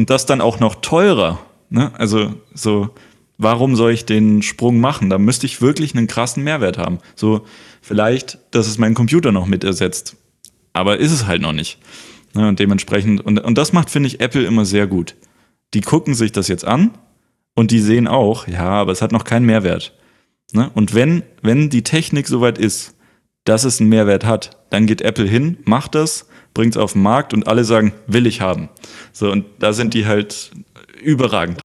Und 0.00 0.08
das 0.08 0.24
dann 0.24 0.40
auch 0.40 0.60
noch 0.60 0.76
teurer. 0.76 1.40
Ne? 1.68 1.92
Also 1.92 2.32
so, 2.54 2.88
warum 3.36 3.76
soll 3.76 3.92
ich 3.92 4.06
den 4.06 4.40
Sprung 4.40 4.80
machen? 4.80 5.10
Da 5.10 5.18
müsste 5.18 5.44
ich 5.44 5.60
wirklich 5.60 5.94
einen 5.94 6.06
krassen 6.06 6.42
Mehrwert 6.42 6.78
haben. 6.78 7.00
So, 7.14 7.44
vielleicht, 7.82 8.38
dass 8.50 8.66
es 8.66 8.78
meinen 8.78 8.94
Computer 8.94 9.30
noch 9.30 9.44
mit 9.44 9.62
ersetzt. 9.62 10.16
Aber 10.72 10.96
ist 10.96 11.12
es 11.12 11.26
halt 11.26 11.42
noch 11.42 11.52
nicht. 11.52 11.80
Ne? 12.32 12.48
Und 12.48 12.58
dementsprechend, 12.60 13.20
und, 13.20 13.40
und 13.40 13.58
das 13.58 13.74
macht, 13.74 13.90
finde 13.90 14.06
ich, 14.06 14.20
Apple 14.20 14.42
immer 14.42 14.64
sehr 14.64 14.86
gut. 14.86 15.16
Die 15.74 15.82
gucken 15.82 16.14
sich 16.14 16.32
das 16.32 16.48
jetzt 16.48 16.64
an 16.64 16.92
und 17.54 17.70
die 17.70 17.80
sehen 17.80 18.08
auch, 18.08 18.48
ja, 18.48 18.70
aber 18.70 18.92
es 18.92 19.02
hat 19.02 19.12
noch 19.12 19.24
keinen 19.24 19.44
Mehrwert. 19.44 19.92
Ne? 20.54 20.70
Und 20.72 20.94
wenn, 20.94 21.24
wenn 21.42 21.68
die 21.68 21.84
Technik 21.84 22.26
soweit 22.26 22.56
ist, 22.56 22.94
dass 23.44 23.64
es 23.64 23.80
einen 23.80 23.90
Mehrwert 23.90 24.24
hat, 24.24 24.56
dann 24.70 24.86
geht 24.86 25.02
Apple 25.02 25.26
hin, 25.26 25.58
macht 25.64 25.94
das, 25.94 26.26
bringt 26.54 26.76
es 26.76 26.82
auf 26.82 26.92
den 26.94 27.02
Markt 27.02 27.32
und 27.32 27.48
alle 27.48 27.64
sagen, 27.64 27.92
will 28.06 28.26
ich 28.26 28.40
haben. 28.40 28.68
So, 29.12 29.30
und 29.30 29.44
da 29.58 29.72
sind 29.72 29.94
die 29.94 30.06
halt 30.06 30.50
überragend. 31.02 31.60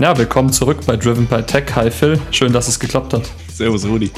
Ja, 0.00 0.16
willkommen 0.16 0.50
zurück 0.50 0.78
bei 0.86 0.96
Driven 0.96 1.26
by 1.26 1.42
Tech. 1.42 1.64
Hi 1.74 1.90
Phil, 1.90 2.18
schön, 2.30 2.54
dass 2.54 2.68
es 2.68 2.80
geklappt 2.80 3.12
hat. 3.12 3.30
Servus 3.52 3.84
Rudi. 3.84 4.10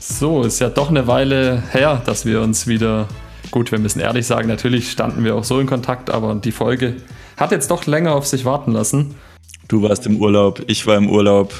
So, 0.00 0.42
ist 0.44 0.58
ja 0.58 0.70
doch 0.70 0.88
eine 0.88 1.06
Weile 1.06 1.62
her, 1.70 2.00
dass 2.06 2.24
wir 2.24 2.40
uns 2.40 2.66
wieder, 2.66 3.06
gut, 3.50 3.72
wir 3.72 3.78
müssen 3.78 4.00
ehrlich 4.00 4.26
sagen, 4.26 4.48
natürlich 4.48 4.90
standen 4.90 5.24
wir 5.24 5.34
auch 5.34 5.44
so 5.44 5.60
in 5.60 5.66
Kontakt, 5.66 6.10
aber 6.10 6.34
die 6.34 6.52
Folge 6.52 6.96
hat 7.36 7.52
jetzt 7.52 7.70
doch 7.70 7.86
länger 7.86 8.14
auf 8.14 8.26
sich 8.26 8.44
warten 8.44 8.72
lassen. 8.72 9.14
Du 9.68 9.82
warst 9.82 10.06
im 10.06 10.16
Urlaub, 10.20 10.62
ich 10.66 10.86
war 10.86 10.96
im 10.96 11.10
Urlaub, 11.10 11.52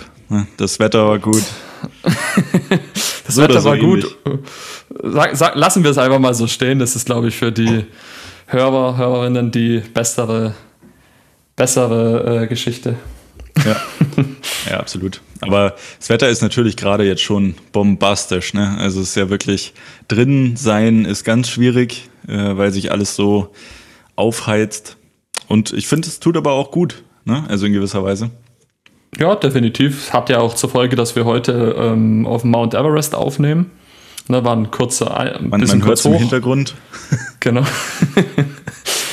das 0.56 0.78
Wetter 0.78 1.06
war 1.06 1.18
gut. 1.18 1.44
das 3.26 3.34
so 3.34 3.42
Wetter 3.42 3.60
so 3.60 3.70
war 3.70 3.76
ähnlich. 3.76 4.04
gut. 4.24 4.40
Sag, 5.02 5.36
sag, 5.36 5.54
lassen 5.54 5.84
wir 5.84 5.90
es 5.90 5.98
einfach 5.98 6.18
mal 6.18 6.34
so 6.34 6.46
stehen, 6.46 6.78
das 6.78 6.96
ist, 6.96 7.06
glaube 7.06 7.28
ich, 7.28 7.36
für 7.36 7.52
die 7.52 7.84
Hörer, 8.46 8.96
Hörerinnen 8.96 9.50
die 9.50 9.80
bessere, 9.80 10.54
bessere 11.54 12.42
äh, 12.42 12.46
Geschichte. 12.46 12.96
Ja. 13.64 13.76
ja, 14.70 14.78
absolut. 14.78 15.20
Aber 15.40 15.74
das 15.98 16.08
Wetter 16.08 16.28
ist 16.28 16.42
natürlich 16.42 16.76
gerade 16.76 17.04
jetzt 17.04 17.22
schon 17.22 17.54
bombastisch. 17.72 18.54
Ne? 18.54 18.76
Also 18.78 19.00
es 19.00 19.10
ist 19.10 19.14
ja 19.16 19.30
wirklich 19.30 19.74
drin 20.08 20.56
sein 20.56 21.04
ist 21.04 21.24
ganz 21.24 21.48
schwierig, 21.48 22.08
äh, 22.26 22.56
weil 22.56 22.72
sich 22.72 22.90
alles 22.90 23.14
so 23.14 23.52
aufheizt. 24.16 24.96
Und 25.46 25.72
ich 25.72 25.86
finde, 25.86 26.08
es 26.08 26.20
tut 26.20 26.36
aber 26.36 26.52
auch 26.52 26.70
gut. 26.70 27.02
Ne? 27.24 27.44
Also 27.48 27.66
in 27.66 27.72
gewisser 27.72 28.02
Weise. 28.02 28.30
Ja, 29.16 29.34
definitiv. 29.34 30.12
Hat 30.12 30.28
ja 30.28 30.40
auch 30.40 30.54
zur 30.54 30.70
Folge, 30.70 30.96
dass 30.96 31.16
wir 31.16 31.24
heute 31.24 31.74
ähm, 31.78 32.26
auf 32.26 32.44
Mount 32.44 32.74
Everest 32.74 33.14
aufnehmen. 33.14 33.70
Ne, 34.30 34.44
war 34.44 34.54
ein 34.54 34.70
kurzer, 34.70 35.16
ein 35.18 35.48
man, 35.48 35.60
bisschen 35.60 35.78
man 35.78 35.88
kurz 35.88 36.04
hoch. 36.04 36.12
im 36.12 36.18
Hintergrund. 36.18 36.74
genau. 37.40 37.62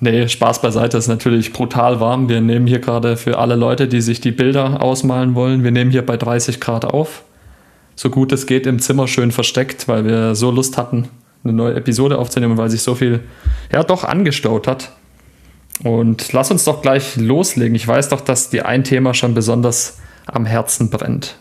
Nee, 0.00 0.28
Spaß 0.28 0.60
beiseite 0.60 0.98
ist 0.98 1.08
natürlich 1.08 1.52
brutal 1.52 2.00
warm. 2.00 2.28
Wir 2.28 2.40
nehmen 2.40 2.66
hier 2.66 2.80
gerade 2.80 3.16
für 3.16 3.38
alle 3.38 3.54
Leute, 3.54 3.88
die 3.88 4.00
sich 4.00 4.20
die 4.20 4.32
Bilder 4.32 4.82
ausmalen 4.82 5.34
wollen, 5.34 5.64
wir 5.64 5.70
nehmen 5.70 5.90
hier 5.90 6.04
bei 6.04 6.16
30 6.16 6.60
Grad 6.60 6.84
auf. 6.84 7.24
So 7.96 8.10
gut 8.10 8.32
es 8.32 8.46
geht 8.46 8.66
im 8.66 8.80
Zimmer 8.80 9.06
schön 9.06 9.30
versteckt, 9.30 9.86
weil 9.86 10.04
wir 10.04 10.34
so 10.34 10.50
Lust 10.50 10.76
hatten, 10.76 11.08
eine 11.44 11.52
neue 11.52 11.74
Episode 11.74 12.18
aufzunehmen, 12.18 12.56
weil 12.56 12.70
sich 12.70 12.82
so 12.82 12.94
viel, 12.94 13.20
ja, 13.72 13.84
doch 13.84 14.04
angestaut 14.04 14.66
hat. 14.66 14.92
Und 15.82 16.32
lass 16.32 16.50
uns 16.50 16.64
doch 16.64 16.82
gleich 16.82 17.16
loslegen. 17.16 17.74
Ich 17.74 17.86
weiß 17.86 18.08
doch, 18.08 18.20
dass 18.20 18.50
dir 18.50 18.66
ein 18.66 18.84
Thema 18.84 19.14
schon 19.14 19.34
besonders 19.34 19.98
am 20.26 20.46
Herzen 20.46 20.90
brennt. 20.90 21.38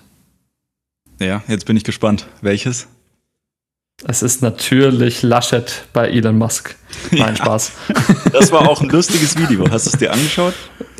Ja, 1.19 1.43
jetzt 1.47 1.65
bin 1.65 1.77
ich 1.77 1.83
gespannt. 1.83 2.27
Welches? 2.41 2.87
Es 4.05 4.21
ist 4.21 4.41
natürlich 4.41 5.23
Laschet 5.23 5.85
bei 5.93 6.09
Elon 6.09 6.37
Musk. 6.37 6.75
Mein 7.11 7.19
ja, 7.19 7.37
Spaß. 7.37 7.71
Das 8.31 8.51
war 8.51 8.69
auch 8.69 8.81
ein 8.81 8.89
lustiges 8.89 9.37
Video. 9.37 9.69
Hast 9.69 9.85
du 9.85 9.91
es 9.91 9.97
dir 9.97 10.11
angeschaut? 10.11 10.53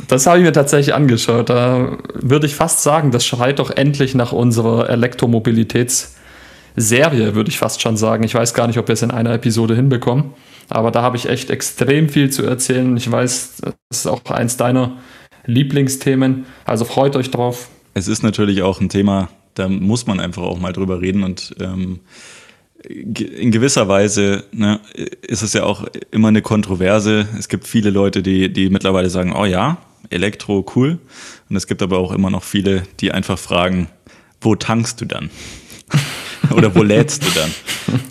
Das 0.08 0.26
habe 0.26 0.38
ich 0.38 0.44
mir 0.44 0.54
tatsächlich 0.54 0.96
angeschaut. 0.96 1.50
Da 1.50 1.98
würde 2.14 2.46
ich 2.46 2.56
fast 2.56 2.82
sagen, 2.84 3.12
das 3.12 3.26
schreit 3.26 3.60
doch 3.60 3.72
endlich 3.72 4.16
nach 4.16 4.32
unserer 4.32 4.90
Elektromobilitätsserie, 4.90 7.36
würde 7.36 7.50
ich 7.50 7.58
fast 7.58 7.82
schon 7.82 7.98
sagen. 7.98 8.24
Ich 8.24 8.36
weiß 8.36 8.54
gar 8.54 8.68
nicht, 8.68 8.80
ob 8.80 8.88
wir 8.88 8.94
es 8.94 9.02
in 9.02 9.12
einer 9.12 9.34
Episode 9.34 9.76
hinbekommen. 9.76 10.32
Aber 10.70 10.92
da 10.92 11.02
habe 11.02 11.18
ich 11.18 11.28
echt 11.28 11.50
extrem 11.50 12.08
viel 12.10 12.30
zu 12.30 12.44
erzählen. 12.44 12.96
Ich 12.96 13.12
weiß, 13.12 13.56
das 13.62 13.74
ist 13.92 14.08
auch 14.08 14.24
eins 14.26 14.56
deiner 14.56 14.94
Lieblingsthemen. 15.46 16.46
Also 16.66 16.86
freut 16.86 17.18
euch 17.18 17.32
drauf. 17.32 17.68
Es 17.94 18.08
ist 18.08 18.24
natürlich 18.24 18.62
auch 18.62 18.80
ein 18.80 18.88
Thema, 18.90 19.30
da 19.56 19.68
muss 19.68 20.08
man 20.08 20.20
einfach 20.20 20.44
auch 20.44 20.60
mal 20.60 20.74
drüber 20.74 21.02
reden 21.02 21.24
und 21.24 21.56
ähm, 21.60 22.00
in 22.88 23.52
gewisser 23.52 23.88
Weise 23.88 24.44
ne, 24.52 24.80
ist 25.22 25.42
es 25.42 25.54
ja 25.54 25.64
auch 25.64 25.86
immer 26.12 26.28
eine 26.28 26.42
Kontroverse. 26.42 27.28
Es 27.38 27.48
gibt 27.48 27.68
viele 27.68 27.90
Leute, 27.90 28.22
die, 28.22 28.52
die 28.52 28.70
mittlerweile 28.70 29.10
sagen, 29.10 29.34
oh 29.34 29.46
ja, 29.46 29.78
Elektro, 30.10 30.66
cool. 30.76 31.00
Und 31.50 31.56
es 31.56 31.68
gibt 31.68 31.82
aber 31.82 31.98
auch 31.98 32.12
immer 32.12 32.30
noch 32.30 32.44
viele, 32.44 32.84
die 33.00 33.12
einfach 33.12 33.40
fragen, 33.40 33.88
wo 34.42 34.56
tankst 34.56 35.00
du 35.02 35.06
dann? 35.06 35.30
Oder 36.56 36.76
wo 36.76 36.84
lädst 36.84 37.24
du 37.24 37.30
dann? 37.32 37.52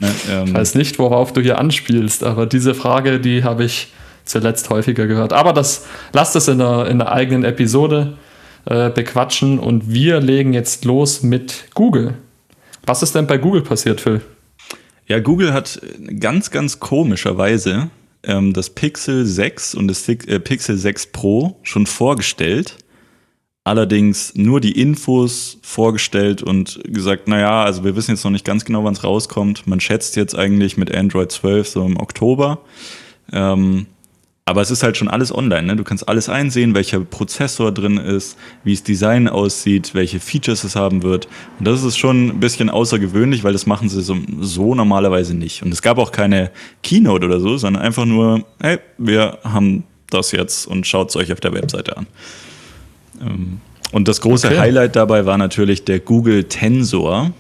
Ne, 0.00 0.10
ähm, 0.30 0.46
ich 0.46 0.54
weiß 0.54 0.74
nicht, 0.74 0.98
worauf 0.98 1.32
du 1.32 1.42
hier 1.42 1.58
anspielst, 1.58 2.24
aber 2.24 2.46
diese 2.46 2.74
Frage, 2.74 3.20
die 3.20 3.44
habe 3.44 3.64
ich 3.64 3.88
zuletzt 4.24 4.70
häufiger 4.70 5.06
gehört. 5.06 5.32
Aber 5.32 5.52
das 5.52 5.86
lasst 6.12 6.34
es 6.36 6.48
in 6.48 6.58
der, 6.58 6.86
in 6.86 6.98
der 6.98 7.12
eigenen 7.12 7.44
Episode 7.44 8.16
äh, 8.64 8.88
bequatschen 8.90 9.58
und 9.58 9.92
wir 9.92 10.20
legen 10.20 10.54
jetzt 10.54 10.84
los 10.84 11.22
mit 11.22 11.66
Google. 11.74 12.14
Was 12.86 13.02
ist 13.02 13.14
denn 13.14 13.26
bei 13.26 13.36
Google 13.36 13.62
passiert, 13.62 14.00
Phil? 14.00 14.22
Ja, 15.06 15.18
Google 15.18 15.52
hat 15.52 15.80
ganz, 16.20 16.50
ganz 16.50 16.80
komischerweise 16.80 17.90
ähm, 18.22 18.52
das 18.52 18.70
Pixel 18.70 19.26
6 19.26 19.74
und 19.74 19.88
das 19.88 20.08
äh, 20.08 20.38
Pixel 20.40 20.76
6 20.76 21.06
Pro 21.08 21.56
schon 21.62 21.86
vorgestellt. 21.86 22.78
Allerdings 23.64 24.34
nur 24.34 24.60
die 24.60 24.80
Infos 24.80 25.58
vorgestellt 25.62 26.42
und 26.42 26.80
gesagt, 26.84 27.28
naja, 27.28 27.62
also 27.62 27.84
wir 27.84 27.94
wissen 27.94 28.10
jetzt 28.10 28.24
noch 28.24 28.32
nicht 28.32 28.44
ganz 28.44 28.64
genau, 28.64 28.82
wann 28.82 28.94
es 28.94 29.04
rauskommt. 29.04 29.68
Man 29.68 29.78
schätzt 29.78 30.16
jetzt 30.16 30.36
eigentlich 30.36 30.76
mit 30.76 30.92
Android 30.92 31.30
12 31.30 31.68
so 31.68 31.86
im 31.86 31.96
Oktober. 31.96 32.62
Ähm, 33.32 33.86
aber 34.44 34.60
es 34.60 34.70
ist 34.72 34.82
halt 34.82 34.96
schon 34.96 35.08
alles 35.08 35.32
online. 35.32 35.62
Ne? 35.68 35.76
Du 35.76 35.84
kannst 35.84 36.08
alles 36.08 36.28
einsehen, 36.28 36.74
welcher 36.74 37.00
Prozessor 37.00 37.70
drin 37.70 37.96
ist, 37.96 38.36
wie 38.64 38.72
das 38.74 38.82
Design 38.82 39.28
aussieht, 39.28 39.94
welche 39.94 40.18
Features 40.18 40.64
es 40.64 40.74
haben 40.74 41.04
wird. 41.04 41.28
Und 41.58 41.68
das 41.68 41.84
ist 41.84 41.96
schon 41.96 42.28
ein 42.28 42.40
bisschen 42.40 42.68
außergewöhnlich, 42.68 43.44
weil 43.44 43.52
das 43.52 43.66
machen 43.66 43.88
sie 43.88 44.02
so, 44.02 44.16
so 44.40 44.74
normalerweise 44.74 45.34
nicht. 45.34 45.62
Und 45.62 45.72
es 45.72 45.80
gab 45.80 45.98
auch 45.98 46.10
keine 46.10 46.50
Keynote 46.82 47.26
oder 47.26 47.38
so, 47.38 47.56
sondern 47.56 47.82
einfach 47.82 48.04
nur, 48.04 48.44
hey, 48.60 48.78
wir 48.98 49.38
haben 49.44 49.84
das 50.10 50.32
jetzt 50.32 50.66
und 50.66 50.86
schaut 50.88 51.10
es 51.10 51.16
euch 51.16 51.32
auf 51.32 51.40
der 51.40 51.54
Webseite 51.54 51.96
an. 51.96 52.06
Ähm, 53.20 53.60
und 53.92 54.08
das 54.08 54.20
große 54.20 54.48
okay. 54.48 54.58
Highlight 54.58 54.96
dabei 54.96 55.24
war 55.24 55.38
natürlich 55.38 55.84
der 55.84 56.00
Google 56.00 56.44
Tensor. 56.44 57.30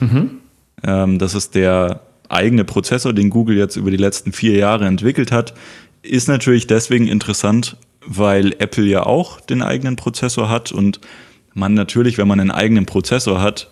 Mhm. 0.00 0.30
Ähm, 0.82 1.18
das 1.20 1.34
ist 1.34 1.54
der 1.54 2.00
eigene 2.28 2.64
Prozessor, 2.64 3.12
den 3.12 3.30
Google 3.30 3.56
jetzt 3.56 3.76
über 3.76 3.90
die 3.90 3.96
letzten 3.96 4.32
vier 4.32 4.56
Jahre 4.56 4.86
entwickelt 4.86 5.30
hat 5.30 5.54
ist 6.04 6.28
natürlich 6.28 6.66
deswegen 6.66 7.08
interessant, 7.08 7.76
weil 8.06 8.54
Apple 8.58 8.84
ja 8.84 9.04
auch 9.04 9.40
den 9.40 9.62
eigenen 9.62 9.96
Prozessor 9.96 10.48
hat 10.48 10.70
und 10.72 11.00
man 11.54 11.74
natürlich, 11.74 12.18
wenn 12.18 12.28
man 12.28 12.40
einen 12.40 12.50
eigenen 12.50 12.86
Prozessor 12.86 13.40
hat, 13.40 13.70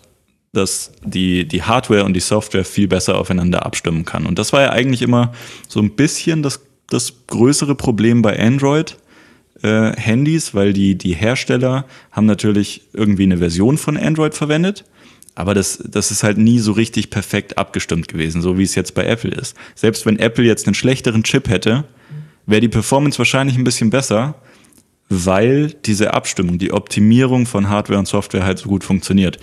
dass 0.53 0.91
die, 1.03 1.47
die 1.47 1.63
Hardware 1.63 2.05
und 2.05 2.13
die 2.13 2.19
Software 2.19 2.65
viel 2.65 2.87
besser 2.87 3.17
aufeinander 3.17 3.65
abstimmen 3.65 4.05
kann. 4.05 4.25
Und 4.25 4.39
das 4.39 4.53
war 4.53 4.61
ja 4.61 4.69
eigentlich 4.71 5.01
immer 5.01 5.33
so 5.67 5.79
ein 5.79 5.95
bisschen 5.95 6.43
das, 6.43 6.61
das 6.87 7.25
größere 7.27 7.75
Problem 7.75 8.21
bei 8.21 8.39
Android. 8.39 8.97
Äh, 9.61 9.93
Handys, 9.95 10.53
weil 10.53 10.73
die, 10.73 10.95
die 10.95 11.13
Hersteller 11.13 11.85
haben 12.11 12.25
natürlich 12.25 12.81
irgendwie 12.93 13.23
eine 13.23 13.37
Version 13.37 13.77
von 13.77 13.97
Android 13.97 14.33
verwendet, 14.33 14.83
aber 15.35 15.53
das, 15.53 15.81
das 15.87 16.11
ist 16.11 16.23
halt 16.23 16.37
nie 16.37 16.59
so 16.59 16.73
richtig 16.73 17.09
perfekt 17.09 17.57
abgestimmt 17.57 18.07
gewesen, 18.07 18.41
so 18.41 18.57
wie 18.57 18.63
es 18.63 18.75
jetzt 18.75 18.93
bei 18.93 19.05
Apple 19.05 19.31
ist. 19.31 19.55
Selbst 19.75 20.05
wenn 20.05 20.19
Apple 20.19 20.43
jetzt 20.43 20.67
einen 20.67 20.75
schlechteren 20.75 21.23
Chip 21.23 21.49
hätte, 21.49 21.85
wäre 22.45 22.61
die 22.61 22.69
Performance 22.69 23.17
wahrscheinlich 23.17 23.57
ein 23.57 23.63
bisschen 23.63 23.89
besser, 23.89 24.35
weil 25.09 25.73
diese 25.85 26.13
Abstimmung, 26.13 26.57
die 26.57 26.71
Optimierung 26.71 27.45
von 27.45 27.69
Hardware 27.69 27.99
und 27.99 28.07
Software 28.07 28.45
halt 28.45 28.59
so 28.59 28.69
gut 28.69 28.83
funktioniert. 28.83 29.37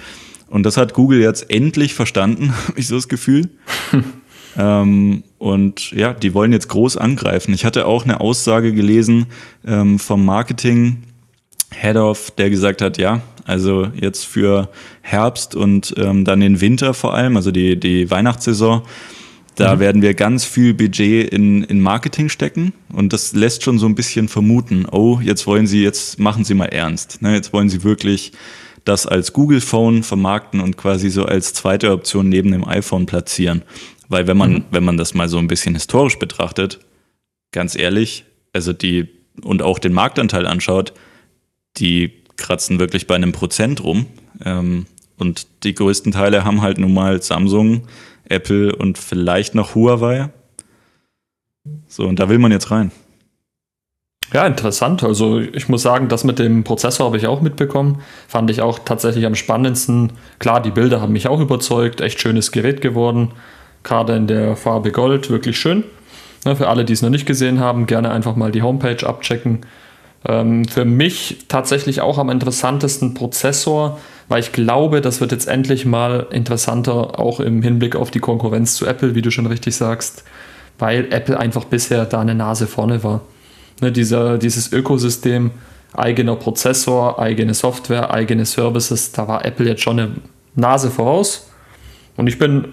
Und 0.49 0.65
das 0.65 0.77
hat 0.77 0.95
Google 0.95 1.21
jetzt 1.21 1.51
endlich 1.51 1.95
verstanden, 1.95 2.53
habe 2.69 2.79
ich 2.79 2.89
so 2.89 2.97
das 2.97 3.09
Gefühl. 3.09 3.49
ähm, 4.59 5.23
und 5.39 5.93
ja, 5.93 6.13
die 6.13 6.35
wollen 6.35 6.53
jetzt 6.53 6.69
groß 6.69 6.97
angreifen. 6.97 7.55
Ich 7.55 7.65
hatte 7.65 7.87
auch 7.87 8.05
eine 8.05 8.21
Aussage 8.21 8.73
gelesen 8.73 9.27
ähm, 9.67 9.99
vom 9.99 10.25
Marketing 10.25 11.05
Head 11.73 11.97
of, 11.97 12.33
der 12.33 12.51
gesagt 12.51 12.83
hat, 12.83 12.99
ja, 12.99 13.23
also 13.45 13.87
jetzt 13.95 14.27
für 14.27 14.69
Herbst 15.03 15.55
und 15.55 15.95
ähm, 15.97 16.25
dann 16.25 16.41
den 16.41 16.61
Winter 16.61 16.95
vor 16.95 17.15
allem, 17.15 17.37
also 17.37 17.53
die, 17.53 17.79
die 17.79 18.11
Weihnachtssaison, 18.11 18.83
Da 19.57 19.77
mhm. 19.77 19.81
werden 19.81 20.03
wir 20.03 20.15
ganz 20.15 20.45
viel 20.45 20.75
Budget 20.75 21.33
in, 21.33 21.65
in 21.65 21.81
Marketing 21.81 22.29
stecken 22.29 22.73
und 22.93 23.13
das 23.13 23.33
lässt 23.35 23.63
schon 23.63 23.79
so 23.79 23.87
ein 23.87 23.95
bisschen 23.95 24.29
vermuten, 24.29 24.87
oh, 24.91 25.21
jetzt 25.23 25.47
wollen 25.47 25.67
Sie, 25.67 25.83
jetzt 25.83 26.19
machen 26.19 26.45
Sie 26.45 26.55
mal 26.55 26.67
ernst. 26.67 27.21
Ne? 27.23 27.35
Jetzt 27.35 27.53
wollen 27.53 27.69
Sie 27.69 27.83
wirklich 27.83 28.33
das 28.85 29.07
als 29.07 29.33
Google 29.33 29.61
Phone 29.61 30.03
vermarkten 30.03 30.61
und 30.61 30.77
quasi 30.77 31.11
so 31.11 31.25
als 31.25 31.53
zweite 31.53 31.93
Option 31.93 32.29
neben 32.29 32.53
dem 32.53 32.67
iPhone 32.67 33.07
platzieren. 33.07 33.63
Weil 34.09 34.27
wenn 34.27 34.37
man, 34.37 34.53
mhm. 34.53 34.65
wenn 34.71 34.85
man 34.85 34.97
das 34.97 35.15
mal 35.15 35.29
so 35.29 35.39
ein 35.39 35.47
bisschen 35.47 35.75
historisch 35.75 36.19
betrachtet, 36.19 36.81
ganz 37.53 37.77
ehrlich, 37.77 38.25
also 38.53 38.73
die 38.73 39.09
und 39.43 39.63
auch 39.63 39.79
den 39.79 39.93
Marktanteil 39.93 40.47
anschaut, 40.47 40.93
die 41.77 42.13
kratzen 42.37 42.79
wirklich 42.79 43.07
bei 43.07 43.15
einem 43.15 43.33
Prozent 43.33 43.83
rum. 43.83 44.07
Ähm, 44.45 44.87
und 45.19 45.47
die 45.65 45.75
größten 45.75 46.13
Teile 46.13 46.45
haben 46.45 46.63
halt 46.63 46.79
nun 46.79 46.95
mal 46.95 47.23
Samsung, 47.23 47.87
Apple 48.31 48.75
und 48.75 48.99
vielleicht 48.99 49.55
noch 49.55 49.75
Huawei. 49.75 50.31
So, 51.87 52.07
und 52.07 52.19
da 52.19 52.29
will 52.29 52.39
man 52.39 52.53
jetzt 52.53 52.71
rein. 52.71 52.91
Ja, 54.33 54.47
interessant. 54.47 55.03
Also 55.03 55.41
ich 55.41 55.69
muss 55.69 55.83
sagen, 55.83 56.09
das 56.09 56.23
mit 56.23 56.39
dem 56.39 56.63
Prozessor 56.63 57.07
habe 57.07 57.17
ich 57.17 57.27
auch 57.27 57.41
mitbekommen. 57.41 58.01
Fand 58.29 58.49
ich 58.51 58.63
auch 58.63 58.79
tatsächlich 58.79 59.27
am 59.27 59.35
spannendsten. 59.35 60.13
Klar, 60.39 60.63
die 60.63 60.71
Bilder 60.71 61.01
haben 61.01 61.13
mich 61.13 61.27
auch 61.27 61.41
überzeugt. 61.41 62.01
Echt 62.01 62.21
schönes 62.21 62.53
Gerät 62.53 62.81
geworden. 62.81 63.33
Gerade 63.83 64.15
in 64.15 64.29
der 64.29 64.57
Farbe 64.57 64.93
Gold, 64.93 65.31
wirklich 65.31 65.59
schön. 65.59 65.83
Ja, 66.45 66.55
für 66.55 66.69
alle, 66.69 66.85
die 66.85 66.93
es 66.93 67.03
noch 67.03 67.11
nicht 67.11 67.27
gesehen 67.27 67.59
haben, 67.59 67.87
gerne 67.87 68.11
einfach 68.13 68.37
mal 68.37 68.53
die 68.53 68.63
Homepage 68.63 69.07
abchecken. 69.07 69.67
Ähm, 70.27 70.65
für 70.67 70.85
mich 70.85 71.47
tatsächlich 71.49 72.01
auch 72.01 72.19
am 72.19 72.31
interessantesten 72.31 73.15
Prozessor, 73.15 73.99
weil 74.31 74.41
ich 74.41 74.53
glaube, 74.53 75.01
das 75.01 75.21
wird 75.21 75.33
jetzt 75.33 75.49
endlich 75.49 75.85
mal 75.85 76.29
interessanter, 76.31 77.19
auch 77.19 77.41
im 77.41 77.63
Hinblick 77.63 77.97
auf 77.97 78.13
die 78.13 78.21
Konkurrenz 78.21 78.77
zu 78.77 78.87
Apple, 78.87 79.17
wie 79.17 79.23
du 79.23 79.33
schon 79.33 79.47
richtig 79.47 79.75
sagst, 79.75 80.23
weil 80.79 81.13
Apple 81.13 81.37
einfach 81.37 81.65
bisher 81.65 82.07
da 82.07 82.21
eine 82.21 82.37
Nase 82.37 82.69
vorne 82.69 83.03
war. 83.03 83.23
Ne, 83.81 83.91
dieser, 83.91 84.39
dieses 84.39 84.73
Ökosystem, 84.73 85.51
eigener 85.95 86.37
Prozessor, 86.37 87.19
eigene 87.19 87.55
Software, 87.55 88.15
eigene 88.15 88.47
Services, 88.47 89.11
da 89.11 89.27
war 89.27 89.45
Apple 89.45 89.67
jetzt 89.67 89.83
schon 89.83 89.99
eine 89.99 90.13
Nase 90.55 90.93
voraus. 90.93 91.51
Und 92.17 92.29
ich 92.29 92.39
bin 92.39 92.69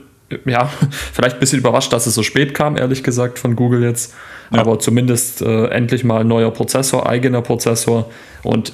ja, 0.45 0.65
vielleicht 0.91 1.37
ein 1.37 1.39
bisschen 1.39 1.57
überrascht, 1.57 1.91
dass 1.91 2.05
es 2.05 2.13
so 2.13 2.21
spät 2.21 2.53
kam, 2.53 2.77
ehrlich 2.77 3.01
gesagt, 3.01 3.39
von 3.39 3.55
Google 3.55 3.81
jetzt. 3.81 4.13
Ja. 4.51 4.59
Aber 4.59 4.77
zumindest 4.77 5.41
äh, 5.41 5.69
endlich 5.69 6.03
mal 6.03 6.23
neuer 6.23 6.51
Prozessor, 6.51 7.09
eigener 7.09 7.41
Prozessor. 7.41 8.11
Und 8.43 8.73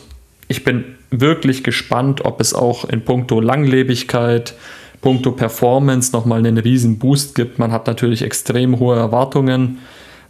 ich 0.49 0.65
bin 0.65 0.97
wirklich 1.19 1.63
gespannt, 1.63 2.25
ob 2.25 2.41
es 2.41 2.53
auch 2.53 2.85
in 2.85 3.03
puncto 3.03 3.39
Langlebigkeit, 3.39 4.55
puncto 5.01 5.31
Performance 5.31 6.11
nochmal 6.13 6.39
einen 6.39 6.57
riesen 6.57 6.97
Boost 6.99 7.35
gibt. 7.35 7.59
Man 7.59 7.71
hat 7.71 7.87
natürlich 7.87 8.21
extrem 8.21 8.79
hohe 8.79 8.95
Erwartungen. 8.95 9.79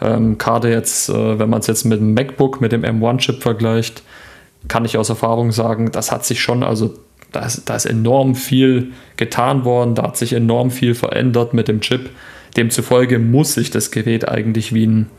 Ähm, 0.02 0.38
Gerade 0.38 0.70
jetzt, 0.70 1.10
äh, 1.10 1.40
wenn 1.40 1.50
man 1.50 1.62
es 1.62 1.68
jetzt 1.68 1.86
mit 1.86 2.00
dem 2.00 2.14
MacBook, 2.14 2.60
mit 2.60 2.72
dem 2.72 2.84
M1-Chip 2.84 3.42
vergleicht, 3.42 4.04
kann 4.68 4.86
ich 4.86 4.98
aus 4.98 5.10
Erfahrung 5.10 5.52
sagen, 5.52 5.92
das 5.92 6.12
hat 6.12 6.26
sich 6.26 6.42
schon 6.42 6.64
also 6.64 6.94
da 7.34 7.46
ist, 7.46 7.68
da 7.70 7.76
ist 7.76 7.86
enorm 7.86 8.36
viel 8.36 8.92
getan 9.18 9.66
worden, 9.66 9.96
da 9.96 10.04
hat 10.04 10.18
sich 10.18 10.34
enorm 10.34 10.72
viel 10.72 10.96
verändert 10.96 11.54
mit 11.54 11.68
dem 11.68 11.82
Chip. 11.82 12.12
Demzufolge 12.56 13.20
muss 13.20 13.56
sich 13.56 13.72
das 13.72 13.92
Gerät 13.92 14.28
eigentlich 14.30 14.74
wie 14.74 14.86
ein, 14.86 15.10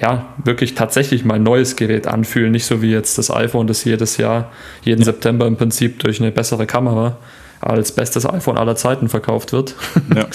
ja, 0.00 0.34
wirklich 0.44 0.74
tatsächlich 0.74 1.24
mal 1.24 1.38
neues 1.38 1.76
Gerät 1.76 2.06
anfühlen. 2.06 2.52
Nicht 2.52 2.64
so 2.64 2.82
wie 2.82 2.90
jetzt 2.90 3.18
das 3.18 3.30
iPhone, 3.30 3.66
das 3.66 3.84
jedes 3.84 4.16
Jahr, 4.16 4.50
jeden 4.82 5.00
ja. 5.00 5.06
September 5.06 5.46
im 5.46 5.56
Prinzip 5.56 5.98
durch 6.00 6.20
eine 6.20 6.32
bessere 6.32 6.66
Kamera 6.66 7.18
als 7.60 7.92
bestes 7.92 8.26
iPhone 8.26 8.58
aller 8.58 8.76
Zeiten 8.76 9.08
verkauft 9.08 9.52
wird. 9.52 9.76
Ja. 10.14 10.26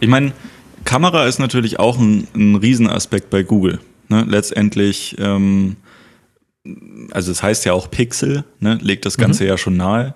Ich 0.00 0.08
meine, 0.08 0.32
Kamera 0.84 1.26
ist 1.26 1.40
natürlich 1.40 1.80
auch 1.80 1.98
ein, 1.98 2.28
ein 2.34 2.54
Riesenaspekt 2.54 3.30
bei 3.30 3.42
Google. 3.42 3.80
Ne? 4.08 4.24
Letztendlich, 4.28 5.16
ähm, 5.18 5.76
also 7.10 7.32
es 7.32 7.42
heißt 7.42 7.64
ja 7.64 7.72
auch 7.72 7.90
Pixel, 7.90 8.44
ne? 8.60 8.78
legt 8.80 9.04
das 9.04 9.16
Ganze 9.16 9.42
mhm. 9.42 9.48
ja 9.48 9.58
schon 9.58 9.76
nahe. 9.76 10.14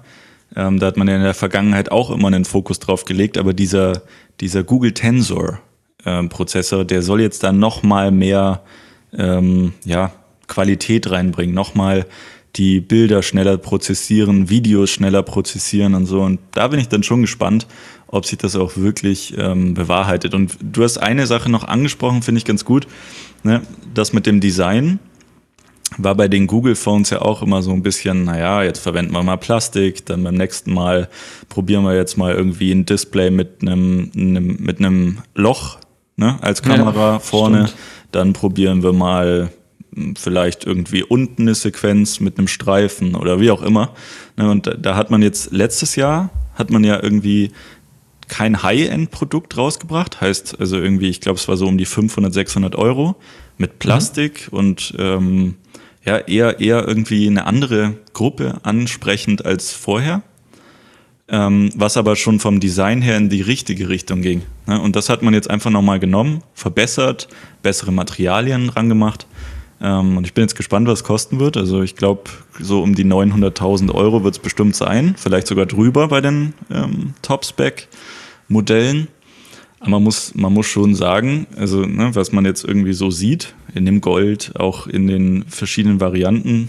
Ähm, 0.54 0.78
da 0.78 0.86
hat 0.86 0.96
man 0.96 1.08
ja 1.08 1.16
in 1.16 1.22
der 1.22 1.34
Vergangenheit 1.34 1.90
auch 1.90 2.10
immer 2.10 2.28
einen 2.28 2.44
Fokus 2.44 2.78
drauf 2.78 3.04
gelegt, 3.04 3.38
aber 3.38 3.54
dieser, 3.54 4.02
dieser 4.40 4.62
Google 4.62 4.92
Tensor 4.92 5.60
ähm, 6.04 6.28
Prozessor, 6.28 6.84
der 6.84 7.02
soll 7.02 7.20
jetzt 7.20 7.42
dann 7.42 7.58
noch 7.58 7.82
mal 7.82 8.10
mehr 8.10 8.62
ähm, 9.16 9.72
ja, 9.84 10.12
Qualität 10.48 11.10
reinbringen, 11.10 11.54
noch 11.54 11.74
mal 11.74 12.06
die 12.56 12.80
Bilder 12.80 13.22
schneller 13.22 13.56
prozessieren, 13.56 14.50
Videos 14.50 14.90
schneller 14.90 15.22
prozessieren 15.22 15.94
und 15.94 16.06
so. 16.06 16.20
Und 16.20 16.38
da 16.52 16.68
bin 16.68 16.80
ich 16.80 16.88
dann 16.88 17.02
schon 17.02 17.22
gespannt, 17.22 17.66
ob 18.08 18.26
sich 18.26 18.38
das 18.38 18.56
auch 18.56 18.76
wirklich 18.76 19.34
ähm, 19.38 19.74
bewahrheitet. 19.74 20.34
Und 20.34 20.58
du 20.60 20.82
hast 20.82 20.98
eine 20.98 21.26
Sache 21.26 21.50
noch 21.50 21.64
angesprochen, 21.64 22.22
finde 22.22 22.38
ich 22.38 22.44
ganz 22.44 22.64
gut, 22.64 22.86
ne? 23.42 23.62
das 23.94 24.12
mit 24.12 24.26
dem 24.26 24.40
Design 24.40 24.98
war 25.98 26.14
bei 26.14 26.28
den 26.28 26.46
Google 26.46 26.74
Phones 26.74 27.10
ja 27.10 27.20
auch 27.22 27.42
immer 27.42 27.62
so 27.62 27.72
ein 27.72 27.82
bisschen, 27.82 28.24
naja, 28.24 28.62
jetzt 28.62 28.78
verwenden 28.78 29.12
wir 29.12 29.22
mal 29.22 29.36
Plastik, 29.36 30.06
dann 30.06 30.24
beim 30.24 30.34
nächsten 30.34 30.72
Mal 30.72 31.08
probieren 31.48 31.84
wir 31.84 31.94
jetzt 31.94 32.16
mal 32.16 32.34
irgendwie 32.34 32.72
ein 32.72 32.86
Display 32.86 33.30
mit 33.30 33.62
einem, 33.62 34.10
einem 34.16 34.56
mit 34.60 34.78
einem 34.78 35.18
Loch 35.34 35.78
ne, 36.16 36.38
als 36.40 36.62
Kamera 36.62 37.14
ja, 37.14 37.18
vorne. 37.18 37.68
Stimmt. 37.68 37.80
Dann 38.12 38.32
probieren 38.34 38.82
wir 38.82 38.92
mal 38.92 39.50
hm, 39.94 40.16
vielleicht 40.16 40.64
irgendwie 40.64 41.02
unten 41.02 41.42
eine 41.42 41.54
Sequenz 41.54 42.20
mit 42.20 42.38
einem 42.38 42.48
Streifen 42.48 43.14
oder 43.14 43.40
wie 43.40 43.50
auch 43.50 43.62
immer. 43.62 43.94
Ne, 44.36 44.50
und 44.50 44.66
da, 44.66 44.74
da 44.74 44.96
hat 44.96 45.10
man 45.10 45.22
jetzt 45.22 45.52
letztes 45.52 45.96
Jahr 45.96 46.30
hat 46.54 46.70
man 46.70 46.84
ja 46.84 47.02
irgendwie 47.02 47.50
kein 48.28 48.62
High-End-Produkt 48.62 49.56
rausgebracht, 49.56 50.20
heißt 50.20 50.58
also 50.58 50.78
irgendwie, 50.78 51.10
ich 51.10 51.20
glaube, 51.20 51.38
es 51.38 51.48
war 51.48 51.56
so 51.56 51.66
um 51.66 51.76
die 51.76 51.84
500, 51.84 52.32
600 52.32 52.76
Euro 52.76 53.16
mit 53.58 53.78
Plastik 53.78 54.50
mhm. 54.50 54.58
und 54.58 54.94
ähm, 54.98 55.56
ja, 56.04 56.18
eher, 56.18 56.58
eher 56.58 56.86
irgendwie 56.86 57.26
eine 57.28 57.46
andere 57.46 57.94
Gruppe 58.12 58.58
ansprechend 58.62 59.44
als 59.44 59.72
vorher. 59.72 60.22
Ähm, 61.32 61.70
was 61.74 61.96
aber 61.96 62.14
schon 62.14 62.40
vom 62.40 62.60
Design 62.60 63.00
her 63.00 63.16
in 63.16 63.30
die 63.30 63.40
richtige 63.40 63.88
Richtung 63.88 64.20
ging. 64.20 64.42
Ne? 64.66 64.78
Und 64.78 64.96
das 64.96 65.08
hat 65.08 65.22
man 65.22 65.32
jetzt 65.32 65.48
einfach 65.48 65.70
nochmal 65.70 65.98
genommen, 65.98 66.42
verbessert, 66.52 67.26
bessere 67.62 67.90
Materialien 67.90 68.68
rangemacht. 68.68 69.26
Ähm, 69.80 70.18
und 70.18 70.26
ich 70.26 70.34
bin 70.34 70.42
jetzt 70.42 70.56
gespannt, 70.56 70.86
was 70.88 71.00
es 71.00 71.04
kosten 71.04 71.40
wird. 71.40 71.56
Also 71.56 71.82
ich 71.82 71.96
glaube, 71.96 72.24
so 72.60 72.82
um 72.82 72.94
die 72.94 73.06
900.000 73.06 73.94
Euro 73.94 74.24
wird 74.24 74.34
es 74.34 74.40
bestimmt 74.40 74.76
sein, 74.76 75.14
vielleicht 75.16 75.46
sogar 75.46 75.64
drüber 75.66 76.08
bei 76.08 76.20
den 76.20 76.52
ähm, 76.70 77.14
Top-Spec-Modellen. 77.22 79.08
Aber 79.80 79.90
man 79.90 80.04
muss, 80.04 80.34
man 80.36 80.52
muss 80.52 80.66
schon 80.66 80.94
sagen, 80.94 81.46
also 81.56 81.80
ne, 81.80 82.14
was 82.14 82.30
man 82.30 82.44
jetzt 82.44 82.64
irgendwie 82.64 82.92
so 82.92 83.10
sieht, 83.10 83.54
in 83.74 83.84
dem 83.84 84.00
Gold, 84.00 84.52
auch 84.54 84.86
in 84.86 85.08
den 85.08 85.44
verschiedenen 85.48 85.98
Varianten, 85.98 86.68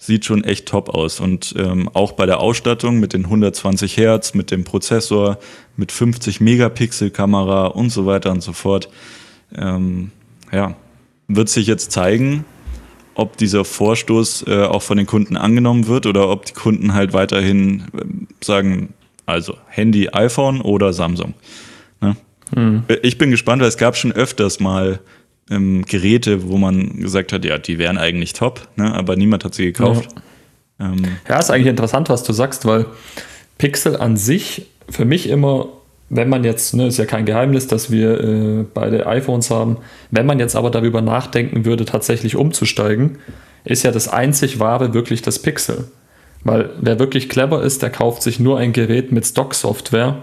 sieht 0.00 0.24
schon 0.24 0.42
echt 0.42 0.66
top 0.66 0.88
aus. 0.88 1.20
Und 1.20 1.54
ähm, 1.58 1.88
auch 1.92 2.12
bei 2.12 2.24
der 2.24 2.40
Ausstattung 2.40 2.98
mit 2.98 3.12
den 3.12 3.24
120 3.24 3.98
Hertz, 3.98 4.32
mit 4.32 4.50
dem 4.50 4.64
Prozessor, 4.64 5.38
mit 5.76 5.92
50 5.92 6.40
Megapixel 6.40 7.10
Kamera 7.10 7.66
und 7.66 7.90
so 7.90 8.06
weiter 8.06 8.32
und 8.32 8.42
so 8.42 8.54
fort, 8.54 8.88
ähm, 9.54 10.10
ja, 10.50 10.74
wird 11.28 11.50
sich 11.50 11.66
jetzt 11.66 11.92
zeigen, 11.92 12.46
ob 13.14 13.36
dieser 13.36 13.66
Vorstoß 13.66 14.46
äh, 14.48 14.64
auch 14.64 14.82
von 14.82 14.96
den 14.96 15.06
Kunden 15.06 15.36
angenommen 15.36 15.86
wird 15.86 16.06
oder 16.06 16.30
ob 16.30 16.46
die 16.46 16.54
Kunden 16.54 16.94
halt 16.94 17.12
weiterhin 17.12 17.84
äh, 17.92 18.04
sagen, 18.42 18.94
also 19.26 19.58
Handy, 19.68 20.08
iPhone 20.12 20.62
oder 20.62 20.94
Samsung. 20.94 21.34
Ne? 22.00 22.16
Mhm. 22.56 22.84
Ich 23.02 23.18
bin 23.18 23.30
gespannt, 23.30 23.60
weil 23.60 23.68
es 23.68 23.76
gab 23.76 23.98
schon 23.98 24.12
öfters 24.12 24.60
mal 24.60 25.00
ähm, 25.50 25.84
Geräte, 25.86 26.48
wo 26.48 26.56
man 26.56 27.00
gesagt 27.00 27.32
hat, 27.32 27.44
ja, 27.44 27.58
die 27.58 27.78
wären 27.78 27.98
eigentlich 27.98 28.32
top, 28.32 28.68
ne? 28.76 28.94
aber 28.94 29.16
niemand 29.16 29.44
hat 29.44 29.54
sie 29.54 29.66
gekauft. 29.66 30.10
Ja. 30.78 30.92
Ähm, 30.92 31.02
ja, 31.28 31.38
ist 31.38 31.50
eigentlich 31.50 31.66
interessant, 31.66 32.08
was 32.08 32.22
du 32.22 32.32
sagst, 32.32 32.64
weil 32.64 32.86
Pixel 33.58 33.96
an 33.96 34.16
sich 34.16 34.66
für 34.88 35.04
mich 35.04 35.28
immer, 35.28 35.68
wenn 36.08 36.28
man 36.28 36.44
jetzt, 36.44 36.74
ne, 36.74 36.86
ist 36.86 36.98
ja 36.98 37.04
kein 37.04 37.26
Geheimnis, 37.26 37.66
dass 37.66 37.90
wir 37.90 38.20
äh, 38.20 38.64
beide 38.72 39.06
iPhones 39.06 39.50
haben, 39.50 39.78
wenn 40.10 40.26
man 40.26 40.38
jetzt 40.38 40.56
aber 40.56 40.70
darüber 40.70 41.02
nachdenken 41.02 41.64
würde, 41.64 41.84
tatsächlich 41.84 42.36
umzusteigen, 42.36 43.18
ist 43.64 43.82
ja 43.82 43.92
das 43.92 44.08
einzig 44.08 44.58
wahre 44.58 44.94
wirklich 44.94 45.22
das 45.22 45.40
Pixel. 45.40 45.84
Weil 46.42 46.70
wer 46.80 46.98
wirklich 46.98 47.28
clever 47.28 47.62
ist, 47.62 47.82
der 47.82 47.90
kauft 47.90 48.22
sich 48.22 48.40
nur 48.40 48.58
ein 48.58 48.72
Gerät 48.72 49.12
mit 49.12 49.26
Stock-Software 49.26 50.22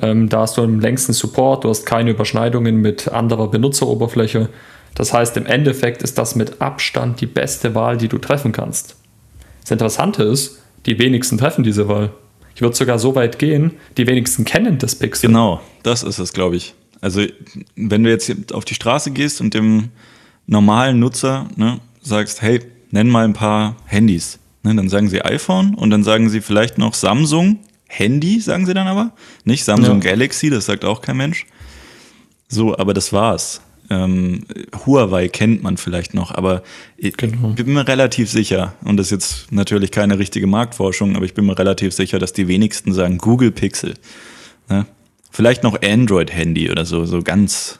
ähm, 0.00 0.28
da 0.28 0.40
hast 0.40 0.56
du 0.56 0.62
im 0.62 0.80
längsten 0.80 1.12
Support, 1.12 1.64
du 1.64 1.68
hast 1.68 1.84
keine 1.84 2.10
Überschneidungen 2.10 2.76
mit 2.76 3.08
anderer 3.08 3.48
Benutzeroberfläche. 3.48 4.48
Das 4.94 5.12
heißt, 5.12 5.36
im 5.36 5.46
Endeffekt 5.46 6.02
ist 6.02 6.18
das 6.18 6.34
mit 6.34 6.60
Abstand 6.60 7.20
die 7.20 7.26
beste 7.26 7.74
Wahl, 7.74 7.96
die 7.96 8.08
du 8.08 8.18
treffen 8.18 8.52
kannst. 8.52 8.96
Das 9.62 9.70
Interessante 9.70 10.22
ist, 10.22 10.58
die 10.86 10.98
wenigsten 10.98 11.38
treffen 11.38 11.64
diese 11.64 11.88
Wahl. 11.88 12.10
Ich 12.54 12.62
würde 12.62 12.76
sogar 12.76 12.98
so 12.98 13.14
weit 13.14 13.38
gehen, 13.38 13.72
die 13.96 14.06
wenigsten 14.06 14.44
kennen 14.44 14.78
das 14.78 14.94
Pixel. 14.94 15.28
Genau, 15.28 15.60
das 15.82 16.02
ist 16.02 16.18
es, 16.18 16.32
glaube 16.32 16.56
ich. 16.56 16.74
Also, 17.00 17.22
wenn 17.76 18.04
du 18.04 18.10
jetzt 18.10 18.52
auf 18.52 18.64
die 18.64 18.74
Straße 18.74 19.10
gehst 19.10 19.40
und 19.40 19.54
dem 19.54 19.90
normalen 20.46 20.98
Nutzer 20.98 21.48
ne, 21.56 21.80
sagst, 22.00 22.42
hey, 22.42 22.60
nenn 22.90 23.08
mal 23.08 23.24
ein 23.24 23.32
paar 23.32 23.76
Handys, 23.86 24.38
ne, 24.62 24.74
dann 24.74 24.88
sagen 24.88 25.08
sie 25.08 25.22
iPhone 25.22 25.74
und 25.74 25.90
dann 25.90 26.04
sagen 26.04 26.28
sie 26.28 26.40
vielleicht 26.40 26.78
noch 26.78 26.94
Samsung 26.94 27.58
Handy, 27.94 28.40
sagen 28.40 28.64
sie 28.64 28.72
dann 28.72 28.88
aber. 28.88 29.12
Nicht 29.44 29.64
Samsung 29.64 30.00
ja. 30.00 30.10
Galaxy, 30.10 30.48
das 30.48 30.64
sagt 30.64 30.84
auch 30.86 31.02
kein 31.02 31.18
Mensch. 31.18 31.46
So, 32.48 32.76
aber 32.76 32.94
das 32.94 33.12
war's. 33.12 33.60
Ähm, 33.90 34.46
Huawei 34.86 35.28
kennt 35.28 35.62
man 35.62 35.76
vielleicht 35.76 36.14
noch, 36.14 36.30
aber 36.30 36.62
ich 36.96 37.18
genau. 37.18 37.48
bin 37.48 37.74
mir 37.74 37.86
relativ 37.86 38.30
sicher, 38.30 38.74
und 38.82 38.96
das 38.96 39.08
ist 39.08 39.10
jetzt 39.10 39.52
natürlich 39.52 39.90
keine 39.90 40.18
richtige 40.18 40.46
Marktforschung, 40.46 41.16
aber 41.16 41.26
ich 41.26 41.34
bin 41.34 41.44
mir 41.44 41.58
relativ 41.58 41.92
sicher, 41.92 42.18
dass 42.18 42.32
die 42.32 42.48
wenigsten 42.48 42.94
sagen 42.94 43.18
Google 43.18 43.50
Pixel. 43.50 43.94
Ne? 44.70 44.86
Vielleicht 45.30 45.62
noch 45.62 45.82
Android-Handy 45.82 46.70
oder 46.70 46.86
so, 46.86 47.04
so 47.04 47.22
ganz, 47.22 47.78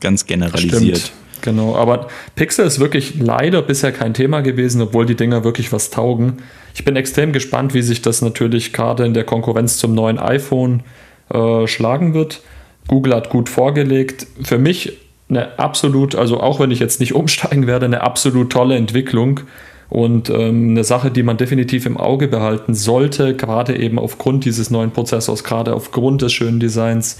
ganz 0.00 0.24
generalisiert. 0.24 0.98
Stimmt. 0.98 1.21
Genau, 1.42 1.76
aber 1.76 2.06
Pixel 2.36 2.64
ist 2.64 2.80
wirklich 2.80 3.16
leider 3.18 3.62
bisher 3.62 3.92
kein 3.92 4.14
Thema 4.14 4.40
gewesen, 4.40 4.80
obwohl 4.80 5.04
die 5.04 5.16
Dinger 5.16 5.44
wirklich 5.44 5.72
was 5.72 5.90
taugen. 5.90 6.38
Ich 6.74 6.84
bin 6.84 6.96
extrem 6.96 7.32
gespannt, 7.32 7.74
wie 7.74 7.82
sich 7.82 8.00
das 8.00 8.22
natürlich 8.22 8.72
gerade 8.72 9.04
in 9.04 9.12
der 9.12 9.24
Konkurrenz 9.24 9.76
zum 9.76 9.92
neuen 9.94 10.18
iPhone 10.18 10.84
äh, 11.32 11.66
schlagen 11.66 12.14
wird. 12.14 12.42
Google 12.88 13.14
hat 13.14 13.28
gut 13.28 13.48
vorgelegt. 13.48 14.26
Für 14.42 14.58
mich 14.58 14.98
eine 15.28 15.58
absolut, 15.58 16.14
also 16.14 16.40
auch 16.40 16.60
wenn 16.60 16.70
ich 16.70 16.78
jetzt 16.78 17.00
nicht 17.00 17.14
umsteigen 17.14 17.66
werde, 17.66 17.86
eine 17.86 18.02
absolut 18.02 18.50
tolle 18.50 18.76
Entwicklung 18.76 19.40
und 19.88 20.30
ähm, 20.30 20.70
eine 20.70 20.84
Sache, 20.84 21.10
die 21.10 21.22
man 21.22 21.36
definitiv 21.36 21.86
im 21.86 21.96
Auge 21.96 22.28
behalten 22.28 22.74
sollte, 22.74 23.36
gerade 23.36 23.76
eben 23.76 23.98
aufgrund 23.98 24.44
dieses 24.44 24.70
neuen 24.70 24.92
Prozessors, 24.92 25.44
gerade 25.44 25.74
aufgrund 25.74 26.22
des 26.22 26.32
schönen 26.32 26.60
Designs. 26.60 27.18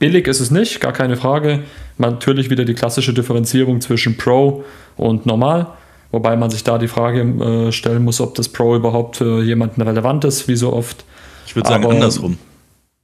Billig 0.00 0.26
ist 0.26 0.40
es 0.40 0.50
nicht, 0.50 0.80
gar 0.80 0.92
keine 0.92 1.16
Frage. 1.16 1.60
Natürlich 1.98 2.48
wieder 2.48 2.64
die 2.64 2.72
klassische 2.72 3.12
Differenzierung 3.12 3.82
zwischen 3.82 4.16
Pro 4.16 4.64
und 4.96 5.26
Normal, 5.26 5.66
wobei 6.10 6.36
man 6.36 6.50
sich 6.50 6.64
da 6.64 6.78
die 6.78 6.88
Frage 6.88 7.20
äh, 7.20 7.70
stellen 7.70 8.02
muss, 8.02 8.18
ob 8.20 8.34
das 8.34 8.48
Pro 8.48 8.74
überhaupt 8.74 9.18
für 9.18 9.42
jemanden 9.42 9.82
relevant 9.82 10.24
ist, 10.24 10.48
wie 10.48 10.56
so 10.56 10.72
oft. 10.72 11.04
Ich 11.46 11.54
würde 11.54 11.68
sagen, 11.68 11.84
Aber, 11.84 11.92
andersrum. 11.92 12.38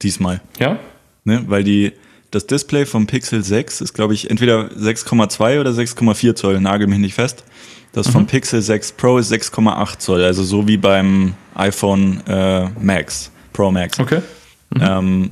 Diesmal. 0.01 0.41
Ja? 0.59 0.79
Ne? 1.23 1.43
Weil 1.47 1.63
die, 1.63 1.93
das 2.31 2.47
Display 2.47 2.87
vom 2.87 3.05
Pixel 3.05 3.43
6 3.43 3.81
ist, 3.81 3.93
glaube 3.93 4.15
ich, 4.15 4.31
entweder 4.31 4.65
6,2 4.71 5.59
oder 5.59 5.69
6,4 5.69 6.33
Zoll, 6.33 6.59
nagel 6.59 6.87
mich 6.87 6.99
nicht 6.99 7.13
fest. 7.13 7.43
Das 7.93 8.07
mhm. 8.07 8.11
vom 8.11 8.25
Pixel 8.25 8.59
6 8.59 8.93
Pro 8.93 9.19
ist 9.19 9.31
6,8 9.31 9.99
Zoll, 9.99 10.23
also 10.23 10.43
so 10.43 10.67
wie 10.67 10.77
beim 10.77 11.35
iPhone 11.53 12.25
äh, 12.25 12.69
Max, 12.81 13.29
Pro 13.53 13.71
Max. 13.71 13.99
Okay. 13.99 14.21
Mhm. 14.71 14.81
Ähm, 14.81 15.31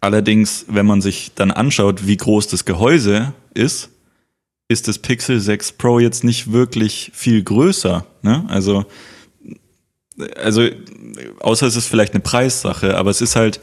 allerdings, 0.00 0.66
wenn 0.68 0.86
man 0.86 1.00
sich 1.00 1.32
dann 1.34 1.50
anschaut, 1.50 2.06
wie 2.06 2.16
groß 2.16 2.48
das 2.48 2.64
Gehäuse 2.64 3.32
ist, 3.54 3.90
ist 4.68 4.88
das 4.88 4.98
Pixel 4.98 5.40
6 5.40 5.72
Pro 5.72 5.98
jetzt 5.98 6.24
nicht 6.24 6.52
wirklich 6.52 7.10
viel 7.14 7.42
größer. 7.42 8.04
Ne? 8.22 8.44
Also, 8.48 8.84
also, 10.36 10.68
außer 11.40 11.66
es 11.66 11.76
ist 11.76 11.86
vielleicht 11.86 12.14
eine 12.14 12.22
Preissache, 12.22 12.96
aber 12.96 13.10
es 13.10 13.20
ist 13.20 13.36
halt, 13.36 13.60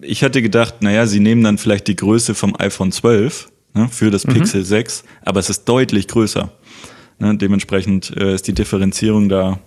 ich 0.00 0.22
hätte 0.22 0.40
gedacht, 0.40 0.82
naja, 0.82 1.06
sie 1.06 1.20
nehmen 1.20 1.42
dann 1.42 1.58
vielleicht 1.58 1.88
die 1.88 1.96
Größe 1.96 2.34
vom 2.34 2.54
iPhone 2.58 2.92
12 2.92 3.50
ne, 3.74 3.88
für 3.90 4.10
das 4.10 4.26
mhm. 4.26 4.34
Pixel 4.34 4.64
6, 4.64 5.04
aber 5.22 5.40
es 5.40 5.50
ist 5.50 5.64
deutlich 5.64 6.08
größer. 6.08 6.50
Ne, 7.18 7.36
dementsprechend 7.36 8.16
äh, 8.16 8.34
ist 8.34 8.46
die 8.46 8.54
Differenzierung 8.54 9.28
da 9.28 9.58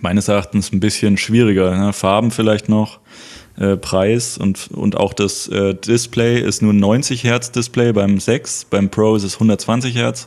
meines 0.00 0.28
Erachtens 0.28 0.72
ein 0.72 0.80
bisschen 0.80 1.16
schwieriger. 1.16 1.76
Ne? 1.76 1.92
Farben 1.92 2.30
vielleicht 2.30 2.68
noch, 2.68 3.00
äh, 3.60 3.76
Preis 3.76 4.36
und, 4.36 4.70
und 4.72 4.96
auch 4.96 5.12
das 5.12 5.46
äh, 5.48 5.74
Display 5.74 6.40
ist 6.40 6.62
nur 6.62 6.72
90 6.72 7.22
Hertz 7.22 7.52
Display 7.52 7.92
beim 7.92 8.18
6, 8.18 8.66
beim 8.70 8.90
Pro 8.90 9.14
ist 9.14 9.22
es 9.22 9.34
120 9.34 9.94
Hertz. 9.94 10.26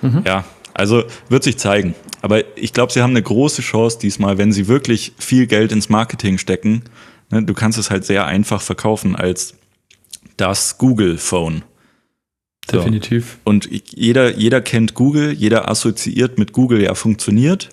Mhm. 0.00 0.22
Ja, 0.26 0.44
also 0.72 1.04
wird 1.28 1.44
sich 1.44 1.58
zeigen. 1.58 1.94
Aber 2.22 2.42
ich 2.56 2.72
glaube, 2.72 2.92
sie 2.92 3.02
haben 3.02 3.10
eine 3.10 3.22
große 3.22 3.60
Chance 3.60 3.98
diesmal, 3.98 4.38
wenn 4.38 4.52
sie 4.52 4.68
wirklich 4.68 5.12
viel 5.18 5.46
Geld 5.46 5.72
ins 5.72 5.90
Marketing 5.90 6.38
stecken 6.38 6.84
Ne, 7.30 7.42
du 7.42 7.54
kannst 7.54 7.78
es 7.78 7.90
halt 7.90 8.04
sehr 8.04 8.26
einfach 8.26 8.60
verkaufen 8.60 9.16
als 9.16 9.54
das 10.36 10.78
Google 10.78 11.18
Phone. 11.18 11.62
So. 12.70 12.78
Definitiv. 12.78 13.38
Und 13.44 13.68
jeder, 13.70 14.36
jeder 14.36 14.60
kennt 14.60 14.94
Google, 14.94 15.32
jeder 15.32 15.68
assoziiert 15.68 16.38
mit 16.38 16.52
Google, 16.52 16.82
ja, 16.82 16.94
funktioniert. 16.94 17.70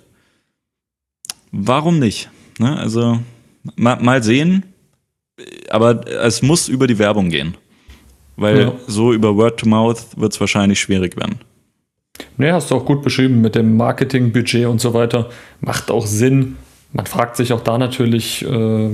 Warum 1.50 1.98
nicht? 1.98 2.30
Ne? 2.58 2.76
Also 2.76 3.20
mal, 3.76 4.02
mal 4.02 4.22
sehen, 4.22 4.64
aber 5.70 6.06
es 6.08 6.42
muss 6.42 6.68
über 6.68 6.86
die 6.86 6.98
Werbung 6.98 7.30
gehen. 7.30 7.56
Weil 8.36 8.60
ja. 8.60 8.72
so 8.86 9.12
über 9.12 9.36
Word 9.36 9.60
to 9.60 9.68
Mouth 9.68 10.16
wird 10.16 10.32
es 10.32 10.40
wahrscheinlich 10.40 10.80
schwierig 10.80 11.16
werden. 11.16 11.40
Ne, 12.36 12.52
hast 12.52 12.70
du 12.70 12.76
auch 12.76 12.84
gut 12.84 13.02
beschrieben 13.02 13.40
mit 13.40 13.54
dem 13.54 13.76
Marketingbudget 13.76 14.66
und 14.66 14.80
so 14.80 14.94
weiter. 14.94 15.28
Macht 15.60 15.90
auch 15.90 16.06
Sinn. 16.06 16.56
Man 16.92 17.06
fragt 17.06 17.36
sich 17.36 17.52
auch 17.52 17.60
da 17.60 17.78
natürlich, 17.78 18.44
äh, 18.44 18.48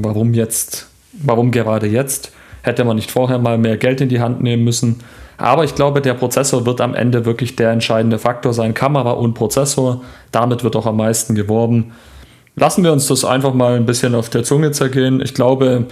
warum 0.04 0.34
jetzt, 0.34 0.88
warum 1.12 1.50
gerade 1.50 1.86
jetzt? 1.86 2.32
Hätte 2.62 2.84
man 2.84 2.96
nicht 2.96 3.10
vorher 3.10 3.38
mal 3.38 3.58
mehr 3.58 3.76
Geld 3.76 4.00
in 4.00 4.08
die 4.08 4.20
Hand 4.20 4.42
nehmen 4.42 4.64
müssen? 4.64 5.00
Aber 5.36 5.62
ich 5.64 5.74
glaube, 5.74 6.00
der 6.00 6.14
Prozessor 6.14 6.66
wird 6.66 6.80
am 6.80 6.94
Ende 6.94 7.24
wirklich 7.24 7.54
der 7.54 7.70
entscheidende 7.70 8.18
Faktor 8.18 8.52
sein. 8.52 8.74
Kamera 8.74 9.12
und 9.12 9.34
Prozessor. 9.34 10.02
Damit 10.32 10.64
wird 10.64 10.74
auch 10.74 10.86
am 10.86 10.96
meisten 10.96 11.36
geworben. 11.36 11.92
Lassen 12.56 12.82
wir 12.82 12.92
uns 12.92 13.06
das 13.06 13.24
einfach 13.24 13.54
mal 13.54 13.76
ein 13.76 13.86
bisschen 13.86 14.16
auf 14.16 14.30
der 14.30 14.42
Zunge 14.42 14.72
zergehen. 14.72 15.20
Ich 15.20 15.34
glaube, 15.34 15.86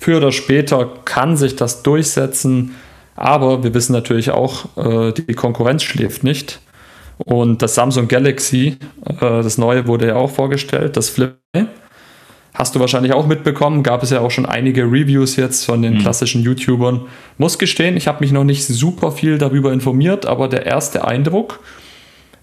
früher 0.00 0.16
oder 0.16 0.32
später 0.32 0.88
kann 1.04 1.36
sich 1.36 1.54
das 1.54 1.82
durchsetzen. 1.82 2.74
Aber 3.14 3.62
wir 3.62 3.74
wissen 3.74 3.92
natürlich 3.92 4.30
auch, 4.30 4.76
äh, 4.76 5.12
die 5.12 5.34
Konkurrenz 5.34 5.82
schläft 5.82 6.24
nicht. 6.24 6.60
Und 7.18 7.60
das 7.60 7.74
Samsung 7.74 8.08
Galaxy, 8.08 8.78
äh, 9.04 9.16
das 9.20 9.58
neue 9.58 9.86
wurde 9.86 10.08
ja 10.08 10.16
auch 10.16 10.30
vorgestellt, 10.30 10.96
das 10.96 11.10
Flip. 11.10 11.36
Hast 12.54 12.74
du 12.74 12.80
wahrscheinlich 12.80 13.12
auch 13.12 13.26
mitbekommen, 13.26 13.82
gab 13.82 14.02
es 14.02 14.10
ja 14.10 14.20
auch 14.20 14.30
schon 14.30 14.46
einige 14.46 14.82
Reviews 14.84 15.36
jetzt 15.36 15.64
von 15.64 15.82
den 15.82 15.94
mhm. 15.94 15.98
klassischen 15.98 16.42
YouTubern. 16.42 17.02
Muss 17.38 17.58
gestehen, 17.58 17.96
ich 17.96 18.08
habe 18.08 18.20
mich 18.20 18.32
noch 18.32 18.44
nicht 18.44 18.66
super 18.66 19.12
viel 19.12 19.38
darüber 19.38 19.72
informiert, 19.72 20.26
aber 20.26 20.48
der 20.48 20.66
erste 20.66 21.04
Eindruck, 21.04 21.60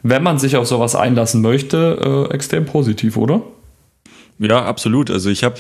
wenn 0.04 0.24
man 0.24 0.38
sich 0.38 0.56
auf 0.56 0.68
sowas 0.68 0.96
einlassen 0.96 1.42
möchte, 1.42 2.28
äh, 2.30 2.34
extrem 2.34 2.66
positiv, 2.66 3.18
oder? 3.18 3.42
Ja, 4.40 4.64
absolut. 4.64 5.10
Also 5.10 5.30
ich 5.30 5.44
habe 5.44 5.56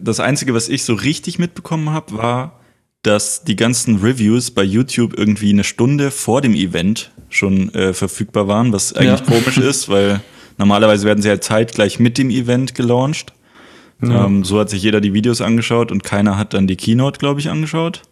das 0.00 0.20
Einzige, 0.20 0.54
was 0.54 0.68
ich 0.68 0.84
so 0.84 0.94
richtig 0.94 1.38
mitbekommen 1.38 1.90
habe, 1.90 2.16
war, 2.16 2.60
dass 3.02 3.44
die 3.44 3.56
ganzen 3.56 3.96
Reviews 3.96 4.50
bei 4.50 4.62
YouTube 4.62 5.16
irgendwie 5.16 5.50
eine 5.50 5.64
Stunde 5.64 6.10
vor 6.10 6.40
dem 6.42 6.54
Event 6.54 7.10
schon 7.30 7.72
äh, 7.74 7.94
verfügbar 7.94 8.46
waren, 8.48 8.72
was 8.72 8.92
eigentlich 8.92 9.20
ja. 9.20 9.26
komisch 9.26 9.58
ist, 9.58 9.88
weil 9.88 10.20
normalerweise 10.58 11.06
werden 11.06 11.22
sie 11.22 11.28
halt 11.28 11.42
zeitgleich 11.42 11.98
mit 11.98 12.18
dem 12.18 12.30
Event 12.30 12.74
gelauncht. 12.74 13.32
Ja. 14.02 14.26
Ähm, 14.26 14.44
so 14.44 14.60
hat 14.60 14.70
sich 14.70 14.82
jeder 14.82 15.00
die 15.00 15.14
Videos 15.14 15.40
angeschaut 15.40 15.92
und 15.92 16.04
keiner 16.04 16.36
hat 16.36 16.54
dann 16.54 16.66
die 16.66 16.76
Keynote, 16.76 17.18
glaube 17.18 17.40
ich, 17.40 17.48
angeschaut. 17.48 18.02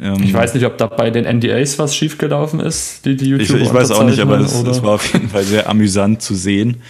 Ähm, 0.00 0.22
ich 0.22 0.32
weiß 0.32 0.54
nicht, 0.54 0.66
ob 0.66 0.76
da 0.78 0.86
bei 0.86 1.10
den 1.10 1.24
NDAs 1.24 1.78
was 1.78 1.96
schiefgelaufen 1.96 2.60
ist, 2.60 3.04
die 3.04 3.16
die 3.16 3.26
YouTube 3.26 3.56
Ich, 3.56 3.66
ich 3.66 3.74
weiß 3.74 3.92
auch 3.92 4.04
nicht, 4.04 4.20
aber 4.20 4.38
es, 4.38 4.52
es, 4.52 4.82
war 4.82 4.94
auf 4.94 5.12
jeden 5.12 5.30
Fall 5.30 5.44
sehr 5.44 5.68
amüsant 5.68 6.22
zu 6.22 6.34
sehen. 6.34 6.82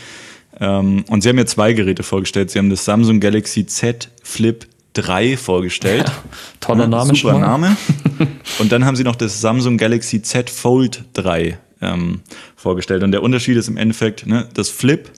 Ähm, 0.59 1.05
und 1.09 1.23
sie 1.23 1.29
haben 1.29 1.37
mir 1.37 1.47
zwei 1.47 1.73
Geräte 1.73 2.03
vorgestellt. 2.03 2.51
Sie 2.51 2.59
haben 2.59 2.71
das 2.71 2.85
Samsung 2.85 3.21
Galaxy 3.21 3.67
Z 3.67 4.11
Flip 4.23 4.67
3 4.95 5.37
vorgestellt. 5.37 6.07
Ja, 6.67 6.73
toller 6.73 6.89
Name 6.89 7.15
Super 7.15 7.33
schon. 7.33 7.41
Name. 7.41 7.77
Und 8.59 8.73
dann 8.73 8.85
haben 8.85 8.97
sie 8.97 9.05
noch 9.05 9.15
das 9.15 9.41
Samsung 9.41 9.77
Galaxy 9.77 10.21
Z 10.21 10.51
Fold 10.51 11.05
3 11.13 11.59
ähm, 11.81 12.21
vorgestellt. 12.57 13.05
Und 13.05 13.13
der 13.13 13.23
Unterschied 13.23 13.57
ist 13.57 13.69
im 13.69 13.77
Endeffekt, 13.77 14.27
ne, 14.27 14.49
das 14.55 14.69
Flip 14.69 15.09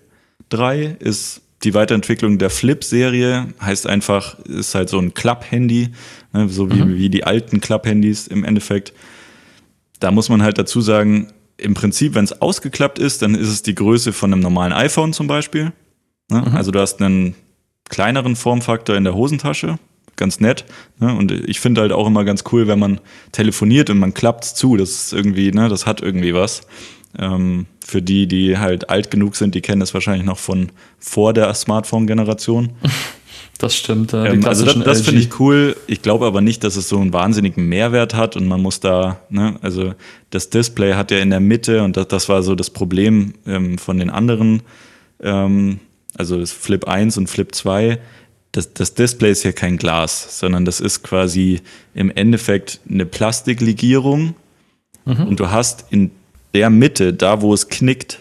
3 0.51 0.97
ist 0.99 1.41
die 1.65 1.75
Weiterentwicklung 1.75 2.39
der 2.39 2.51
Flip-Serie, 2.51 3.49
heißt 3.61 3.87
einfach, 3.87 4.39
ist 4.41 4.75
halt 4.75 4.89
so 4.89 4.99
ein 4.99 5.15
Klapp-Handy, 5.15 5.89
ne, 6.33 6.49
so 6.49 6.71
wie, 6.71 6.83
mhm. 6.83 6.97
wie 6.97 7.09
die 7.09 7.25
alten 7.25 7.61
Klapp-Handys 7.61 8.27
im 8.27 8.45
Endeffekt. 8.45 8.93
Da 10.01 10.11
muss 10.11 10.29
man 10.29 10.43
halt 10.43 10.59
dazu 10.59 10.81
sagen, 10.81 11.33
im 11.59 11.75
Prinzip, 11.75 12.15
wenn 12.15 12.25
es 12.25 12.41
ausgeklappt 12.41 12.99
ist, 12.99 13.23
dann 13.23 13.35
ist 13.35 13.49
es 13.49 13.63
die 13.63 13.75
Größe 13.75 14.13
von 14.13 14.33
einem 14.33 14.43
normalen 14.43 14.73
iPhone 14.73 15.13
zum 15.13 15.27
Beispiel. 15.27 15.73
Ne? 16.31 16.43
Mhm. 16.47 16.57
Also 16.57 16.71
du 16.71 16.81
hast 16.81 17.03
einen 17.03 17.35
kleineren 17.89 18.37
Formfaktor 18.37 18.97
in 18.97 19.05
der 19.05 19.15
Hosentasche. 19.15 19.79
Ganz 20.17 20.41
nett. 20.41 20.65
Ne? 20.99 21.15
Und 21.15 21.31
ich 21.31 21.61
finde 21.61 21.81
halt 21.81 21.93
auch 21.93 22.07
immer 22.07 22.25
ganz 22.25 22.45
cool, 22.53 22.67
wenn 22.67 22.79
man 22.79 23.01
telefoniert 23.33 23.91
und 23.91 23.99
man 23.99 24.15
klappt 24.15 24.45
zu. 24.45 24.77
Das 24.77 24.91
ist 24.91 25.13
irgendwie, 25.13 25.53
ne, 25.53 25.69
das 25.69 25.87
hat 25.87 26.01
irgendwie 26.01 26.35
was. 26.35 26.63
Ähm, 27.19 27.67
für 27.85 28.03
die, 28.03 28.27
die 28.27 28.59
halt 28.59 28.91
alt 28.91 29.11
genug 29.11 29.37
sind, 29.37 29.55
die 29.55 29.63
kennen 29.63 29.81
das 29.81 29.95
wahrscheinlich 29.95 30.27
noch 30.27 30.39
von 30.39 30.71
vor 30.99 31.33
der 31.33 31.53
Smartphone-Generation. 31.55 32.71
Das 33.59 33.75
stimmt. 33.75 34.13
Äh, 34.13 34.35
ähm, 34.35 34.45
also 34.45 34.65
das, 34.65 34.79
das 34.79 35.03
finde 35.03 35.21
ich 35.21 35.41
cool. 35.41 35.77
Ich 35.87 36.01
glaube 36.01 36.27
aber 36.27 36.41
nicht, 36.41 36.65
dass 36.65 36.77
es 36.77 36.89
so 36.89 36.99
einen 36.99 37.13
wahnsinnigen 37.13 37.69
Mehrwert 37.69 38.15
hat 38.15 38.37
und 38.37 38.47
man 38.47 38.63
muss 38.63 38.81
da, 38.81 39.21
ne, 39.31 39.57
also 39.63 39.95
das 40.31 40.51
Display 40.51 40.95
hat 40.95 41.11
ja 41.11 41.19
in 41.19 41.31
der 41.31 41.41
Mitte 41.41 41.83
und 41.83 41.97
das, 41.97 42.09
das 42.09 42.29
war 42.29 42.43
so 42.43 42.55
das 42.55 42.71
Problem 42.71 43.35
ähm, 43.47 43.79
von 43.79 43.99
den 43.99 44.11
anderen 44.11 44.63
ähm, 45.21 45.81
also 46.17 46.39
das 46.39 46.53
Flip 46.53 46.87
1 46.87 47.17
und 47.17 47.29
Flip 47.29 47.55
2, 47.55 47.99
das, 48.53 48.73
das 48.73 48.95
Display 48.95 49.31
ist 49.31 49.45
ja 49.45 49.53
kein 49.53 49.77
Glas, 49.77 50.39
sondern 50.39 50.65
das 50.65 50.81
ist 50.81 51.03
quasi 51.03 51.61
im 51.95 52.11
Endeffekt 52.11 52.81
eine 52.89 53.07
Plastiklegierung 53.07 54.35
mhm. 55.05 55.27
und 55.27 55.41
du 55.41 55.51
hast 55.51 55.87
in 55.91 56.11
der 56.55 56.71
Mitte, 56.71 57.13
da 57.13 57.43
wo 57.43 57.53
es 57.53 57.69
knickt, 57.69 58.21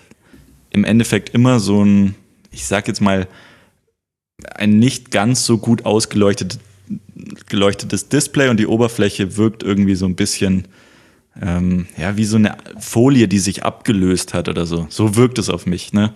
im 0.70 0.84
Endeffekt 0.84 1.30
immer 1.30 1.60
so 1.60 1.84
ein, 1.84 2.16
ich 2.52 2.66
sag 2.66 2.88
jetzt 2.88 3.02
mal, 3.02 3.28
ein 4.56 4.80
nicht 4.80 5.12
ganz 5.12 5.46
so 5.46 5.58
gut 5.58 5.86
ausgeleuchtetes 5.86 6.60
geleuchtetes 7.50 8.08
Display 8.08 8.50
und 8.50 8.58
die 8.58 8.68
Oberfläche 8.68 9.36
wirkt 9.38 9.64
irgendwie 9.64 9.96
so 9.96 10.06
ein 10.06 10.16
bisschen 10.16 10.68
ähm, 11.42 11.88
ja, 11.98 12.18
wie 12.18 12.26
so 12.26 12.38
eine 12.38 12.58
Folie, 12.80 13.28
die 13.28 13.40
sich 13.40 13.64
abgelöst 13.64 14.34
hat 14.34 14.50
oder 14.50 14.66
so. 14.66 14.88
So 14.90 15.16
wirkt 15.16 15.38
es 15.38 15.50
auf 15.50 15.66
mich, 15.66 15.94
ne? 15.94 16.14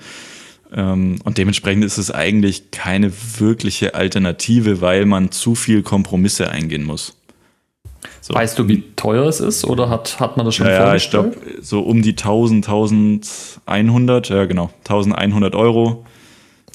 Ähm, 0.73 1.19
und 1.23 1.37
dementsprechend 1.37 1.83
ist 1.83 1.97
es 1.97 2.11
eigentlich 2.11 2.71
keine 2.71 3.11
wirkliche 3.37 3.93
Alternative, 3.93 4.81
weil 4.81 5.05
man 5.05 5.31
zu 5.31 5.53
viel 5.55 5.83
Kompromisse 5.83 6.49
eingehen 6.49 6.83
muss. 6.83 7.17
So. 8.21 8.33
Weißt 8.33 8.57
du, 8.57 8.67
wie 8.67 8.83
teuer 8.95 9.25
es 9.27 9.39
ist 9.39 9.65
oder 9.65 9.89
hat, 9.89 10.19
hat 10.19 10.37
man 10.37 10.45
das 10.45 10.55
schon 10.55 10.67
ja, 10.67 10.73
ja, 10.73 10.95
ich 10.95 11.09
glaube, 11.09 11.35
so 11.61 11.81
um 11.81 12.01
die 12.01 12.11
1000, 12.11 12.67
1100, 13.65 14.29
ja 14.29 14.45
genau, 14.45 14.71
1100 14.79 15.55
Euro 15.55 16.05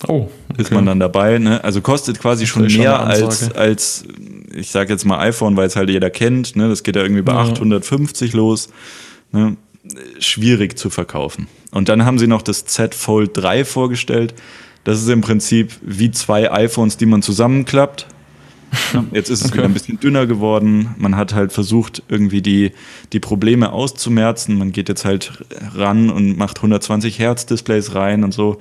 oh, 0.06 0.28
okay. 0.50 0.62
ist 0.62 0.72
man 0.72 0.86
dann 0.86 1.00
dabei. 1.00 1.38
Ne? 1.38 1.62
Also 1.64 1.80
kostet 1.80 2.18
quasi 2.18 2.46
schon 2.46 2.62
mehr 2.62 2.70
schon 2.70 2.86
als, 2.86 3.52
als, 3.52 4.04
ich 4.54 4.70
sage 4.70 4.92
jetzt 4.92 5.04
mal 5.04 5.18
iPhone, 5.20 5.56
weil 5.56 5.66
es 5.66 5.76
halt 5.76 5.90
jeder 5.90 6.10
kennt. 6.10 6.56
Ne? 6.56 6.68
Das 6.68 6.82
geht 6.82 6.96
ja 6.96 7.02
irgendwie 7.02 7.22
bei 7.22 7.32
ja. 7.32 7.40
850 7.40 8.32
los. 8.32 8.68
Ne? 9.32 9.56
Schwierig 10.18 10.78
zu 10.78 10.90
verkaufen. 10.90 11.48
Und 11.70 11.88
dann 11.88 12.04
haben 12.04 12.18
sie 12.18 12.26
noch 12.26 12.42
das 12.42 12.64
Z 12.64 12.94
Fold 12.94 13.30
3 13.34 13.64
vorgestellt. 13.64 14.34
Das 14.84 15.02
ist 15.02 15.08
im 15.08 15.20
Prinzip 15.20 15.72
wie 15.82 16.10
zwei 16.12 16.50
iPhones, 16.52 16.96
die 16.96 17.06
man 17.06 17.20
zusammenklappt. 17.20 18.06
Jetzt 19.12 19.30
ist 19.30 19.40
es 19.40 19.46
okay. 19.46 19.54
wieder 19.54 19.64
ein 19.64 19.74
bisschen 19.74 19.98
dünner 20.00 20.26
geworden. 20.26 20.94
Man 20.96 21.16
hat 21.16 21.34
halt 21.34 21.52
versucht, 21.52 22.02
irgendwie 22.08 22.42
die, 22.42 22.72
die 23.12 23.20
Probleme 23.20 23.72
auszumerzen. 23.72 24.56
Man 24.56 24.72
geht 24.72 24.88
jetzt 24.88 25.04
halt 25.04 25.44
ran 25.74 26.10
und 26.10 26.36
macht 26.36 26.58
120 26.58 27.18
Hertz 27.18 27.46
Displays 27.46 27.94
rein 27.94 28.24
und 28.24 28.32
so. 28.32 28.60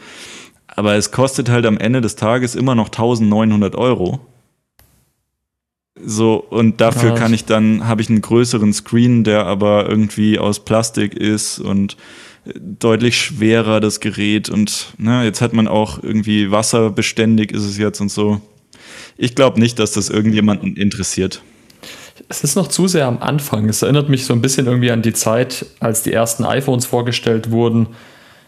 Aber 0.75 0.96
es 0.96 1.12
kostet 1.12 1.50
halt 1.50 1.65
am 1.65 1.77
Ende 1.77 2.01
des 2.01 2.15
Tages 2.15 2.55
immer 2.55 2.75
noch 2.75 2.88
1900 2.88 3.75
Euro. 3.75 4.20
So, 6.03 6.36
und 6.36 6.82
dafür 6.82 7.15
kann 7.15 7.34
ich 7.34 7.46
dann, 7.46 7.88
habe 7.88 8.01
ich 8.01 8.10
einen 8.10 8.22
größeren 8.22 8.74
Screen, 8.74 9.24
der 9.24 9.46
aber 9.46 9.88
irgendwie 9.88 10.38
aus 10.38 10.65
Plastik 10.65 11.13
ist 11.13 11.60
und 11.60 11.96
deutlich 12.58 13.17
schwerer, 13.17 13.79
das 13.79 14.01
Gerät. 14.01 14.50
Und 14.50 14.94
ne, 14.98 15.24
jetzt 15.24 15.41
hat 15.41 15.53
man 15.53 15.70
auch 15.70 16.03
irgendwie 16.03 16.51
wasserbeständig 16.51 17.51
ist 17.51 17.63
es 17.63 17.77
jetzt 17.77 18.01
und 18.01 18.12
so. 18.12 18.41
Ich 19.17 19.36
glaube 19.36 19.60
nicht, 19.62 19.79
dass 19.79 19.94
das 19.94 20.10
irgendjemanden 20.10 20.75
interessiert. 20.75 21.41
Es 22.27 22.44
ist 22.44 22.55
noch 22.55 22.67
zu 22.67 22.88
sehr 22.88 23.08
am 23.08 23.20
Anfang. 23.20 23.70
Es 23.70 23.82
erinnert 23.82 24.10
mich 24.10 24.25
so 24.25 24.34
ein 24.34 24.41
bisschen 24.41 24.65
irgendwie 24.65 24.91
an 24.91 25.01
die 25.01 25.13
Zeit, 25.13 25.65
als 25.79 26.03
die 26.03 26.12
ersten 26.12 26.44
iPhones 26.44 26.86
vorgestellt 26.86 27.51
wurden 27.51 27.88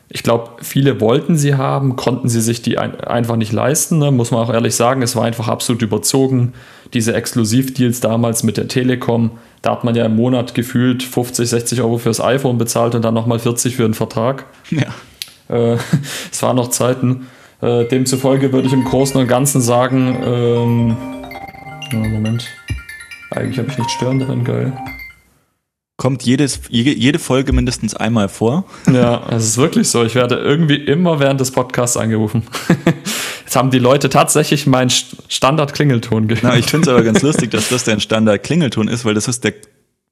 ich 0.09 0.23
glaube, 0.23 0.51
viele 0.61 1.01
wollten 1.01 1.37
sie 1.37 1.55
haben, 1.55 1.97
konnten 1.97 2.29
sie 2.29 2.39
sich 2.39 2.61
die 2.61 2.77
ein, 2.77 2.99
einfach 3.01 3.35
nicht 3.35 3.51
leisten. 3.51 3.97
Ne? 3.97 4.11
Muss 4.11 4.31
man 4.31 4.41
auch 4.41 4.53
ehrlich 4.53 4.75
sagen, 4.75 5.01
es 5.01 5.15
war 5.15 5.25
einfach 5.25 5.49
absolut 5.49 5.81
überzogen. 5.81 6.53
Diese 6.93 7.13
Exklusivdeals 7.13 7.99
damals 7.99 8.43
mit 8.43 8.55
der 8.55 8.69
Telekom, 8.69 9.31
da 9.61 9.71
hat 9.71 9.83
man 9.83 9.95
ja 9.95 10.05
im 10.05 10.15
Monat 10.15 10.53
gefühlt 10.53 11.03
50, 11.03 11.49
60 11.49 11.81
Euro 11.81 11.97
fürs 11.97 12.21
iPhone 12.21 12.57
bezahlt 12.57 12.95
und 12.95 13.03
dann 13.03 13.13
nochmal 13.13 13.39
40 13.39 13.75
für 13.75 13.83
den 13.83 13.93
Vertrag. 13.93 14.45
Ja. 14.69 14.87
Äh, 15.49 15.77
es 16.31 16.41
waren 16.41 16.55
noch 16.55 16.69
Zeiten. 16.69 17.27
Äh, 17.61 17.85
demzufolge 17.85 18.53
würde 18.53 18.67
ich 18.67 18.73
im 18.73 18.85
Großen 18.85 19.19
und 19.19 19.27
Ganzen 19.27 19.61
sagen, 19.61 20.17
ähm, 20.23 20.97
Moment, 21.91 22.47
eigentlich 23.31 23.57
habe 23.57 23.69
ich 23.69 23.77
nicht 23.77 23.91
stören 23.91 24.19
drin, 24.19 24.45
geil 24.45 24.71
kommt 25.97 26.21
jedes, 26.23 26.61
jede 26.69 27.17
Folge 27.17 27.51
mindestens 27.53 27.95
einmal 27.95 28.29
vor. 28.29 28.65
Ja, 28.91 29.27
es 29.31 29.45
ist 29.45 29.57
wirklich 29.57 29.89
so. 29.89 30.03
Ich 30.03 30.13
werde 30.13 30.35
irgendwie 30.35 30.75
immer 30.75 31.19
während 31.19 31.41
des 31.41 31.49
Podcasts 31.49 31.97
angerufen. 31.97 32.43
Jetzt 33.43 33.55
haben 33.55 33.71
die 33.71 33.79
Leute 33.79 34.09
tatsächlich 34.09 34.67
meinen 34.67 34.91
Standard-Klingelton 34.91 36.27
gehört. 36.27 36.43
Na, 36.43 36.55
ich 36.55 36.67
finde 36.67 36.89
es 36.89 36.95
aber 36.95 37.03
ganz 37.03 37.21
lustig, 37.23 37.49
dass 37.49 37.69
das 37.69 37.83
der 37.83 37.99
Standard-Klingelton 37.99 38.87
ist, 38.87 39.05
weil 39.05 39.15
das 39.15 39.27
ist 39.27 39.43
der, 39.43 39.53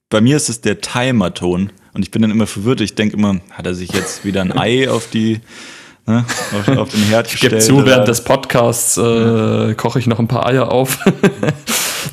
bei 0.10 0.22
mir 0.22 0.38
ist 0.38 0.50
es 0.50 0.62
der 0.62 0.82
Timer-Ton. 0.82 1.72
Und 1.94 2.02
ich 2.02 2.10
bin 2.10 2.24
dann 2.24 2.32
immer 2.32 2.48
verwirrt. 2.48 2.82
Ich 2.82 2.96
denke 2.96 3.16
immer, 3.16 3.40
hat 3.52 3.68
er 3.68 3.76
sich 3.76 3.92
jetzt 3.94 4.26
wieder 4.26 4.42
ein 4.42 4.58
Ei 4.58 4.90
auf 4.90 5.08
die, 5.12 5.40
ne, 6.08 6.26
auf, 6.58 6.78
auf 6.78 6.90
den 6.90 7.04
Herd 7.04 7.30
gestellt? 7.30 7.54
Ich 7.54 7.68
gebe 7.68 7.80
zu, 7.82 7.86
während 7.86 8.08
des 8.08 8.24
Podcasts 8.24 8.98
äh, 8.98 9.76
koche 9.76 10.00
ich 10.00 10.08
noch 10.08 10.18
ein 10.18 10.28
paar 10.28 10.48
Eier 10.48 10.72
auf. 10.72 10.98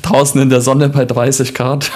Draußen 0.03 0.39
in 0.39 0.51
der 0.51 0.61
Sonne 0.61 0.89
bei 0.89 1.05
30 1.05 1.55
Grad. 1.55 1.91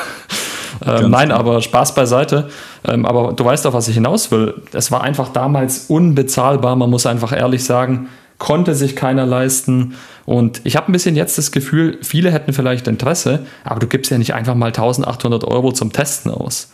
Ähm, 0.88 1.12
nein, 1.12 1.30
genau. 1.30 1.40
aber 1.40 1.62
Spaß 1.62 1.96
beiseite. 1.96 2.50
Ähm, 2.86 3.06
aber 3.06 3.34
du 3.34 3.44
weißt 3.44 3.66
doch, 3.66 3.74
was 3.74 3.88
ich 3.88 3.96
hinaus 3.96 4.32
will. 4.32 4.62
Es 4.74 4.92
war 4.92 5.02
einfach 5.02 5.30
damals 5.30 5.86
unbezahlbar, 5.88 6.76
man 6.76 6.90
muss 6.90 7.06
einfach 7.06 7.36
ehrlich 7.36 7.64
sagen, 7.64 8.08
konnte 8.38 8.76
sich 8.76 8.96
keiner 8.96 9.26
leisten. 9.26 9.96
Und 10.26 10.62
ich 10.64 10.76
habe 10.76 10.92
ein 10.92 10.94
bisschen 10.94 11.16
jetzt 11.16 11.38
das 11.38 11.52
Gefühl, 11.52 11.98
viele 12.02 12.32
hätten 12.32 12.54
vielleicht 12.54 12.88
Interesse, 12.88 13.46
aber 13.64 13.80
du 13.80 13.88
gibst 13.88 14.12
ja 14.12 14.18
nicht 14.18 14.34
einfach 14.34 14.56
mal 14.56 14.68
1800 14.68 15.44
Euro 15.46 15.72
zum 15.72 15.92
Testen 15.92 16.32
aus. 16.32 16.72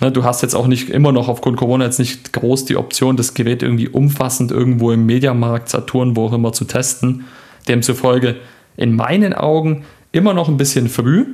Ne, 0.00 0.12
du 0.12 0.24
hast 0.24 0.42
jetzt 0.42 0.54
auch 0.54 0.68
nicht 0.68 0.90
immer 0.90 1.10
noch 1.10 1.28
aufgrund 1.28 1.56
Corona 1.56 1.84
jetzt 1.84 1.98
nicht 1.98 2.32
groß 2.32 2.66
die 2.66 2.76
Option, 2.76 3.16
das 3.16 3.34
Gerät 3.34 3.62
irgendwie 3.62 3.88
umfassend 3.88 4.52
irgendwo 4.52 4.92
im 4.92 5.06
Mediamarkt, 5.06 5.68
Saturn, 5.68 6.16
wo 6.16 6.26
auch 6.26 6.32
immer 6.32 6.52
zu 6.52 6.64
testen. 6.66 7.24
Demzufolge 7.66 8.36
in 8.76 8.94
meinen 8.94 9.34
Augen 9.34 9.84
immer 10.12 10.34
noch 10.34 10.48
ein 10.48 10.56
bisschen 10.56 10.88
früh. 10.88 11.26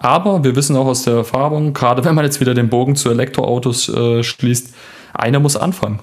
Aber 0.00 0.44
wir 0.44 0.54
wissen 0.54 0.76
auch 0.76 0.86
aus 0.86 1.02
der 1.02 1.14
Erfahrung, 1.14 1.72
gerade 1.72 2.04
wenn 2.04 2.14
man 2.14 2.24
jetzt 2.24 2.40
wieder 2.40 2.54
den 2.54 2.68
Bogen 2.68 2.94
zu 2.94 3.10
Elektroautos 3.10 3.88
äh, 3.88 4.22
schließt, 4.22 4.72
einer 5.12 5.40
muss 5.40 5.56
anfangen. 5.56 5.98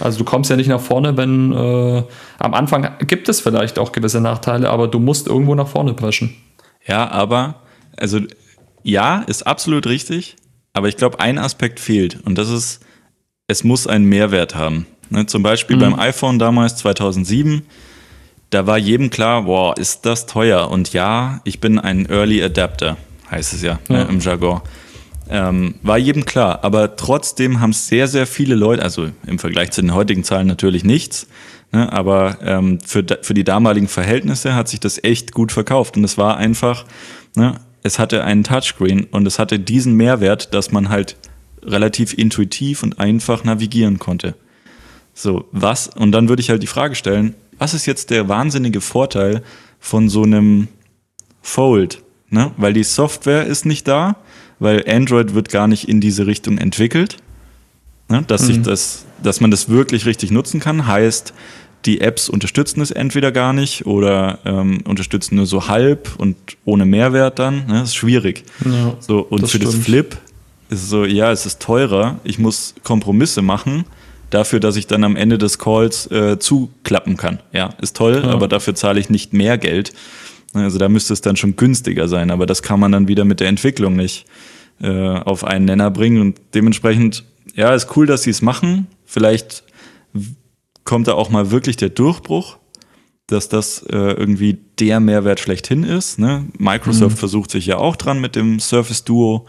Also 0.00 0.18
du 0.18 0.24
kommst 0.24 0.50
ja 0.50 0.56
nicht 0.56 0.66
nach 0.66 0.80
vorne, 0.80 1.16
wenn 1.16 1.52
äh, 1.52 2.02
am 2.40 2.54
Anfang 2.54 2.96
gibt 3.06 3.28
es 3.28 3.40
vielleicht 3.40 3.78
auch 3.78 3.92
gewisse 3.92 4.20
Nachteile, 4.20 4.70
aber 4.70 4.88
du 4.88 4.98
musst 4.98 5.28
irgendwo 5.28 5.54
nach 5.54 5.68
vorne 5.68 5.94
preschen. 5.94 6.34
Ja, 6.84 7.08
aber 7.10 7.62
also 7.96 8.18
ja, 8.82 9.20
ist 9.20 9.46
absolut 9.46 9.86
richtig, 9.86 10.34
aber 10.72 10.88
ich 10.88 10.96
glaube, 10.96 11.20
ein 11.20 11.38
Aspekt 11.38 11.78
fehlt 11.78 12.18
und 12.24 12.38
das 12.38 12.50
ist, 12.50 12.84
es 13.46 13.62
muss 13.62 13.86
einen 13.86 14.06
Mehrwert 14.06 14.56
haben. 14.56 14.86
Ne, 15.10 15.26
zum 15.26 15.44
Beispiel 15.44 15.76
mhm. 15.76 15.80
beim 15.80 15.98
iPhone 16.00 16.40
damals 16.40 16.76
2007, 16.76 17.62
da 18.50 18.66
war 18.66 18.78
jedem 18.78 19.10
klar, 19.10 19.42
boah, 19.42 19.78
ist 19.78 20.06
das 20.06 20.26
teuer 20.26 20.70
und 20.70 20.92
ja, 20.92 21.40
ich 21.44 21.60
bin 21.60 21.78
ein 21.78 22.06
Early 22.06 22.42
Adapter 22.42 22.96
heißt 23.30 23.54
es 23.54 23.62
ja, 23.62 23.78
ne, 23.88 23.98
ja. 23.98 24.04
Ne, 24.04 24.10
im 24.10 24.20
Jargon. 24.20 24.60
Ähm, 25.30 25.74
war 25.82 25.98
jedem 25.98 26.24
klar, 26.24 26.60
aber 26.64 26.96
trotzdem 26.96 27.60
haben 27.60 27.70
es 27.70 27.86
sehr, 27.86 28.08
sehr 28.08 28.26
viele 28.26 28.54
Leute, 28.54 28.82
also 28.82 29.10
im 29.26 29.38
Vergleich 29.38 29.70
zu 29.72 29.82
den 29.82 29.94
heutigen 29.94 30.24
Zahlen 30.24 30.46
natürlich 30.46 30.84
nichts, 30.84 31.26
ne, 31.70 31.92
aber 31.92 32.38
ähm, 32.42 32.78
für, 32.80 33.04
für 33.20 33.34
die 33.34 33.44
damaligen 33.44 33.88
Verhältnisse 33.88 34.54
hat 34.54 34.68
sich 34.68 34.80
das 34.80 35.02
echt 35.04 35.32
gut 35.32 35.52
verkauft 35.52 35.98
und 35.98 36.04
es 36.04 36.16
war 36.16 36.38
einfach, 36.38 36.86
ne, 37.36 37.60
es 37.82 37.98
hatte 37.98 38.24
einen 38.24 38.42
Touchscreen 38.42 39.04
und 39.04 39.26
es 39.26 39.38
hatte 39.38 39.58
diesen 39.58 39.94
Mehrwert, 39.94 40.54
dass 40.54 40.72
man 40.72 40.88
halt 40.88 41.16
relativ 41.62 42.14
intuitiv 42.16 42.82
und 42.82 42.98
einfach 42.98 43.44
navigieren 43.44 43.98
konnte. 43.98 44.34
So, 45.14 45.46
was, 45.52 45.88
und 45.88 46.12
dann 46.12 46.28
würde 46.28 46.40
ich 46.40 46.50
halt 46.50 46.62
die 46.62 46.68
Frage 46.68 46.94
stellen, 46.94 47.34
was 47.58 47.74
ist 47.74 47.86
jetzt 47.86 48.10
der 48.10 48.28
wahnsinnige 48.28 48.80
Vorteil 48.80 49.42
von 49.80 50.08
so 50.08 50.22
einem 50.22 50.68
Fold? 51.42 52.02
Ne? 52.30 52.52
weil 52.56 52.72
die 52.72 52.84
Software 52.84 53.46
ist 53.46 53.66
nicht 53.66 53.86
da, 53.88 54.16
weil 54.58 54.84
Android 54.88 55.34
wird 55.34 55.50
gar 55.50 55.68
nicht 55.68 55.88
in 55.88 56.00
diese 56.00 56.26
Richtung 56.26 56.58
entwickelt, 56.58 57.16
ne? 58.08 58.24
dass, 58.26 58.42
mhm. 58.42 58.46
sich 58.46 58.62
das, 58.62 59.04
dass 59.22 59.40
man 59.40 59.50
das 59.50 59.68
wirklich 59.68 60.06
richtig 60.06 60.30
nutzen 60.30 60.60
kann, 60.60 60.86
heißt, 60.86 61.32
die 61.84 62.00
Apps 62.00 62.28
unterstützen 62.28 62.80
es 62.80 62.90
entweder 62.90 63.30
gar 63.30 63.52
nicht 63.52 63.86
oder 63.86 64.40
ähm, 64.44 64.80
unterstützen 64.84 65.36
nur 65.36 65.46
so 65.46 65.68
halb 65.68 66.16
und 66.18 66.36
ohne 66.64 66.84
Mehrwert 66.84 67.38
dann. 67.38 67.66
Ne? 67.66 67.80
Das 67.80 67.90
ist 67.90 67.94
schwierig. 67.94 68.44
Ja, 68.64 68.96
so, 68.98 69.20
und 69.20 69.42
das 69.42 69.52
für 69.52 69.58
stimmt. 69.58 69.74
das 69.74 69.80
Flip 69.80 70.16
ist 70.70 70.82
es 70.82 70.88
so, 70.90 71.04
ja, 71.04 71.30
es 71.30 71.46
ist 71.46 71.60
teurer, 71.60 72.18
ich 72.24 72.38
muss 72.38 72.74
Kompromisse 72.82 73.42
machen 73.42 73.84
dafür, 74.30 74.60
dass 74.60 74.76
ich 74.76 74.86
dann 74.86 75.04
am 75.04 75.16
Ende 75.16 75.38
des 75.38 75.58
Calls 75.58 76.10
äh, 76.10 76.38
zuklappen 76.38 77.16
kann. 77.16 77.40
Ja, 77.52 77.70
ist 77.80 77.96
toll, 77.96 78.20
ja. 78.22 78.30
aber 78.30 78.48
dafür 78.48 78.74
zahle 78.74 79.00
ich 79.00 79.08
nicht 79.08 79.32
mehr 79.32 79.56
Geld. 79.56 79.92
Also 80.54 80.78
da 80.78 80.88
müsste 80.88 81.12
es 81.12 81.20
dann 81.20 81.36
schon 81.36 81.56
günstiger 81.56 82.08
sein, 82.08 82.30
aber 82.30 82.46
das 82.46 82.62
kann 82.62 82.80
man 82.80 82.92
dann 82.92 83.08
wieder 83.08 83.24
mit 83.24 83.40
der 83.40 83.48
Entwicklung 83.48 83.96
nicht 83.96 84.26
äh, 84.80 84.88
auf 84.88 85.44
einen 85.44 85.66
Nenner 85.66 85.90
bringen. 85.90 86.20
Und 86.20 86.40
dementsprechend, 86.54 87.24
ja, 87.54 87.74
ist 87.74 87.96
cool, 87.96 88.06
dass 88.06 88.22
sie 88.22 88.30
es 88.30 88.42
machen. 88.42 88.86
Vielleicht 89.04 89.64
kommt 90.84 91.08
da 91.08 91.12
auch 91.12 91.30
mal 91.30 91.50
wirklich 91.50 91.76
der 91.76 91.90
Durchbruch, 91.90 92.56
dass 93.26 93.50
das 93.50 93.82
äh, 93.90 93.96
irgendwie 93.96 94.58
der 94.78 95.00
Mehrwert 95.00 95.38
schlechthin 95.40 95.84
ist. 95.84 96.18
Ne? 96.18 96.46
Microsoft 96.58 97.16
mhm. 97.16 97.18
versucht 97.18 97.50
sich 97.50 97.66
ja 97.66 97.76
auch 97.76 97.96
dran 97.96 98.20
mit 98.20 98.36
dem 98.36 98.58
Surface 98.58 99.04
Duo. 99.04 99.46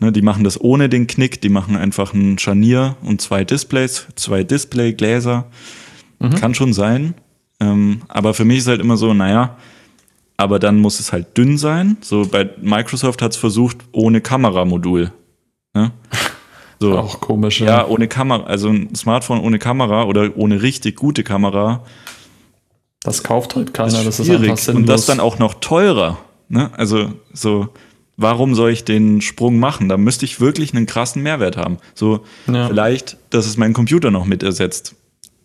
Ne, 0.00 0.10
die 0.10 0.22
machen 0.22 0.42
das 0.42 0.60
ohne 0.60 0.88
den 0.88 1.06
Knick, 1.06 1.40
die 1.40 1.48
machen 1.48 1.76
einfach 1.76 2.12
ein 2.12 2.38
Scharnier 2.38 2.96
und 3.02 3.20
zwei 3.20 3.44
Displays, 3.44 4.08
zwei 4.16 4.42
Displaygläser. 4.42 5.48
Mhm. 6.18 6.34
Kann 6.34 6.54
schon 6.54 6.72
sein. 6.72 7.14
Ähm, 7.60 8.02
aber 8.08 8.34
für 8.34 8.44
mich 8.44 8.58
ist 8.58 8.66
halt 8.66 8.80
immer 8.80 8.96
so, 8.96 9.14
naja, 9.14 9.56
aber 10.36 10.58
dann 10.58 10.78
muss 10.78 11.00
es 11.00 11.12
halt 11.12 11.36
dünn 11.36 11.58
sein. 11.58 11.96
So 12.00 12.26
bei 12.26 12.50
Microsoft 12.60 13.22
hat 13.22 13.32
es 13.32 13.36
versucht 13.36 13.78
ohne 13.92 14.20
Kameramodul. 14.20 15.12
Ne? 15.74 15.92
So. 16.80 16.98
Auch 16.98 17.20
komisch. 17.20 17.60
Ja. 17.60 17.66
ja, 17.66 17.86
ohne 17.86 18.08
Kamera, 18.08 18.44
also 18.44 18.68
ein 18.68 18.94
Smartphone 18.94 19.40
ohne 19.40 19.58
Kamera 19.58 20.04
oder 20.04 20.36
ohne 20.36 20.60
richtig 20.60 20.96
gute 20.96 21.22
Kamera. 21.22 21.84
Das 23.00 23.22
kauft 23.22 23.56
halt 23.56 23.72
keiner, 23.72 24.04
das 24.04 24.18
ist, 24.18 24.28
das 24.28 24.28
ist 24.28 24.34
einfach 24.42 24.58
sinnlos. 24.58 24.80
Und 24.80 24.86
das 24.88 25.06
dann 25.06 25.20
auch 25.20 25.38
noch 25.38 25.54
teurer. 25.54 26.18
Ne? 26.48 26.70
Also 26.76 27.12
so, 27.32 27.68
warum 28.16 28.54
soll 28.54 28.70
ich 28.70 28.84
den 28.84 29.20
Sprung 29.20 29.58
machen? 29.58 29.88
Da 29.88 29.96
müsste 29.96 30.24
ich 30.24 30.40
wirklich 30.40 30.74
einen 30.74 30.86
krassen 30.86 31.22
Mehrwert 31.22 31.56
haben. 31.56 31.78
So, 31.94 32.24
ja. 32.46 32.68
vielleicht, 32.68 33.16
dass 33.30 33.46
es 33.46 33.56
meinen 33.56 33.72
Computer 33.72 34.10
noch 34.10 34.24
mit 34.24 34.42
ersetzt. 34.42 34.94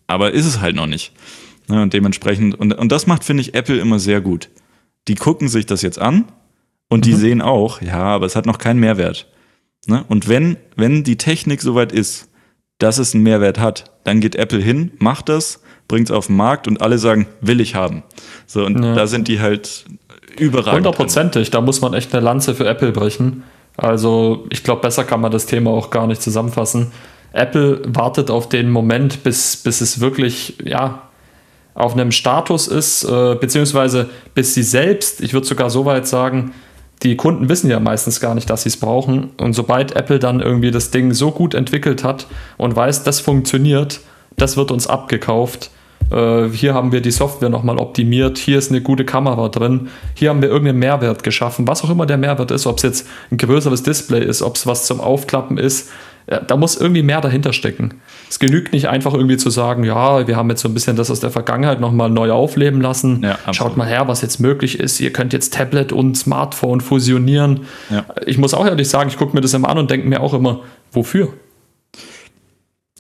Aber 0.08 0.32
ist 0.32 0.46
es 0.46 0.60
halt 0.60 0.76
noch 0.76 0.88
nicht. 0.88 1.14
Ne? 1.68 1.82
Und 1.82 1.94
dementsprechend, 1.94 2.56
und, 2.60 2.74
und 2.74 2.92
das 2.92 3.08
macht, 3.08 3.24
finde 3.24 3.42
ich, 3.42 3.54
Apple 3.54 3.80
immer 3.80 4.00
sehr 4.00 4.20
gut. 4.22 4.50
Die 5.08 5.16
gucken 5.16 5.48
sich 5.48 5.66
das 5.66 5.82
jetzt 5.82 6.00
an 6.00 6.26
und 6.90 7.06
die 7.06 7.14
mhm. 7.14 7.18
sehen 7.18 7.42
auch, 7.42 7.82
ja, 7.82 8.04
aber 8.04 8.26
es 8.26 8.36
hat 8.36 8.46
noch 8.46 8.58
keinen 8.58 8.80
Mehrwert. 8.80 9.28
Ne? 9.88 10.04
Und 10.08 10.28
wenn, 10.28 10.58
wenn 10.76 11.04
die 11.04 11.18
Technik 11.18 11.62
soweit 11.62 11.92
ist, 11.92 12.30
dass 12.80 12.98
es 12.98 13.14
einen 13.14 13.24
Mehrwert 13.24 13.60
hat, 13.60 13.92
dann 14.04 14.20
geht 14.20 14.36
Apple 14.36 14.60
hin, 14.60 14.92
macht 15.00 15.30
das, 15.30 15.62
bringt 15.88 16.10
es 16.10 16.16
auf 16.16 16.28
den 16.28 16.38
Markt 16.38 16.68
und 16.68 16.82
alle 16.82 16.98
sagen, 16.98 17.28
will 17.42 17.60
ich 17.60 17.76
haben. 17.76 18.04
So, 18.46 18.66
und 18.66 18.84
ja. 18.84 18.96
da 18.96 19.08
sind 19.08 19.28
die 19.28 19.40
halt 19.40 19.86
überragend. 20.38 20.78
Hundertprozentig, 20.78 21.52
da 21.52 21.62
muss 21.62 21.82
man 21.82 21.94
echt 21.94 22.14
eine 22.14 22.24
Lanze 22.24 22.56
für 22.56 22.68
Apple 22.68 22.92
brechen. 22.92 23.44
Also, 23.76 24.46
ich 24.50 24.64
glaube, 24.64 24.82
besser 24.82 25.04
kann 25.04 25.22
man 25.22 25.32
das 25.32 25.46
Thema 25.46 25.72
auch 25.72 25.90
gar 25.90 26.08
nicht 26.08 26.22
zusammenfassen. 26.22 26.92
Apple 27.32 27.82
wartet 27.88 28.32
auf 28.32 28.50
den 28.50 28.72
Moment, 28.72 29.24
bis, 29.24 29.58
bis 29.58 29.82
es 29.82 30.00
wirklich, 30.00 30.56
ja, 30.64 31.09
auf 31.80 31.94
einem 31.94 32.12
Status 32.12 32.68
ist, 32.68 33.04
äh, 33.06 33.36
beziehungsweise 33.36 34.10
bis 34.36 34.54
sie 34.54 34.64
selbst, 34.64 35.22
ich 35.22 35.34
würde 35.34 35.48
sogar 35.48 35.70
so 35.70 35.86
weit 35.86 36.08
sagen, 36.08 36.52
die 37.04 37.16
Kunden 37.16 37.48
wissen 37.48 37.70
ja 37.70 37.80
meistens 37.80 38.20
gar 38.20 38.36
nicht, 38.36 38.50
dass 38.50 38.64
sie 38.64 38.70
es 38.70 38.78
brauchen. 38.78 39.30
Und 39.40 39.54
sobald 39.54 39.96
Apple 39.96 40.20
dann 40.20 40.42
irgendwie 40.42 40.72
das 40.72 40.92
Ding 40.92 41.14
so 41.14 41.32
gut 41.32 41.54
entwickelt 41.54 42.04
hat 42.04 42.28
und 42.58 42.76
weiß, 42.76 43.04
das 43.04 43.22
funktioniert, 43.22 44.02
das 44.36 44.58
wird 44.58 44.72
uns 44.72 44.88
abgekauft. 44.88 45.72
Äh, 46.12 46.50
hier 46.50 46.74
haben 46.74 46.92
wir 46.92 47.00
die 47.00 47.12
Software 47.12 47.50
nochmal 47.50 47.78
optimiert, 47.78 48.38
hier 48.38 48.58
ist 48.58 48.72
eine 48.72 48.82
gute 48.82 49.06
Kamera 49.06 49.48
drin, 49.48 49.88
hier 50.16 50.32
haben 50.32 50.42
wir 50.42 50.50
irgendeinen 50.50 50.80
Mehrwert 50.80 51.24
geschaffen, 51.24 51.66
was 51.66 51.82
auch 51.86 51.90
immer 51.90 52.06
der 52.06 52.18
Mehrwert 52.18 52.52
ist, 52.52 52.68
ob 52.68 52.78
es 52.78 52.84
jetzt 52.84 53.08
ein 53.32 53.38
größeres 53.38 53.84
Display 53.84 54.26
ist, 54.26 54.42
ob 54.42 54.58
es 54.58 54.68
was 54.68 54.86
zum 54.86 55.00
Aufklappen 55.00 55.58
ist, 55.58 55.90
da 56.48 56.58
muss 56.58 56.78
irgendwie 56.78 57.04
mehr 57.04 57.22
dahinter 57.22 57.54
stecken. 57.54 58.02
Es 58.30 58.38
genügt 58.38 58.74
nicht 58.74 58.88
einfach 58.88 59.16
irgendwie 59.16 59.38
zu 59.38 59.50
sagen, 59.50 59.84
ja, 59.84 60.28
wir 60.28 60.38
haben 60.38 60.50
jetzt 60.52 60.62
so 60.62 60.70
ein 60.70 60.74
bisschen 60.76 60.96
das 60.96 61.10
aus 61.10 61.20
der 61.20 61.32
Vergangenheit 61.32 61.80
nochmal 61.80 62.12
neu 62.12 62.32
aufleben 62.32 62.80
lassen. 62.80 63.24
Ja, 63.24 63.40
Schaut 63.54 63.76
mal 63.76 63.88
her, 63.88 64.08
was 64.08 64.22
jetzt 64.22 64.40
möglich 64.40 64.80
ist. 64.80 65.00
Ihr 65.00 65.12
könnt 65.12 65.34
jetzt 65.34 65.54
Tablet 65.54 65.92
und 65.92 66.16
Smartphone 66.16 66.80
fusionieren. 66.80 67.62
Ja. 67.90 68.06
Ich 68.28 68.38
muss 68.38 68.54
auch 68.54 68.68
ehrlich 68.68 68.88
sagen, 68.88 69.10
ich 69.10 69.18
gucke 69.18 69.36
mir 69.36 69.42
das 69.42 69.56
immer 69.56 69.68
an 69.70 69.80
und 69.80 69.90
denke 69.90 70.08
mir 70.08 70.22
auch 70.22 70.36
immer, 70.36 70.62
wofür? 70.92 71.34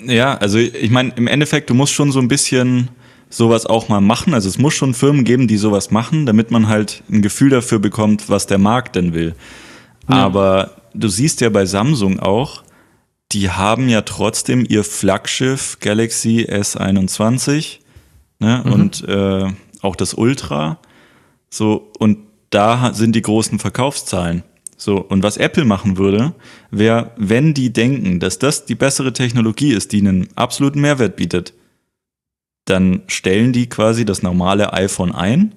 Ja, 0.01 0.35
also 0.37 0.57
ich 0.57 0.89
meine, 0.89 1.11
im 1.15 1.27
Endeffekt, 1.27 1.69
du 1.69 1.75
musst 1.75 1.93
schon 1.93 2.11
so 2.11 2.19
ein 2.19 2.27
bisschen 2.27 2.89
sowas 3.29 3.65
auch 3.65 3.89
mal 3.89 4.01
machen. 4.01 4.33
Also 4.33 4.49
es 4.49 4.57
muss 4.57 4.73
schon 4.73 4.95
Firmen 4.95 5.25
geben, 5.25 5.47
die 5.47 5.57
sowas 5.57 5.91
machen, 5.91 6.25
damit 6.25 6.49
man 6.49 6.67
halt 6.67 7.03
ein 7.09 7.21
Gefühl 7.21 7.51
dafür 7.51 7.77
bekommt, 7.79 8.29
was 8.29 8.47
der 8.47 8.57
Markt 8.57 8.95
denn 8.95 9.13
will. 9.13 9.35
Ja. 10.09 10.15
Aber 10.15 10.71
du 10.93 11.07
siehst 11.07 11.41
ja 11.41 11.49
bei 11.49 11.65
Samsung 11.65 12.19
auch, 12.19 12.63
die 13.31 13.49
haben 13.49 13.89
ja 13.89 14.01
trotzdem 14.01 14.65
ihr 14.67 14.83
Flaggschiff 14.83 15.79
Galaxy 15.79 16.47
S21 16.49 17.77
ne? 18.39 18.63
Mhm. 18.65 18.71
und 18.73 19.07
äh, 19.07 19.47
auch 19.81 19.95
das 19.95 20.13
Ultra. 20.13 20.79
So, 21.49 21.91
und 21.99 22.19
da 22.49 22.93
sind 22.93 23.15
die 23.15 23.21
großen 23.21 23.59
Verkaufszahlen. 23.59 24.43
So, 24.77 24.97
und 24.97 25.23
was 25.23 25.37
Apple 25.37 25.65
machen 25.65 25.97
würde, 25.97 26.33
wäre, 26.71 27.11
wenn 27.17 27.53
die 27.53 27.71
denken, 27.71 28.19
dass 28.19 28.39
das 28.39 28.65
die 28.65 28.75
bessere 28.75 29.13
Technologie 29.13 29.73
ist, 29.73 29.91
die 29.91 29.99
einen 29.99 30.29
absoluten 30.35 30.81
Mehrwert 30.81 31.15
bietet, 31.15 31.53
dann 32.65 33.01
stellen 33.07 33.51
die 33.51 33.67
quasi 33.67 34.05
das 34.05 34.23
normale 34.23 34.73
iPhone 34.73 35.13
ein 35.13 35.55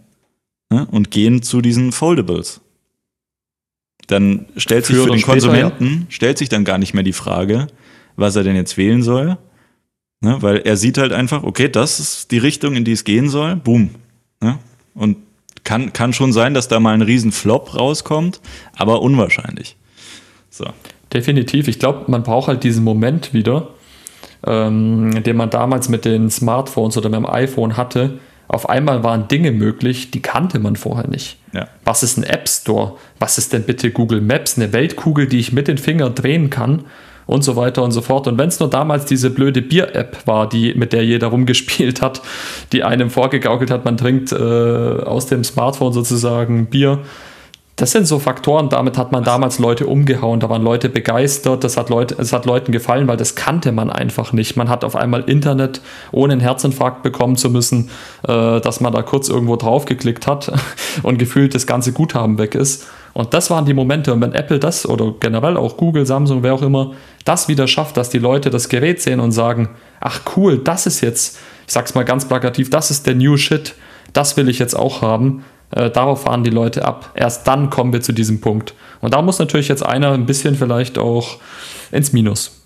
ne, 0.71 0.87
und 0.91 1.11
gehen 1.11 1.43
zu 1.43 1.61
diesen 1.61 1.93
Foldables 1.93 2.61
dann 4.07 4.47
stellt 4.57 4.87
sich 4.87 4.97
für, 4.97 5.11
den 5.11 5.23
Konsumenten, 5.23 5.87
später, 5.87 6.01
ja. 6.01 6.07
stellt 6.09 6.39
sich 6.39 6.49
dann 6.49 6.65
gar 6.65 6.79
nicht 6.79 6.95
mehr 6.95 7.03
die 7.03 7.13
Frage, 7.13 7.69
was 8.17 8.37
er 8.37 8.43
denn 8.43 8.57
jetzt 8.57 8.77
wählen 8.77 9.03
soll. 9.03 9.39
Ne? 10.21 10.37
Weil 10.41 10.59
er 10.59 10.77
sieht 10.77 10.99
halt 10.99 11.13
einfach, 11.13 11.43
okay, 11.43 11.69
das 11.69 11.99
ist 12.01 12.31
die 12.31 12.39
Richtung, 12.39 12.75
in 12.75 12.85
die 12.85 12.93
es 12.93 13.05
gehen 13.05 13.29
soll. 13.29 13.57
Boom. 13.57 13.91
Ne? 14.41 14.59
Und 14.95 15.17
kann, 15.65 15.93
kann 15.93 16.13
schon 16.13 16.33
sein, 16.33 16.55
dass 16.55 16.69
da 16.69 16.81
mal 16.81 16.95
ein 16.95 17.03
riesen 17.03 17.33
Flop 17.33 17.75
rauskommt, 17.75 18.41
aber 18.77 19.03
unwahrscheinlich. 19.03 19.77
So. 20.51 20.67
Definitiv. 21.13 21.69
Ich 21.69 21.79
glaube, 21.79 22.11
man 22.11 22.23
braucht 22.23 22.49
halt 22.49 22.65
diesen 22.65 22.85
Moment 22.85 23.33
wieder, 23.33 23.71
ähm, 24.47 25.23
den 25.23 25.37
man 25.37 25.51
damals 25.51 25.89
mit 25.89 26.05
den 26.05 26.31
Smartphones 26.31 26.97
oder 26.97 27.09
mit 27.09 27.19
dem 27.19 27.27
iPhone 27.27 27.77
hatte, 27.77 28.19
auf 28.49 28.69
einmal 28.69 29.03
waren 29.03 29.29
Dinge 29.29 29.53
möglich, 29.53 30.11
die 30.11 30.21
kannte 30.21 30.59
man 30.59 30.77
vorher 30.77 31.09
nicht. 31.09 31.39
Ja. 31.53 31.69
Was 31.85 32.03
ist 32.03 32.19
ein 32.19 32.25
App 32.25 32.49
Store? 32.49 32.95
Was 33.19 33.39
ist 33.39 33.53
denn 33.53 33.63
bitte 33.63 33.91
Google 33.91 34.21
Maps? 34.21 34.57
Eine 34.57 34.73
Weltkugel, 34.73 35.27
die 35.27 35.39
ich 35.39 35.53
mit 35.53 35.69
den 35.69 35.79
Fingern 35.79 36.15
drehen 36.15 36.51
kann 36.51 36.85
und 37.27 37.43
so 37.43 37.57
weiter 37.57 37.83
und 37.83 37.93
so 37.93 38.01
fort. 38.01 38.27
Und 38.27 38.39
wenn 38.39 38.49
es 38.49 38.61
nur 38.61 38.69
damals 38.69 39.05
diese 39.05 39.31
blöde 39.31 39.63
Bier-App 39.63 40.27
war, 40.27 40.49
die, 40.49 40.75
mit 40.75 40.93
der 40.93 41.05
jeder 41.05 41.29
rumgespielt 41.29 42.03
hat, 42.03 42.23
die 42.73 42.85
einem 42.85 43.11
vorgegaukelt 43.11 43.71
hat, 43.71 43.85
man 43.85 43.97
trinkt 43.97 44.33
äh, 44.33 44.37
aus 44.37 45.27
dem 45.27 45.45
Smartphone 45.45 45.93
sozusagen 45.93 46.67
Bier, 46.67 47.01
das 47.77 47.91
sind 47.91 48.07
so 48.07 48.19
Faktoren, 48.19 48.69
damit 48.69 48.99
hat 48.99 49.13
man 49.13 49.25
damals 49.25 49.59
Leute 49.59 49.87
umgehauen, 49.87 50.41
da 50.41 50.51
waren 50.51 50.63
Leute 50.63 50.91
begeistert, 50.91 51.65
das 51.65 51.79
hat, 51.79 51.89
Leute, 51.89 52.17
es 52.19 52.33
hat 52.33 52.45
Leuten 52.45 52.71
gefallen, 52.71 53.09
weil 53.09 53.17
das 53.17 53.35
kannte 53.35 53.73
man 53.73 53.89
einfach 53.91 54.33
nicht. 54.35 54.57
Man 54.57 54.69
hat 54.69 54.85
auf 54.85 54.95
einmal 54.95 55.23
Internet, 55.23 55.81
ohne 56.11 56.35
einen 56.35 56.43
Herzinfarkt 56.43 57.03
bekommen 57.03 57.37
zu 57.37 57.49
müssen, 57.49 57.89
äh, 58.29 58.61
dass 58.61 58.81
man 58.81 58.93
da 58.93 59.03
kurz 59.03 59.31
irgendwo 59.31 59.57
draufgeklickt 59.57 60.27
hat 60.27 60.53
und 61.03 61.19
gefühlt 61.19 61.55
das 61.55 61.67
ganze 61.67 61.93
Guthaben 61.93 62.37
weg 62.37 62.55
ist. 62.55 62.87
Und 63.15 63.35
das 63.35 63.51
waren 63.51 63.65
die 63.65 63.75
Momente. 63.75 64.13
Und 64.13 64.21
wenn 64.21 64.33
Apple 64.33 64.59
das 64.59 64.87
oder 64.87 65.15
generell 65.19 65.57
auch 65.57 65.77
Google, 65.77 66.05
Samsung, 66.07 66.43
wer 66.43 66.55
auch 66.55 66.63
immer, 66.63 66.93
das 67.25 67.49
wieder 67.49 67.67
schafft, 67.67 67.97
dass 67.97 68.11
die 68.11 68.19
Leute 68.19 68.51
das 68.51 68.69
Gerät 68.69 69.01
sehen 69.01 69.21
und 69.21 69.33
sagen, 69.33 69.71
ach 70.01 70.21
cool, 70.37 70.59
das 70.59 70.87
ist 70.87 71.01
jetzt, 71.01 71.39
ich 71.67 71.73
sag's 71.73 71.95
mal 71.95 72.05
ganz 72.05 72.27
plakativ, 72.27 72.71
das 72.71 72.91
ist 72.91 73.07
der 73.07 73.15
New 73.15 73.37
Shit, 73.37 73.75
das 74.13 74.37
will 74.37 74.49
ich 74.49 74.59
jetzt 74.59 74.75
auch 74.75 75.03
haben, 75.03 75.45
äh, 75.73 75.91
darauf 75.91 76.23
fahren 76.23 76.45
die 76.45 76.51
Leute 76.51 76.85
ab. 76.85 77.13
Erst 77.15 77.47
dann 77.49 77.71
kommen 77.71 77.93
wir 77.93 78.01
zu 78.01 78.13
diesem 78.13 78.41
Punkt. 78.41 78.75
Und 79.01 79.15
da 79.15 79.23
muss 79.23 79.39
natürlich 79.39 79.69
jetzt 79.69 79.85
einer 79.85 80.13
ein 80.13 80.27
bisschen 80.27 80.55
vielleicht 80.55 80.99
auch 80.99 81.39
ins 81.91 82.13
Minus. 82.13 82.63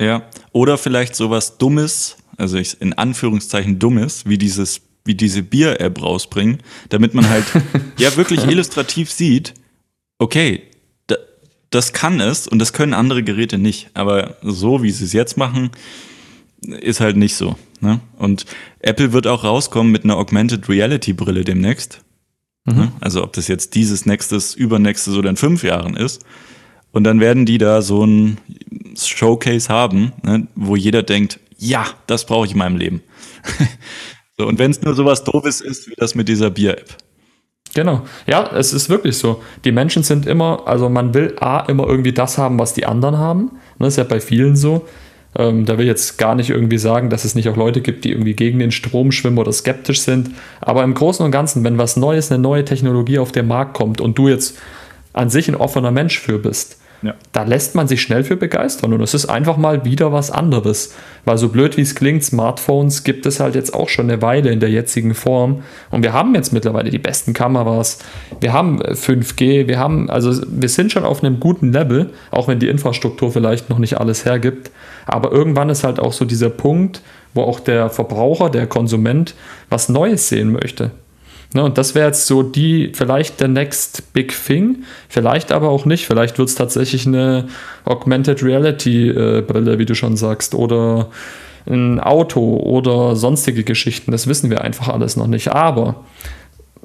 Ja, 0.00 0.22
oder 0.52 0.78
vielleicht 0.78 1.16
sowas 1.16 1.58
Dummes, 1.58 2.16
also 2.36 2.56
ich, 2.56 2.80
in 2.80 2.92
Anführungszeichen 2.92 3.78
Dummes, 3.78 4.26
wie 4.26 4.38
dieses 4.38 4.82
wie 5.04 5.14
diese 5.14 5.42
Bier-App 5.42 6.02
rausbringen, 6.02 6.58
damit 6.90 7.14
man 7.14 7.28
halt 7.30 7.46
ja 7.98 8.14
wirklich 8.16 8.46
illustrativ 8.46 9.10
sieht, 9.10 9.54
okay, 10.18 10.62
da, 11.06 11.16
das 11.70 11.94
kann 11.94 12.20
es 12.20 12.46
und 12.46 12.58
das 12.58 12.74
können 12.74 12.92
andere 12.92 13.22
Geräte 13.24 13.56
nicht. 13.56 13.90
Aber 13.94 14.36
so 14.42 14.82
wie 14.82 14.90
sie 14.90 15.06
es 15.06 15.14
jetzt 15.14 15.38
machen, 15.38 15.70
ist 16.60 17.00
halt 17.00 17.16
nicht 17.16 17.36
so. 17.36 17.56
Ne? 17.80 18.00
Und 18.18 18.44
Apple 18.80 19.12
wird 19.12 19.26
auch 19.26 19.44
rauskommen 19.44 19.90
mit 19.90 20.04
einer 20.04 20.16
Augmented 20.16 20.68
Reality 20.68 21.14
Brille 21.14 21.42
demnächst. 21.42 22.02
Mhm. 22.74 22.80
Ne? 22.80 22.92
Also 23.00 23.22
ob 23.22 23.32
das 23.32 23.48
jetzt 23.48 23.74
dieses 23.74 24.06
nächstes, 24.06 24.54
übernächstes 24.54 25.14
oder 25.14 25.30
in 25.30 25.36
fünf 25.36 25.62
Jahren 25.62 25.96
ist. 25.96 26.24
Und 26.92 27.04
dann 27.04 27.20
werden 27.20 27.46
die 27.46 27.58
da 27.58 27.82
so 27.82 28.04
ein 28.04 28.38
Showcase 28.96 29.68
haben, 29.68 30.12
ne, 30.22 30.48
wo 30.54 30.74
jeder 30.74 31.02
denkt, 31.02 31.38
ja, 31.58 31.86
das 32.06 32.24
brauche 32.24 32.46
ich 32.46 32.52
in 32.52 32.58
meinem 32.58 32.76
Leben. 32.76 33.02
so, 34.38 34.46
und 34.46 34.58
wenn 34.58 34.70
es 34.70 34.82
nur 34.82 34.94
sowas 34.94 35.24
Doofes 35.24 35.60
ist, 35.60 35.88
wie 35.88 35.94
das 35.96 36.14
mit 36.14 36.28
dieser 36.28 36.50
Bier-App. 36.50 36.96
Genau. 37.74 38.02
Ja, 38.26 38.50
es 38.54 38.72
ist 38.72 38.88
wirklich 38.88 39.18
so. 39.18 39.42
Die 39.64 39.72
Menschen 39.72 40.02
sind 40.02 40.26
immer, 40.26 40.66
also 40.66 40.88
man 40.88 41.12
will 41.14 41.36
A, 41.40 41.60
immer 41.60 41.86
irgendwie 41.86 42.12
das 42.12 42.38
haben, 42.38 42.58
was 42.58 42.74
die 42.74 42.86
anderen 42.86 43.18
haben. 43.18 43.52
Das 43.78 43.88
ist 43.88 43.96
ja 43.98 44.04
bei 44.04 44.20
vielen 44.20 44.56
so. 44.56 44.86
Ähm, 45.36 45.66
da 45.66 45.78
will 45.78 45.84
ich 45.84 45.90
jetzt 45.90 46.18
gar 46.18 46.34
nicht 46.34 46.50
irgendwie 46.50 46.78
sagen, 46.78 47.10
dass 47.10 47.24
es 47.24 47.34
nicht 47.34 47.48
auch 47.48 47.56
Leute 47.56 47.80
gibt, 47.80 48.04
die 48.04 48.10
irgendwie 48.12 48.34
gegen 48.34 48.58
den 48.58 48.72
Strom 48.72 49.12
schwimmen 49.12 49.38
oder 49.38 49.52
skeptisch 49.52 50.00
sind. 50.00 50.30
Aber 50.60 50.84
im 50.84 50.94
Großen 50.94 51.24
und 51.24 51.30
Ganzen, 51.30 51.64
wenn 51.64 51.78
was 51.78 51.96
Neues, 51.96 52.30
eine 52.30 52.42
neue 52.42 52.64
Technologie 52.64 53.18
auf 53.18 53.32
den 53.32 53.46
Markt 53.46 53.74
kommt 53.74 54.00
und 54.00 54.16
du 54.16 54.28
jetzt 54.28 54.58
an 55.12 55.30
sich 55.30 55.48
ein 55.48 55.54
offener 55.54 55.90
Mensch 55.90 56.18
für 56.18 56.38
bist, 56.38 56.78
ja. 57.02 57.14
Da 57.32 57.44
lässt 57.44 57.74
man 57.74 57.86
sich 57.86 58.02
schnell 58.02 58.24
für 58.24 58.36
begeistern 58.36 58.92
und 58.92 59.00
es 59.00 59.14
ist 59.14 59.26
einfach 59.26 59.56
mal 59.56 59.84
wieder 59.84 60.12
was 60.12 60.30
anderes. 60.30 60.94
Weil 61.24 61.38
so 61.38 61.48
blöd 61.48 61.76
wie 61.76 61.82
es 61.82 61.94
klingt, 61.94 62.24
Smartphones 62.24 63.04
gibt 63.04 63.24
es 63.26 63.38
halt 63.38 63.54
jetzt 63.54 63.72
auch 63.72 63.88
schon 63.88 64.10
eine 64.10 64.20
Weile 64.20 64.50
in 64.50 64.58
der 64.58 64.70
jetzigen 64.70 65.14
Form 65.14 65.62
und 65.90 66.02
wir 66.02 66.12
haben 66.12 66.34
jetzt 66.34 66.52
mittlerweile 66.52 66.90
die 66.90 66.98
besten 66.98 67.34
Kameras, 67.34 67.98
wir 68.40 68.52
haben 68.52 68.80
5G, 68.82 69.42
äh, 69.42 69.68
wir 69.68 69.78
haben, 69.78 70.10
also 70.10 70.42
wir 70.48 70.68
sind 70.68 70.90
schon 70.90 71.04
auf 71.04 71.22
einem 71.22 71.38
guten 71.38 71.72
Level, 71.72 72.10
auch 72.30 72.48
wenn 72.48 72.58
die 72.58 72.68
Infrastruktur 72.68 73.30
vielleicht 73.30 73.70
noch 73.70 73.78
nicht 73.78 73.98
alles 73.98 74.24
hergibt. 74.24 74.70
Aber 75.06 75.32
irgendwann 75.32 75.70
ist 75.70 75.84
halt 75.84 76.00
auch 76.00 76.12
so 76.12 76.24
dieser 76.24 76.50
Punkt, 76.50 77.00
wo 77.34 77.42
auch 77.42 77.60
der 77.60 77.90
Verbraucher, 77.90 78.50
der 78.50 78.66
Konsument 78.66 79.34
was 79.70 79.88
Neues 79.88 80.28
sehen 80.28 80.52
möchte. 80.52 80.90
Ne, 81.54 81.64
und 81.64 81.78
das 81.78 81.94
wäre 81.94 82.06
jetzt 82.06 82.26
so 82.26 82.42
die, 82.42 82.92
vielleicht 82.92 83.40
der 83.40 83.48
next 83.48 84.12
big 84.12 84.34
thing, 84.46 84.84
vielleicht 85.08 85.50
aber 85.50 85.70
auch 85.70 85.86
nicht. 85.86 86.06
Vielleicht 86.06 86.38
wird 86.38 86.50
es 86.50 86.54
tatsächlich 86.54 87.06
eine 87.06 87.48
Augmented 87.86 88.42
Reality 88.42 89.08
äh, 89.08 89.40
Brille, 89.40 89.78
wie 89.78 89.86
du 89.86 89.94
schon 89.94 90.16
sagst, 90.16 90.54
oder 90.54 91.08
ein 91.66 92.00
Auto 92.00 92.56
oder 92.56 93.16
sonstige 93.16 93.64
Geschichten. 93.64 94.10
Das 94.10 94.26
wissen 94.26 94.50
wir 94.50 94.62
einfach 94.62 94.88
alles 94.88 95.16
noch 95.16 95.26
nicht. 95.26 95.52
Aber 95.52 96.04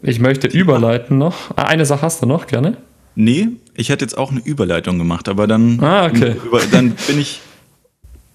Ich 0.01 0.19
möchte 0.19 0.47
überleiten 0.47 1.17
noch. 1.17 1.51
Ah, 1.55 1.63
eine 1.63 1.85
Sache 1.85 2.01
hast 2.01 2.21
du 2.21 2.25
noch, 2.25 2.47
gerne? 2.47 2.77
Nee, 3.15 3.49
ich 3.75 3.89
hätte 3.89 4.03
jetzt 4.03 4.17
auch 4.17 4.31
eine 4.31 4.41
Überleitung 4.41 4.97
gemacht, 4.97 5.29
aber 5.29 5.45
dann, 5.47 5.79
ah, 5.81 6.05
okay. 6.07 6.35
dann 6.71 6.95
bin 7.07 7.19
ich 7.19 7.41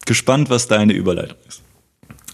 gespannt, 0.06 0.50
was 0.50 0.68
deine 0.68 0.92
Überleitung 0.92 1.36
ist. 1.46 1.62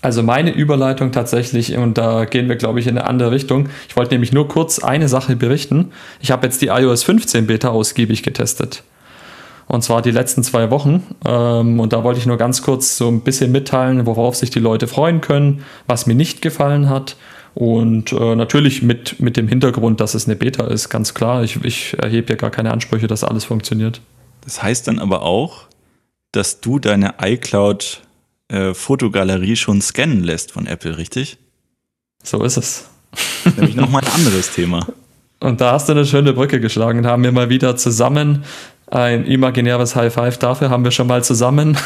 Also 0.05 0.23
meine 0.23 0.53
Überleitung 0.53 1.13
tatsächlich, 1.13 1.79
und 1.79 1.97
da 1.97 2.27
gehen 2.27 2.47
wir, 2.47 2.57
glaube 2.57 2.79
ich, 2.79 2.87
in 2.87 2.99
eine 2.99 3.07
andere 3.07 3.31
Richtung. 3.31 3.71
Ich 3.89 3.97
wollte 3.97 4.13
nämlich 4.13 4.35
nur 4.35 4.49
kurz 4.49 4.79
eine 4.79 5.09
Sache 5.09 5.35
berichten. 5.35 5.93
Ich 6.21 6.31
habe 6.31 6.47
jetzt 6.47 6.61
die 6.61 6.67
iOS 6.67 7.05
15 7.05 7.47
Beta 7.47 7.71
ausgiebig 7.71 8.23
getestet. 8.23 8.83
Und 9.67 9.83
zwar 9.83 10.03
die 10.03 10.11
letzten 10.11 10.43
zwei 10.43 10.71
Wochen. 10.71 11.05
Ähm, 11.25 11.81
und 11.81 11.95
da 11.95 12.05
wollte 12.05 12.21
ich 12.21 12.27
nur 12.27 12.37
ganz 12.37 12.61
kurz 12.61 12.99
so 12.99 13.09
ein 13.09 13.23
bisschen 13.23 13.51
mitteilen, 13.51 14.05
worauf 14.05 14.37
sich 14.37 14.51
die 14.51 14.59
Leute 14.59 14.89
freuen 14.89 15.23
können, 15.23 15.65
was 15.87 16.05
mir 16.05 16.15
nicht 16.15 16.43
gefallen 16.43 16.91
hat. 16.91 17.17
Und 17.55 18.13
äh, 18.13 18.37
natürlich 18.37 18.83
mit, 18.83 19.21
mit 19.21 19.39
dem 19.39 19.49
Hintergrund, 19.49 20.03
dass 20.03 20.13
es 20.13 20.27
eine 20.27 20.37
Beta 20.37 20.67
ist, 20.67 20.91
ganz 20.91 21.15
klar. 21.15 21.45
Ich, 21.45 21.65
ich 21.65 21.97
erhebe 21.99 22.35
ja 22.35 22.37
gar 22.37 22.51
keine 22.51 22.73
Ansprüche, 22.73 23.07
dass 23.07 23.25
alles 23.25 23.47
funktioniert. 23.47 24.03
Das 24.45 24.63
heißt 24.63 24.87
dann 24.87 24.99
aber 24.99 25.23
auch, 25.23 25.63
dass 26.33 26.61
du 26.61 26.79
deine 26.79 27.15
iCloud 27.23 28.03
äh, 28.55 28.75
Fotogalerie 28.75 29.57
schon 29.57 29.81
scannen 29.81 30.23
lässt 30.23 30.53
von 30.53 30.67
Apple, 30.67 30.97
richtig? 30.97 31.39
So 32.23 32.43
ist 32.43 32.57
es. 32.57 32.89
Nämlich 33.57 33.77
nochmal 33.77 34.03
ein 34.05 34.13
anderes 34.13 34.53
Thema. 34.53 34.87
Und 35.41 35.61
da 35.61 35.73
hast 35.73 35.89
du 35.89 35.93
eine 35.93 36.07
schöne 36.07 36.33
Brücke 36.33 36.61
geschlagen 36.61 37.01
und 37.01 37.07
haben 37.07 37.23
wir 37.23 37.33
mal 37.33 37.51
wieder 37.51 37.77
zusammen 37.77 38.45
ein 38.87 39.27
imaginäres 39.27 39.97
High 39.97 40.13
Five 40.13 40.39
dafür, 40.39 40.71
haben 40.71 40.85
wir 40.85 40.91
schon 40.91 41.07
mal 41.07 41.25
zusammen 41.25 41.77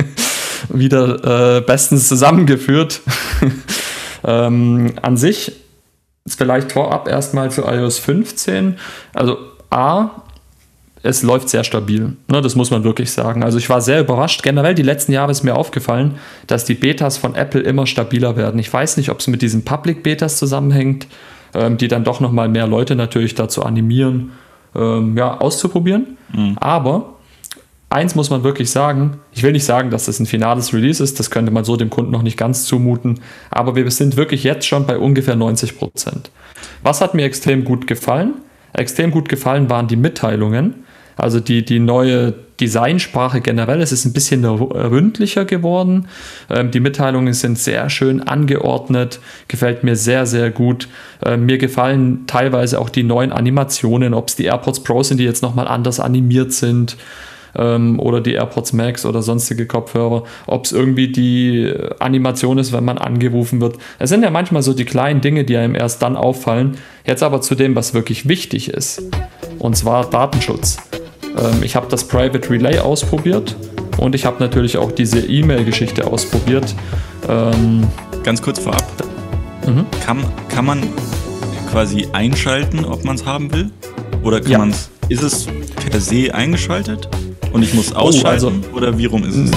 wieder 0.68 1.56
äh, 1.56 1.60
bestens 1.60 2.08
zusammengeführt. 2.08 3.00
ähm, 4.24 4.94
an 5.02 5.16
sich 5.16 5.52
vielleicht 6.26 6.72
vorab 6.72 7.08
erstmal 7.08 7.50
für 7.50 7.62
iOS 7.62 7.98
15. 7.98 8.78
Also 9.14 9.38
A, 9.70 10.22
es 11.02 11.22
läuft 11.22 11.48
sehr 11.48 11.64
stabil. 11.64 12.16
Ne, 12.28 12.40
das 12.40 12.56
muss 12.56 12.70
man 12.70 12.84
wirklich 12.84 13.12
sagen. 13.12 13.42
Also 13.42 13.58
ich 13.58 13.68
war 13.70 13.80
sehr 13.80 14.00
überrascht. 14.00 14.42
Generell 14.42 14.74
die 14.74 14.82
letzten 14.82 15.12
Jahre 15.12 15.30
ist 15.30 15.44
mir 15.44 15.54
aufgefallen, 15.54 16.16
dass 16.46 16.64
die 16.64 16.74
Betas 16.74 17.18
von 17.18 17.34
Apple 17.34 17.60
immer 17.60 17.86
stabiler 17.86 18.36
werden. 18.36 18.58
Ich 18.58 18.72
weiß 18.72 18.96
nicht, 18.96 19.10
ob 19.10 19.20
es 19.20 19.26
mit 19.28 19.42
diesen 19.42 19.64
Public 19.64 20.02
Betas 20.02 20.38
zusammenhängt, 20.38 21.06
ähm, 21.54 21.76
die 21.78 21.88
dann 21.88 22.04
doch 22.04 22.20
nochmal 22.20 22.48
mehr 22.48 22.66
Leute 22.66 22.96
natürlich 22.96 23.34
dazu 23.34 23.62
animieren, 23.62 24.32
ähm, 24.74 25.16
ja, 25.16 25.38
auszuprobieren. 25.38 26.18
Mhm. 26.34 26.56
Aber 26.58 27.14
eins 27.90 28.14
muss 28.14 28.30
man 28.30 28.42
wirklich 28.42 28.70
sagen, 28.70 29.18
ich 29.32 29.42
will 29.42 29.52
nicht 29.52 29.64
sagen, 29.64 29.90
dass 29.90 30.06
das 30.06 30.20
ein 30.20 30.26
finales 30.26 30.74
Release 30.74 31.02
ist, 31.02 31.18
das 31.18 31.30
könnte 31.30 31.52
man 31.52 31.64
so 31.64 31.76
dem 31.76 31.90
Kunden 31.90 32.10
noch 32.10 32.22
nicht 32.22 32.36
ganz 32.36 32.64
zumuten, 32.64 33.20
aber 33.50 33.76
wir 33.76 33.90
sind 33.90 34.16
wirklich 34.16 34.44
jetzt 34.44 34.66
schon 34.66 34.86
bei 34.86 34.98
ungefähr 34.98 35.36
90 35.36 35.78
Prozent. 35.78 36.30
Was 36.82 37.00
hat 37.00 37.14
mir 37.14 37.24
extrem 37.24 37.64
gut 37.64 37.86
gefallen? 37.86 38.34
Extrem 38.72 39.10
gut 39.10 39.28
gefallen 39.28 39.70
waren 39.70 39.88
die 39.88 39.96
Mitteilungen. 39.96 40.84
Also 41.18 41.40
die, 41.40 41.64
die 41.64 41.80
neue 41.80 42.32
Designsprache 42.60 43.40
generell, 43.40 43.80
es 43.80 43.92
ist 43.92 44.04
ein 44.04 44.12
bisschen 44.12 44.44
ründlicher 44.44 45.44
geworden. 45.44 46.08
Ähm, 46.48 46.70
die 46.70 46.80
Mitteilungen 46.80 47.34
sind 47.34 47.58
sehr 47.58 47.90
schön 47.90 48.22
angeordnet, 48.22 49.20
gefällt 49.48 49.84
mir 49.84 49.96
sehr, 49.96 50.26
sehr 50.26 50.50
gut. 50.50 50.88
Ähm, 51.24 51.46
mir 51.46 51.58
gefallen 51.58 52.24
teilweise 52.26 52.80
auch 52.80 52.88
die 52.88 53.02
neuen 53.02 53.32
Animationen, 53.32 54.14
ob 54.14 54.28
es 54.28 54.36
die 54.36 54.44
AirPods 54.44 54.82
Pro 54.82 55.02
sind, 55.02 55.18
die 55.18 55.24
jetzt 55.24 55.42
nochmal 55.42 55.68
anders 55.68 56.00
animiert 56.00 56.52
sind 56.52 56.96
ähm, 57.56 58.00
oder 58.00 58.20
die 58.20 58.34
AirPods 58.34 58.72
Max 58.72 59.04
oder 59.04 59.22
sonstige 59.22 59.66
Kopfhörer, 59.66 60.24
ob 60.46 60.64
es 60.64 60.72
irgendwie 60.72 61.08
die 61.08 61.72
Animation 61.98 62.58
ist, 62.58 62.72
wenn 62.72 62.84
man 62.84 62.98
angerufen 62.98 63.60
wird. 63.60 63.76
Es 63.98 64.10
sind 64.10 64.22
ja 64.22 64.30
manchmal 64.30 64.62
so 64.62 64.72
die 64.72 64.84
kleinen 64.84 65.20
Dinge, 65.20 65.44
die 65.44 65.56
einem 65.56 65.74
erst 65.74 66.02
dann 66.02 66.16
auffallen. 66.16 66.76
Jetzt 67.04 67.22
aber 67.22 67.40
zu 67.40 67.54
dem, 67.54 67.74
was 67.74 67.94
wirklich 67.94 68.28
wichtig 68.28 68.68
ist, 68.70 69.02
und 69.58 69.76
zwar 69.76 70.08
Datenschutz. 70.08 70.78
Ähm, 71.36 71.62
ich 71.62 71.76
habe 71.76 71.86
das 71.88 72.04
Private 72.04 72.48
Relay 72.50 72.78
ausprobiert 72.78 73.56
und 73.98 74.14
ich 74.14 74.24
habe 74.24 74.36
natürlich 74.40 74.78
auch 74.78 74.92
diese 74.92 75.20
E-Mail-Geschichte 75.20 76.06
ausprobiert. 76.06 76.74
Ähm, 77.28 77.86
Ganz 78.22 78.42
kurz 78.42 78.58
vorab. 78.58 78.84
Mhm. 79.66 79.86
Kann, 80.04 80.24
kann 80.48 80.64
man 80.64 80.82
quasi 81.70 82.08
einschalten, 82.12 82.84
ob 82.84 83.04
man 83.04 83.16
es 83.16 83.26
haben 83.26 83.52
will? 83.52 83.70
Oder 84.22 84.40
kann 84.40 84.50
ja. 84.50 84.58
man 84.58 84.74
ist 85.08 85.22
es 85.22 85.46
per 85.90 86.00
se 86.00 86.34
eingeschaltet 86.34 87.08
und 87.52 87.62
ich 87.62 87.74
muss 87.74 87.94
ausschalten? 87.94 88.44
Oh, 88.44 88.48
also, 88.48 88.76
oder 88.76 88.98
wie 88.98 89.06
rum 89.06 89.24
ist 89.24 89.36
es? 89.36 89.50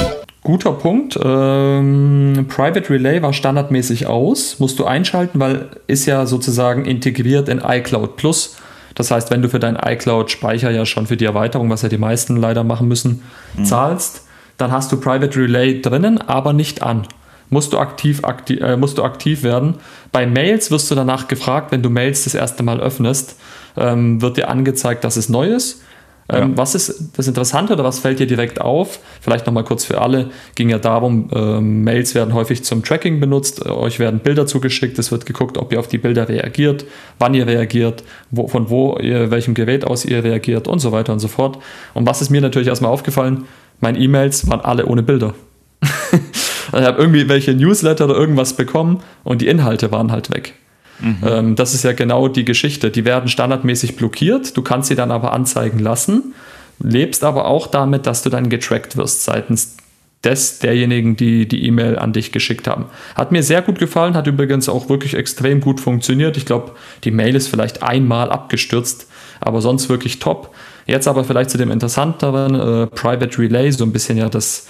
Guter 0.44 0.72
Punkt. 0.72 1.20
Ähm, 1.24 2.46
Private 2.48 2.90
Relay 2.90 3.22
war 3.22 3.32
standardmäßig 3.32 4.08
aus, 4.08 4.60
musst 4.60 4.80
du 4.80 4.86
einschalten, 4.86 5.40
weil 5.40 5.70
ist 5.88 6.08
ja 6.08 6.26
sozusagen 6.26 6.86
integriert 6.86 7.48
in 7.48 7.62
iCloud 7.64 8.16
Plus. 8.16 8.56
Das 8.96 9.12
heißt, 9.12 9.32
wenn 9.32 9.42
du 9.42 9.50
für 9.50 9.60
deinen 9.60 9.78
iCloud-Speicher 9.78 10.72
ja 10.72 10.86
schon 10.86 11.08
für 11.08 11.18
die 11.18 11.26
Erweiterung, 11.26 11.70
was 11.70 11.82
ja 11.82 11.90
die 11.90 11.98
meisten 11.98 12.38
leider 12.38 12.64
machen 12.64 12.88
müssen, 12.88 13.24
mhm. 13.56 13.66
zahlst, 13.66 14.26
dann 14.58 14.72
hast 14.72 14.92
du 14.92 15.00
Private 15.00 15.40
Relay 15.40 15.82
drinnen, 15.82 16.20
aber 16.20 16.54
nicht 16.54 16.84
an. 16.84 17.08
Musst 17.50 17.74
du, 17.74 17.80
aktiv, 17.80 18.24
aktiv, 18.24 18.62
äh, 18.62 18.78
musst 18.78 18.98
du 18.98 19.04
aktiv 19.04 19.44
werden. 19.44 19.76
Bei 20.12 20.26
Mails 20.26 20.72
wirst 20.72 20.90
du 20.90 20.96
danach 20.96 21.28
gefragt, 21.28 21.72
wenn 21.72 21.82
du 21.82 21.90
Mails 21.90 22.24
das 22.24 22.34
erste 22.34 22.64
Mal 22.64 22.80
öffnest, 22.80 23.38
ähm, 23.76 24.22
wird 24.22 24.38
dir 24.38 24.50
angezeigt, 24.50 25.04
dass 25.04 25.18
es 25.18 25.28
neu 25.28 25.48
ist. 25.48 25.82
Ähm, 26.32 26.52
ja. 26.52 26.58
Was 26.58 26.76
ist 26.76 27.12
das 27.18 27.28
Interessante 27.28 27.74
oder 27.74 27.84
was 27.84 28.00
fällt 28.00 28.20
dir 28.20 28.28
direkt 28.28 28.62
auf? 28.62 29.00
Vielleicht 29.20 29.46
nochmal 29.46 29.64
kurz 29.64 29.84
für 29.86 30.00
alle. 30.02 30.30
Ging 30.56 30.70
ja 30.70 30.80
darum, 30.80 31.30
äh, 31.34 31.60
Mails 31.60 32.16
werden 32.16 32.34
häufig 32.34 32.64
zum 32.64 32.84
Tracking 32.84 33.20
benutzt. 33.20 33.66
Äh, 33.66 33.70
euch 33.70 34.00
werden 34.00 34.20
Bilder 34.22 34.48
zugeschickt. 34.48 34.98
Es 34.98 35.12
wird 35.12 35.26
geguckt, 35.26 35.58
ob 35.58 35.74
ihr 35.74 35.80
auf 35.80 35.88
die 35.88 35.98
Bilder 35.98 36.30
reagiert, 36.30 36.86
wann 37.20 37.34
ihr 37.34 37.46
reagiert, 37.48 38.04
wo, 38.30 38.48
von 38.48 38.70
wo 38.70 38.98
ihr, 38.98 39.32
welchem 39.32 39.54
Gerät 39.54 39.86
aus 39.86 40.06
ihr 40.06 40.24
reagiert 40.24 40.68
und 40.68 40.80
so 40.80 40.92
weiter 40.92 41.14
und 41.14 41.20
so 41.20 41.28
fort. 41.28 41.58
Und 41.94 42.06
was 42.06 42.22
ist 42.22 42.30
mir 42.30 42.42
natürlich 42.42 42.70
erstmal 42.70 42.92
aufgefallen? 42.92 43.46
Meine 43.80 44.00
E-Mails 44.00 44.48
waren 44.48 44.62
alle 44.62 44.86
ohne 44.86 45.04
Bilder. 45.04 45.34
ich 45.82 46.82
habe 46.82 47.02
irgendwie 47.02 47.28
welche 47.28 47.54
Newsletter 47.54 48.06
oder 48.06 48.16
irgendwas 48.16 48.54
bekommen 48.54 49.02
und 49.24 49.42
die 49.42 49.48
Inhalte 49.48 49.92
waren 49.92 50.12
halt 50.12 50.34
weg. 50.34 50.54
Mhm. 51.02 51.18
Ähm, 51.26 51.56
das 51.56 51.74
ist 51.74 51.84
ja 51.84 51.94
genau 51.94 52.28
die 52.28 52.46
Geschichte. 52.46 52.92
Die 52.92 53.06
werden 53.06 53.28
standardmäßig 53.30 53.96
blockiert, 53.96 54.56
du 54.56 54.62
kannst 54.62 54.90
sie 54.90 54.96
dann 54.96 55.12
aber 55.12 55.34
anzeigen 55.34 55.80
lassen, 55.80 56.34
lebst 56.80 57.24
aber 57.24 57.46
auch 57.46 57.68
damit, 57.68 58.06
dass 58.08 58.24
du 58.24 58.30
dann 58.30 58.50
getrackt 58.50 58.98
wirst 58.98 59.24
seitens 59.24 59.78
des 60.24 60.60
derjenigen, 60.60 61.16
die 61.16 61.48
die 61.48 61.66
E-Mail 61.66 61.98
an 61.98 62.14
dich 62.14 62.32
geschickt 62.32 62.68
haben. 62.68 62.86
Hat 63.16 63.32
mir 63.32 63.42
sehr 63.42 63.62
gut 63.62 63.80
gefallen, 63.80 64.14
hat 64.14 64.28
übrigens 64.28 64.70
auch 64.70 64.88
wirklich 64.88 65.16
extrem 65.16 65.62
gut 65.62 65.80
funktioniert. 65.80 66.38
Ich 66.38 66.46
glaube, 66.46 66.74
die 67.04 67.12
Mail 67.12 67.36
ist 67.36 67.48
vielleicht 67.48 67.82
einmal 67.82 68.32
abgestürzt, 68.32 69.08
aber 69.40 69.62
sonst 69.62 69.90
wirklich 69.90 70.20
top. 70.20 70.54
Jetzt 70.86 71.08
aber 71.08 71.24
vielleicht 71.24 71.50
zu 71.50 71.58
dem 71.58 71.72
interessanteren 71.72 72.56
äh, 72.56 72.88
Private 72.88 73.40
Relay, 73.40 73.72
so 73.72 73.84
ein 73.84 73.92
bisschen 73.92 74.18
ja 74.18 74.30
das 74.30 74.68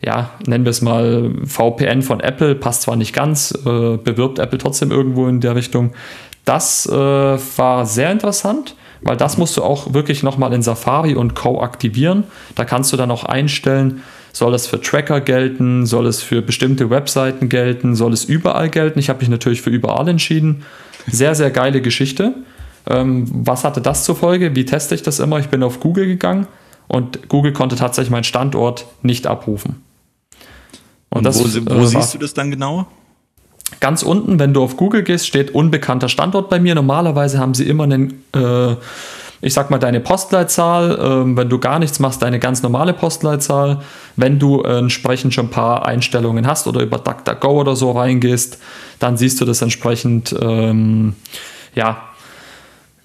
ja, 0.00 0.30
nennen 0.46 0.64
wir 0.64 0.70
es 0.70 0.80
mal 0.80 1.32
VPN 1.44 2.02
von 2.02 2.20
Apple, 2.20 2.54
passt 2.54 2.82
zwar 2.82 2.96
nicht 2.96 3.12
ganz, 3.12 3.52
äh, 3.52 3.96
bewirbt 3.96 4.38
Apple 4.38 4.58
trotzdem 4.58 4.90
irgendwo 4.90 5.26
in 5.26 5.40
der 5.40 5.56
Richtung. 5.56 5.92
Das 6.44 6.86
äh, 6.86 6.92
war 6.92 7.84
sehr 7.84 8.10
interessant, 8.12 8.74
weil 9.02 9.16
das 9.16 9.38
musst 9.38 9.56
du 9.56 9.62
auch 9.62 9.92
wirklich 9.92 10.22
nochmal 10.22 10.52
in 10.52 10.62
Safari 10.62 11.14
und 11.14 11.34
Co. 11.34 11.60
aktivieren. 11.60 12.24
Da 12.54 12.64
kannst 12.64 12.92
du 12.92 12.96
dann 12.96 13.10
auch 13.10 13.24
einstellen, 13.24 14.02
soll 14.32 14.54
es 14.54 14.66
für 14.66 14.80
Tracker 14.80 15.20
gelten, 15.20 15.84
soll 15.84 16.06
es 16.06 16.22
für 16.22 16.42
bestimmte 16.42 16.90
Webseiten 16.90 17.48
gelten, 17.48 17.96
soll 17.96 18.12
es 18.12 18.24
überall 18.24 18.68
gelten. 18.68 18.98
Ich 18.98 19.08
habe 19.08 19.18
mich 19.20 19.28
natürlich 19.28 19.62
für 19.62 19.70
überall 19.70 20.08
entschieden. 20.08 20.64
Sehr, 21.06 21.34
sehr 21.34 21.50
geile 21.50 21.80
Geschichte. 21.80 22.34
Ähm, 22.88 23.26
was 23.30 23.64
hatte 23.64 23.80
das 23.80 24.04
zur 24.04 24.16
Folge? 24.16 24.54
Wie 24.54 24.64
teste 24.64 24.94
ich 24.94 25.02
das 25.02 25.20
immer? 25.20 25.38
Ich 25.38 25.48
bin 25.48 25.62
auf 25.62 25.80
Google 25.80 26.06
gegangen 26.06 26.46
und 26.86 27.28
Google 27.28 27.52
konnte 27.52 27.76
tatsächlich 27.76 28.10
meinen 28.10 28.24
Standort 28.24 28.86
nicht 29.02 29.26
abrufen. 29.26 29.87
Und, 31.10 31.18
Und 31.18 31.24
das, 31.24 31.38
wo, 31.38 31.74
wo 31.74 31.82
äh, 31.82 31.86
siehst 31.86 32.14
du 32.14 32.18
das 32.18 32.34
dann 32.34 32.50
genau? 32.50 32.86
Ganz 33.80 34.02
unten, 34.02 34.38
wenn 34.38 34.54
du 34.54 34.62
auf 34.62 34.76
Google 34.76 35.02
gehst, 35.02 35.26
steht 35.26 35.54
unbekannter 35.54 36.08
Standort 36.08 36.48
bei 36.48 36.58
mir. 36.58 36.74
Normalerweise 36.74 37.38
haben 37.38 37.54
sie 37.54 37.68
immer 37.68 37.84
einen, 37.84 38.24
äh, 38.34 38.72
ich 39.40 39.52
sag 39.52 39.70
mal, 39.70 39.78
deine 39.78 40.00
Postleitzahl. 40.00 40.92
Äh, 40.92 41.36
wenn 41.36 41.48
du 41.48 41.58
gar 41.58 41.78
nichts 41.78 41.98
machst, 41.98 42.22
deine 42.22 42.38
ganz 42.38 42.62
normale 42.62 42.94
Postleitzahl. 42.94 43.80
Wenn 44.16 44.38
du 44.38 44.62
äh, 44.62 44.78
entsprechend 44.78 45.34
schon 45.34 45.46
ein 45.46 45.50
paar 45.50 45.86
Einstellungen 45.86 46.46
hast 46.46 46.66
oder 46.66 46.80
über 46.80 46.98
DuckDuckGo 46.98 47.60
oder 47.60 47.76
so 47.76 47.92
reingehst, 47.92 48.58
dann 48.98 49.16
siehst 49.16 49.40
du 49.40 49.44
das 49.44 49.62
entsprechend, 49.62 50.34
ähm, 50.40 51.14
ja, 51.74 52.02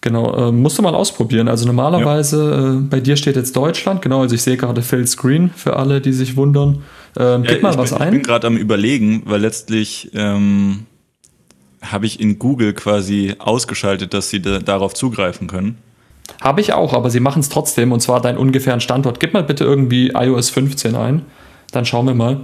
Genau, 0.03 0.49
äh, 0.49 0.51
musst 0.51 0.77
du 0.77 0.81
mal 0.81 0.95
ausprobieren. 0.95 1.47
Also 1.47 1.65
normalerweise, 1.65 2.51
ja. 2.51 2.73
äh, 2.73 2.75
bei 2.75 2.99
dir 2.99 3.15
steht 3.15 3.37
jetzt 3.37 3.55
Deutschland, 3.55 4.01
genau, 4.01 4.19
also 4.19 4.35
ich 4.35 4.41
sehe 4.41 4.57
gerade 4.57 4.81
Phil 4.81 5.07
Screen 5.07 5.49
für 5.55 5.77
alle, 5.77 6.01
die 6.01 6.11
sich 6.11 6.35
wundern. 6.35 6.83
Ähm, 7.17 7.43
gib 7.43 7.61
ja, 7.61 7.61
mal 7.61 7.77
was 7.77 7.91
bin, 7.91 8.01
ein. 8.01 8.07
Ich 8.07 8.13
bin 8.19 8.23
gerade 8.23 8.47
am 8.47 8.57
überlegen, 8.57 9.23
weil 9.25 9.41
letztlich 9.41 10.11
ähm, 10.13 10.85
habe 11.81 12.05
ich 12.05 12.19
in 12.19 12.39
Google 12.39 12.73
quasi 12.73 13.35
ausgeschaltet, 13.39 14.13
dass 14.13 14.29
sie 14.29 14.41
da, 14.41 14.59
darauf 14.59 14.93
zugreifen 14.93 15.47
können. 15.47 15.77
Habe 16.41 16.61
ich 16.61 16.73
auch, 16.73 16.93
aber 16.93 17.09
sie 17.09 17.19
machen 17.19 17.41
es 17.41 17.49
trotzdem 17.49 17.91
und 17.91 17.99
zwar 17.99 18.21
deinen 18.21 18.37
ungefähren 18.37 18.79
Standort. 18.79 19.19
Gib 19.19 19.33
mal 19.33 19.43
bitte 19.43 19.63
irgendwie 19.63 20.09
iOS 20.09 20.49
15 20.49 20.95
ein, 20.95 21.23
dann 21.71 21.85
schauen 21.85 22.07
wir 22.07 22.15
mal. 22.15 22.41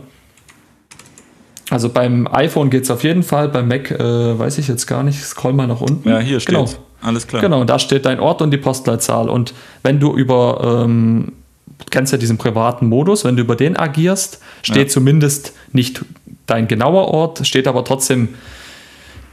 Also 1.69 1.89
beim 1.89 2.27
iPhone 2.27 2.69
geht 2.69 2.84
es 2.84 2.91
auf 2.91 3.03
jeden 3.03 3.23
Fall, 3.23 3.49
beim 3.49 3.67
Mac 3.67 3.91
äh, 3.91 4.39
weiß 4.39 4.58
ich 4.58 4.67
jetzt 4.67 4.88
gar 4.88 5.03
nicht, 5.03 5.21
scroll 5.23 5.53
mal 5.53 5.67
nach 5.67 5.82
unten. 5.82 6.08
Ja, 6.10 6.19
hier 6.19 6.39
steht 6.39 6.55
genau. 6.55 6.67
Alles 7.01 7.27
klar. 7.27 7.41
Genau, 7.41 7.63
da 7.63 7.79
steht 7.79 8.05
dein 8.05 8.19
Ort 8.19 8.41
und 8.41 8.51
die 8.51 8.58
Postleitzahl. 8.58 9.29
Und 9.29 9.53
wenn 9.84 9.99
du 9.99 10.15
über, 10.15 10.84
ähm, 10.84 11.32
kennst 11.92 12.12
ja 12.12 12.18
diesen 12.18 12.38
privaten 12.38 12.88
Modus, 12.88 13.24
wenn 13.26 13.36
du 13.36 13.42
über 13.42 13.56
den 13.56 13.78
agierst, 13.78 14.39
steht 14.63 14.88
Ja. 14.88 14.94
zumindest 14.94 15.54
nicht 15.74 16.04
dein 16.46 16.68
genauer 16.68 17.08
Ort, 17.10 17.46
steht 17.48 17.68
aber 17.68 17.84
trotzdem 17.84 18.30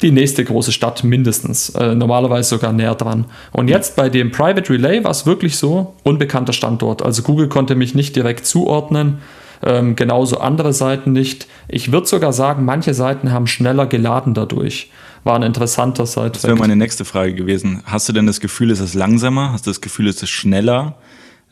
die 0.02 0.10
nächste 0.10 0.44
große 0.44 0.72
Stadt 0.72 1.04
mindestens, 1.04 1.70
äh, 1.70 1.94
normalerweise 1.94 2.50
sogar 2.50 2.72
näher 2.74 2.94
dran. 2.94 3.24
Und 3.52 3.68
jetzt 3.68 3.96
bei 3.96 4.10
dem 4.10 4.30
Private 4.30 4.70
Relay 4.70 5.02
war 5.02 5.10
es 5.10 5.24
wirklich 5.24 5.56
so, 5.56 5.94
unbekannter 6.02 6.52
Standort. 6.52 7.02
Also 7.02 7.22
Google 7.22 7.48
konnte 7.48 7.74
mich 7.74 7.94
nicht 7.94 8.14
direkt 8.14 8.46
zuordnen, 8.46 9.18
ähm, 9.62 9.96
genauso 9.96 10.38
andere 10.38 10.74
Seiten 10.74 11.12
nicht. 11.12 11.46
Ich 11.68 11.92
würde 11.92 12.06
sogar 12.06 12.34
sagen, 12.34 12.66
manche 12.66 12.92
Seiten 12.92 13.32
haben 13.32 13.46
schneller 13.46 13.86
geladen 13.86 14.34
dadurch. 14.34 14.90
War 15.24 15.34
ein 15.36 15.42
interessanter 15.42 16.02
Das 16.02 16.14
wäre 16.16 16.30
Side-Fact. 16.34 16.58
meine 16.60 16.76
nächste 16.76 17.06
Frage 17.06 17.32
gewesen. 17.34 17.82
Hast 17.86 18.06
du 18.08 18.12
denn 18.12 18.26
das 18.26 18.38
Gefühl, 18.40 18.70
ist 18.70 18.80
es 18.80 18.92
langsamer? 18.92 19.52
Hast 19.52 19.66
du 19.66 19.70
das 19.70 19.80
Gefühl, 19.80 20.08
ist 20.08 20.22
es 20.22 20.28
schneller? 20.28 20.96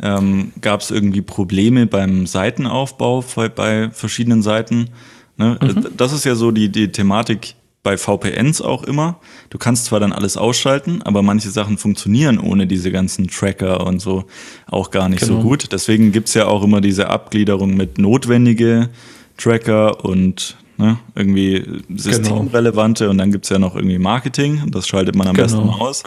Ähm, 0.02 0.52
Gab 0.60 0.80
es 0.80 0.90
irgendwie 0.90 1.22
Probleme 1.22 1.86
beim 1.86 2.26
Seitenaufbau 2.26 3.24
bei, 3.54 3.90
verschiedenen 3.90 4.42
Seiten? 4.42 4.90
Ne? 5.36 5.58
Das 5.96 6.12
ist 6.12 6.24
ja 6.24 6.34
so 6.34 6.50
die, 6.50 6.68
die 6.70 6.90
Thematik 6.90 7.54
bei 7.82 7.96
VPNs 7.98 8.62
auch 8.62 8.82
immer. 8.84 9.16
Du 9.50 9.58
kannst 9.58 9.84
zwar 9.84 10.00
dann 10.00 10.12
alles 10.12 10.36
ausschalten, 10.38 11.02
aber 11.02 11.22
manche 11.22 11.50
Sachen 11.50 11.76
funktionieren 11.76 12.38
ohne 12.38 12.66
diese 12.66 12.90
ganzen 12.90 13.28
Tracker 13.28 13.86
und 13.86 14.00
so 14.00 14.24
auch 14.66 14.90
gar 14.90 15.08
nicht 15.10 15.20
so 15.24 15.34
Genau. 15.36 15.42
gut. 15.48 15.70
Deswegen 15.70 16.10
gibt's 16.10 16.32
ja 16.34 16.46
auch 16.46 16.62
immer 16.64 16.80
diese 16.80 17.08
Abgliederung 17.10 17.76
mit 17.76 17.98
notwendige 17.98 18.88
Tracker 19.36 20.02
und 20.04 20.56
ne, 20.78 20.98
irgendwie 21.14 21.82
systemrelevante 21.94 23.10
und 23.10 23.18
dann 23.18 23.30
gibt's 23.30 23.50
ja 23.50 23.58
noch 23.58 23.76
irgendwie 23.76 23.98
Marketing. 23.98 24.62
Das 24.70 24.88
schaltet 24.88 25.14
man 25.14 25.28
am 25.28 25.34
Genau. 25.34 25.44
besten 25.46 25.68
aus. 25.68 26.02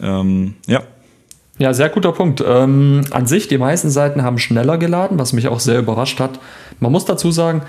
Ähm, 0.00 0.54
ja, 0.66 0.82
Ja, 1.60 1.74
sehr 1.74 1.90
guter 1.90 2.12
Punkt. 2.12 2.42
Ähm, 2.44 3.02
an 3.10 3.26
sich, 3.26 3.46
die 3.46 3.58
meisten 3.58 3.90
Seiten 3.90 4.22
haben 4.22 4.38
schneller 4.38 4.78
geladen, 4.78 5.18
was 5.18 5.34
mich 5.34 5.46
auch 5.46 5.60
sehr 5.60 5.78
überrascht 5.78 6.18
hat. 6.18 6.40
Man 6.80 6.90
muss 6.90 7.04
dazu 7.04 7.30
sagen, 7.30 7.60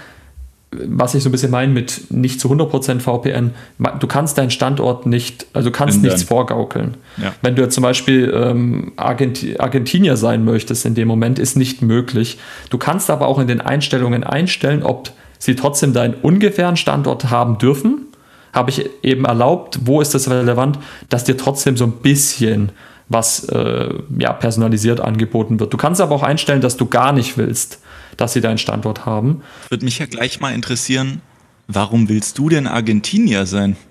was 0.71 1.13
ich 1.13 1.23
so 1.23 1.27
ein 1.27 1.34
bisschen 1.34 1.51
meine 1.51 1.73
mit 1.73 2.10
nicht 2.10 2.39
zu 2.39 2.49
100% 2.49 3.01
VPN, 3.01 3.51
du 3.99 4.08
kannst 4.08 4.38
deinen 4.38 4.49
Standort 4.49 5.06
nicht, 5.06 5.45
also 5.51 5.69
du 5.69 5.75
kannst 5.75 5.97
Ändern. 5.97 6.13
nichts 6.13 6.23
vorgaukeln. 6.23 6.95
Ja. 7.21 7.34
Wenn 7.41 7.58
du 7.58 7.63
jetzt 7.63 7.75
zum 7.75 7.82
Beispiel 7.82 8.34
ähm, 8.34 8.93
Argenti 8.95 9.58
Argentinier 9.58 10.15
sein 10.15 10.45
möchtest 10.45 10.86
in 10.86 10.95
dem 10.95 11.10
Moment, 11.10 11.38
ist 11.38 11.58
nicht 11.58 11.82
möglich. 11.82 12.39
Du 12.69 12.77
kannst 12.77 13.10
aber 13.10 13.27
auch 13.27 13.39
in 13.39 13.47
den 13.47 13.60
Einstellungen 13.60 14.23
einstellen, 14.23 14.84
ob 14.84 15.12
sie 15.38 15.58
trotzdem 15.58 15.91
deinen 15.91 16.13
ungefähren 16.13 16.77
Standort 16.77 17.30
haben 17.30 17.58
dürfen. 17.58 18.06
Habe 18.54 18.69
ich 18.69 18.89
eben 19.04 19.25
erlaubt, 19.25 19.80
wo 19.84 19.99
ist 19.99 20.13
das 20.13 20.30
relevant, 20.30 20.80
dass 21.10 21.25
dir 21.25 21.36
trotzdem 21.36 21.75
so 21.75 21.84
ein 21.84 21.91
bisschen 22.01 22.71
was 23.12 23.43
äh, 23.45 23.89
ja, 24.17 24.34
personalisiert 24.34 25.00
angeboten 25.02 25.60
wird. 25.60 25.74
Du 25.74 25.78
kannst 25.78 26.02
aber 26.02 26.15
auch 26.15 26.24
einstellen, 26.24 26.62
dass 26.62 26.78
du 26.78 26.86
gar 26.86 27.12
nicht 27.12 27.38
willst, 27.38 27.80
dass 28.17 28.34
sie 28.34 28.41
deinen 28.41 28.58
Standort 28.58 29.06
haben. 29.06 29.41
würde 29.69 29.86
mich 29.86 30.00
ja 30.00 30.06
gleich 30.06 30.39
mal 30.39 30.54
interessieren, 30.54 31.21
warum 31.67 32.10
willst 32.10 32.38
du 32.38 32.50
denn 32.50 32.67
Argentinier 32.67 33.45
sein? 33.45 33.76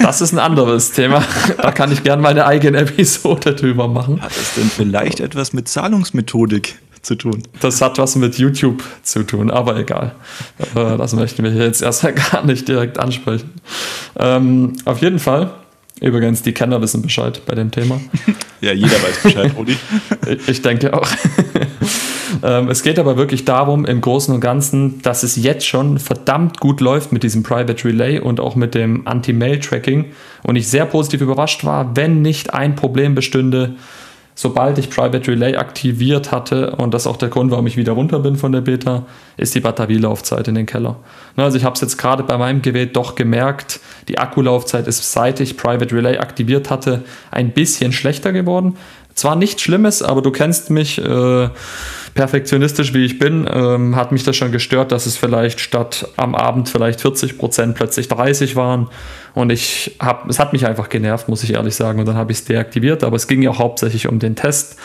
Das 0.00 0.20
ist 0.20 0.32
ein 0.32 0.38
anderes 0.38 0.92
Thema. 0.92 1.24
Da 1.60 1.72
kann 1.72 1.90
ich 1.90 2.04
gerne 2.04 2.22
meine 2.22 2.46
eigene 2.46 2.78
Episode 2.78 3.54
drüber 3.54 3.88
machen. 3.88 4.20
Hat 4.22 4.30
das 4.36 4.54
denn 4.54 4.70
vielleicht 4.70 5.18
etwas 5.20 5.52
mit 5.52 5.66
Zahlungsmethodik 5.68 6.76
zu 7.02 7.16
tun? 7.16 7.42
Das 7.60 7.80
hat 7.82 7.98
was 7.98 8.14
mit 8.16 8.38
YouTube 8.38 8.82
zu 9.02 9.24
tun, 9.24 9.50
aber 9.50 9.76
egal. 9.76 10.14
Äh, 10.76 10.96
Das 10.96 11.12
möchten 11.14 11.42
wir 11.42 11.52
jetzt 11.52 11.82
erstmal 11.82 12.12
gar 12.32 12.44
nicht 12.44 12.68
direkt 12.68 12.98
ansprechen. 12.98 13.50
Ähm, 14.16 14.74
auf 14.84 15.00
jeden 15.00 15.18
Fall, 15.18 15.50
übrigens, 16.00 16.42
die 16.42 16.52
Kenner 16.52 16.80
wissen 16.80 17.02
Bescheid 17.02 17.40
bei 17.46 17.54
dem 17.54 17.70
Thema. 17.70 18.00
Ja, 18.60 18.72
jeder 18.72 18.92
weiß 18.94 19.22
Bescheid, 19.22 19.52
Rudi. 19.58 19.76
Ich- 20.46 20.62
denke 20.62 20.94
auch. 20.94 21.06
ähm, 22.42 22.68
es 22.70 22.82
geht 22.82 22.98
aber 22.98 23.18
wirklich 23.18 23.44
darum, 23.44 23.84
im 23.84 24.00
Großen 24.00 24.32
und 24.34 24.40
Ganzen, 24.40 25.02
dass 25.02 25.22
es 25.22 25.36
jetzt 25.36 25.66
schon 25.66 25.98
verdammt 25.98 26.60
gut 26.60 26.80
läuft 26.80 27.12
mit 27.12 27.24
diesem 27.24 27.42
Private 27.42 27.84
Relay 27.84 28.20
und 28.20 28.40
auch 28.40 28.56
mit 28.56 28.74
dem 28.74 29.06
Anti-Mail-Tracking. 29.06 30.06
Und 30.44 30.56
ich 30.56 30.68
sehr 30.68 30.86
positiv 30.86 31.20
überrascht 31.20 31.64
war, 31.64 31.94
wenn 31.94 32.22
nicht 32.22 32.54
ein 32.54 32.74
Problem 32.74 33.14
bestünde, 33.14 33.74
sobald 34.34 34.78
ich 34.78 34.90
Private 34.90 35.30
Relay 35.30 35.56
aktiviert 35.56 36.32
hatte, 36.32 36.72
und 36.76 36.92
das 36.92 37.02
ist 37.02 37.06
auch 37.06 37.16
der 37.16 37.28
Grund, 37.28 37.50
warum 37.50 37.66
ich 37.66 37.76
wieder 37.76 37.92
runter 37.92 38.18
bin 38.18 38.36
von 38.36 38.52
der 38.52 38.60
Beta, 38.60 39.06
ist 39.36 39.54
die 39.54 39.60
Batterielaufzeit 39.60 40.48
in 40.48 40.56
den 40.56 40.66
Keller. 40.66 40.96
Ne, 41.36 41.44
Also 41.44 41.56
ich 41.56 41.64
habe 41.64 41.74
es 41.74 41.80
jetzt 41.80 41.96
gerade 41.96 42.24
bei 42.24 42.36
meinem 42.36 42.60
Gerät 42.60 42.96
doch 42.96 43.14
gemerkt, 43.14 43.80
die 44.08 44.18
Akkulaufzeit 44.18 44.86
ist, 44.88 45.12
seit 45.12 45.40
ich 45.40 45.56
Private 45.56 45.94
Relay 45.94 46.18
aktiviert 46.18 46.70
hatte, 46.70 47.04
ein 47.30 47.52
bisschen 47.52 47.92
schlechter 47.92 48.32
geworden. 48.32 48.76
Zwar 49.14 49.36
nichts 49.36 49.62
Schlimmes, 49.62 50.02
aber 50.02 50.22
du 50.22 50.30
kennst 50.30 50.70
mich, 50.70 50.98
äh, 50.98 51.48
perfektionistisch 52.14 52.94
wie 52.94 53.04
ich 53.04 53.18
bin, 53.18 53.48
ähm, 53.52 53.96
hat 53.96 54.12
mich 54.12 54.22
das 54.22 54.36
schon 54.36 54.52
gestört, 54.52 54.92
dass 54.92 55.06
es 55.06 55.16
vielleicht 55.16 55.60
statt 55.60 56.08
am 56.16 56.34
Abend 56.34 56.68
vielleicht 56.68 57.00
40 57.00 57.38
Prozent 57.38 57.74
plötzlich 57.74 58.08
30 58.08 58.56
waren. 58.56 58.88
Und 59.34 59.50
ich 59.50 59.96
habe, 60.00 60.28
es 60.28 60.38
hat 60.38 60.52
mich 60.52 60.66
einfach 60.66 60.88
genervt, 60.88 61.28
muss 61.28 61.42
ich 61.42 61.54
ehrlich 61.54 61.74
sagen. 61.74 61.98
Und 61.98 62.06
dann 62.06 62.16
habe 62.16 62.30
ich 62.30 62.38
es 62.38 62.44
deaktiviert, 62.44 63.02
aber 63.02 63.16
es 63.16 63.26
ging 63.26 63.42
ja 63.42 63.58
hauptsächlich 63.58 64.08
um 64.08 64.20
den 64.20 64.36
Test. 64.36 64.76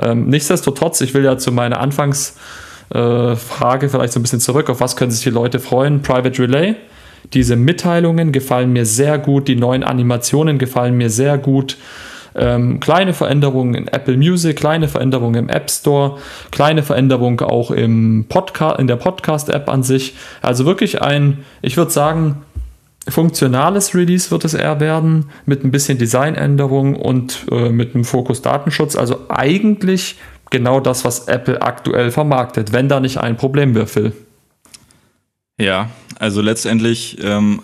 Ähm, 0.00 0.28
nichtsdestotrotz, 0.28 1.00
ich 1.00 1.14
will 1.14 1.24
ja 1.24 1.38
zu 1.38 1.52
meiner 1.52 1.78
Anfangs 1.80 2.36
äh, 2.92 3.36
vielleicht 3.36 4.12
so 4.12 4.18
ein 4.18 4.22
bisschen 4.22 4.40
zurück, 4.40 4.68
auf 4.68 4.80
was 4.80 4.96
können 4.96 5.12
sich 5.12 5.22
die 5.22 5.30
Leute 5.30 5.60
freuen? 5.60 6.02
Private 6.02 6.42
Relay. 6.42 6.74
Diese 7.32 7.54
Mitteilungen 7.54 8.32
gefallen 8.32 8.72
mir 8.72 8.84
sehr 8.84 9.18
gut, 9.18 9.46
die 9.46 9.54
neuen 9.54 9.84
Animationen 9.84 10.58
gefallen 10.58 10.96
mir 10.96 11.08
sehr 11.08 11.38
gut. 11.38 11.78
Ähm, 12.34 12.80
kleine 12.80 13.12
Veränderungen 13.12 13.74
in 13.74 13.88
Apple 13.88 14.16
Music, 14.16 14.56
kleine 14.56 14.88
Veränderungen 14.88 15.34
im 15.44 15.48
App 15.48 15.70
Store, 15.70 16.18
kleine 16.50 16.82
Veränderung 16.82 17.40
auch 17.40 17.70
im 17.70 18.26
Podcast, 18.28 18.80
in 18.80 18.86
der 18.86 18.96
Podcast-App 18.96 19.68
an 19.68 19.82
sich. 19.82 20.14
Also 20.40 20.64
wirklich 20.64 21.02
ein, 21.02 21.44
ich 21.60 21.76
würde 21.76 21.90
sagen, 21.90 22.42
funktionales 23.08 23.94
Release 23.94 24.30
wird 24.30 24.44
es 24.44 24.54
eher 24.54 24.80
werden, 24.80 25.30
mit 25.46 25.64
ein 25.64 25.70
bisschen 25.70 25.98
Designänderung 25.98 26.94
und 26.94 27.46
äh, 27.50 27.70
mit 27.70 27.94
einem 27.94 28.04
Fokus 28.04 28.42
Datenschutz. 28.42 28.96
Also 28.96 29.26
eigentlich 29.28 30.16
genau 30.50 30.80
das, 30.80 31.04
was 31.04 31.26
Apple 31.28 31.60
aktuell 31.62 32.10
vermarktet, 32.10 32.72
wenn 32.72 32.88
da 32.88 33.00
nicht 33.00 33.18
ein 33.18 33.36
Problem 33.36 33.74
wäre, 33.74 33.86
Phil. 33.86 34.12
Ja, 35.58 35.90
also 36.18 36.40
letztendlich, 36.40 37.18
ähm, 37.22 37.60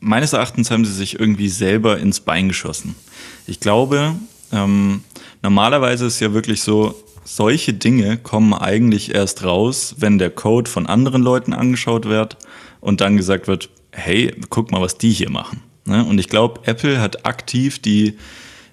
meines 0.00 0.32
Erachtens 0.32 0.70
haben 0.70 0.84
sie 0.84 0.92
sich 0.92 1.18
irgendwie 1.18 1.48
selber 1.48 1.98
ins 1.98 2.20
Bein 2.20 2.48
geschossen. 2.48 2.94
Ich 3.46 3.60
glaube, 3.60 4.14
ähm, 4.52 5.02
normalerweise 5.42 6.06
ist 6.06 6.20
ja 6.20 6.32
wirklich 6.32 6.62
so, 6.62 6.94
solche 7.24 7.74
Dinge 7.74 8.18
kommen 8.18 8.54
eigentlich 8.54 9.14
erst 9.14 9.44
raus, 9.44 9.96
wenn 9.98 10.18
der 10.18 10.30
Code 10.30 10.70
von 10.70 10.86
anderen 10.86 11.22
Leuten 11.22 11.52
angeschaut 11.52 12.06
wird 12.06 12.36
und 12.80 13.00
dann 13.00 13.16
gesagt 13.16 13.48
wird, 13.48 13.68
hey, 13.92 14.34
guck 14.50 14.70
mal, 14.70 14.80
was 14.80 14.98
die 14.98 15.10
hier 15.10 15.30
machen. 15.30 15.60
Ne? 15.86 16.04
Und 16.04 16.18
ich 16.18 16.28
glaube, 16.28 16.60
Apple 16.64 17.00
hat 17.00 17.26
aktiv 17.26 17.80
die, 17.80 18.16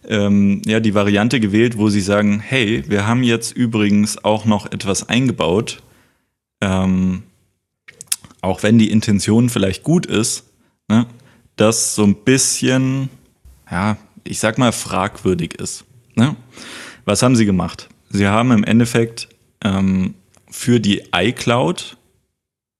ähm, 0.08 0.62
ja, 0.66 0.80
die 0.80 0.94
Variante 0.94 1.40
gewählt, 1.40 1.78
wo 1.78 1.90
sie 1.90 2.02
sagen, 2.02 2.40
hey, 2.40 2.84
wir 2.88 3.08
haben 3.08 3.24
jetzt 3.24 3.52
übrigens 3.52 4.24
auch 4.24 4.46
noch 4.46 4.72
etwas 4.72 5.10
eingebaut, 5.10 5.82
ähm, 6.62 7.24
auch 8.42 8.62
wenn 8.64 8.78
die 8.78 8.92
Intention 8.92 9.50
vielleicht 9.50 9.84
gut 9.84 10.06
ist, 10.06 10.44
ne, 10.90 11.06
das 11.56 11.96
so 11.96 12.04
ein 12.04 12.16
bisschen, 12.16 13.10
ja, 13.70 13.98
ich 14.24 14.40
sag 14.40 14.58
mal, 14.58 14.72
fragwürdig 14.72 15.56
ist. 15.60 15.86
Ne? 16.16 16.36
Was 17.06 17.22
haben 17.22 17.36
sie 17.36 17.46
gemacht? 17.46 17.90
Sie 18.10 18.28
haben 18.28 18.52
im 18.52 18.64
Endeffekt 18.64 19.30
ähm, 19.64 20.16
für 20.50 20.80
die 20.80 21.04
iCloud 21.14 21.98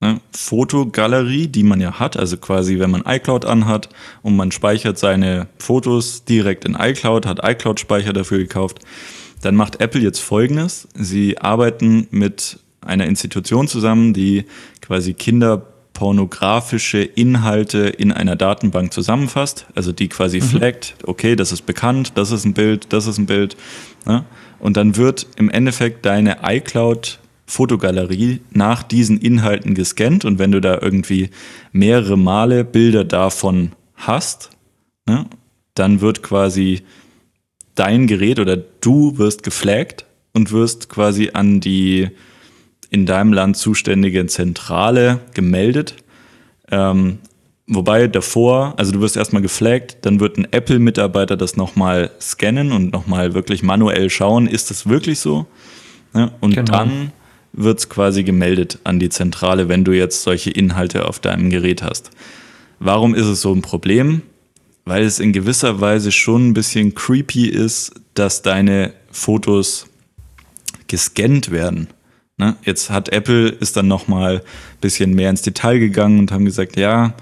ne, 0.00 0.20
Fotogalerie, 0.32 1.48
die 1.48 1.64
man 1.64 1.80
ja 1.80 1.98
hat, 1.98 2.16
also 2.16 2.36
quasi, 2.36 2.78
wenn 2.78 2.90
man 2.90 3.02
iCloud 3.06 3.44
anhat 3.44 3.88
und 4.22 4.36
man 4.36 4.52
speichert 4.52 4.98
seine 4.98 5.48
Fotos 5.58 6.24
direkt 6.24 6.64
in 6.64 6.76
iCloud, 6.78 7.26
hat 7.26 7.40
iCloud-Speicher 7.42 8.12
dafür 8.12 8.38
gekauft, 8.38 8.80
dann 9.42 9.56
macht 9.56 9.80
Apple 9.80 10.00
jetzt 10.00 10.20
Folgendes. 10.20 10.88
Sie 10.94 11.38
arbeiten 11.38 12.06
mit 12.10 12.60
einer 12.80 13.06
Institution 13.06 13.68
zusammen, 13.68 14.14
die 14.14 14.44
quasi 14.80 15.14
kinderpornografische 15.94 16.98
Inhalte 16.98 17.88
in 17.88 18.12
einer 18.12 18.36
Datenbank 18.36 18.92
zusammenfasst, 18.92 19.66
also 19.74 19.92
die 19.92 20.08
quasi 20.08 20.40
flaggt, 20.40 20.96
okay, 21.04 21.36
das 21.36 21.52
ist 21.52 21.62
bekannt, 21.62 22.12
das 22.16 22.30
ist 22.30 22.44
ein 22.44 22.52
Bild, 22.52 22.92
das 22.92 23.06
ist 23.06 23.18
ein 23.18 23.26
Bild. 23.26 23.56
Ne? 24.04 24.24
Und 24.58 24.76
dann 24.76 24.96
wird 24.96 25.26
im 25.36 25.48
Endeffekt 25.48 26.04
deine 26.04 26.38
iCloud 26.42 27.20
Fotogalerie 27.46 28.40
nach 28.50 28.82
diesen 28.82 29.18
Inhalten 29.18 29.74
gescannt 29.74 30.24
und 30.24 30.38
wenn 30.38 30.50
du 30.50 30.60
da 30.60 30.78
irgendwie 30.80 31.30
mehrere 31.72 32.16
Male 32.16 32.64
Bilder 32.64 33.04
davon 33.04 33.72
hast, 33.94 34.50
ne, 35.06 35.26
dann 35.74 36.00
wird 36.00 36.22
quasi 36.22 36.82
dein 37.74 38.06
Gerät 38.06 38.38
oder 38.38 38.56
du 38.56 39.18
wirst 39.18 39.42
geflaggt 39.42 40.06
und 40.32 40.52
wirst 40.52 40.88
quasi 40.88 41.30
an 41.34 41.60
die 41.60 42.08
in 42.94 43.06
deinem 43.06 43.32
Land 43.32 43.56
zuständige 43.56 44.24
Zentrale 44.26 45.18
gemeldet. 45.34 45.96
Ähm, 46.70 47.18
wobei 47.66 48.06
davor, 48.06 48.74
also 48.76 48.92
du 48.92 49.00
wirst 49.00 49.16
erstmal 49.16 49.42
geflaggt, 49.42 49.98
dann 50.02 50.20
wird 50.20 50.38
ein 50.38 50.46
Apple-Mitarbeiter 50.52 51.36
das 51.36 51.56
nochmal 51.56 52.12
scannen 52.20 52.70
und 52.70 52.92
nochmal 52.92 53.34
wirklich 53.34 53.64
manuell 53.64 54.10
schauen, 54.10 54.46
ist 54.46 54.70
das 54.70 54.88
wirklich 54.88 55.18
so? 55.18 55.46
Ja, 56.14 56.30
und 56.40 56.54
genau. 56.54 56.70
dann 56.70 57.12
wird 57.52 57.80
es 57.80 57.88
quasi 57.88 58.22
gemeldet 58.22 58.78
an 58.84 59.00
die 59.00 59.08
Zentrale, 59.08 59.68
wenn 59.68 59.82
du 59.82 59.90
jetzt 59.90 60.22
solche 60.22 60.50
Inhalte 60.50 61.08
auf 61.08 61.18
deinem 61.18 61.50
Gerät 61.50 61.82
hast. 61.82 62.12
Warum 62.78 63.16
ist 63.16 63.26
es 63.26 63.40
so 63.40 63.52
ein 63.52 63.62
Problem? 63.62 64.22
Weil 64.84 65.02
es 65.02 65.18
in 65.18 65.32
gewisser 65.32 65.80
Weise 65.80 66.12
schon 66.12 66.50
ein 66.50 66.54
bisschen 66.54 66.94
creepy 66.94 67.48
ist, 67.48 67.92
dass 68.14 68.42
deine 68.42 68.92
Fotos 69.10 69.88
gescannt 70.86 71.50
werden. 71.50 71.88
Ne? 72.36 72.56
Jetzt 72.64 72.90
hat 72.90 73.10
Apple 73.10 73.48
ist 73.48 73.76
dann 73.76 73.88
noch 73.88 74.08
mal 74.08 74.36
ein 74.36 74.80
bisschen 74.80 75.14
mehr 75.14 75.30
ins 75.30 75.42
Detail 75.42 75.78
gegangen 75.78 76.18
und 76.18 76.32
haben 76.32 76.44
gesagt, 76.44 76.76
ja, 76.76 77.14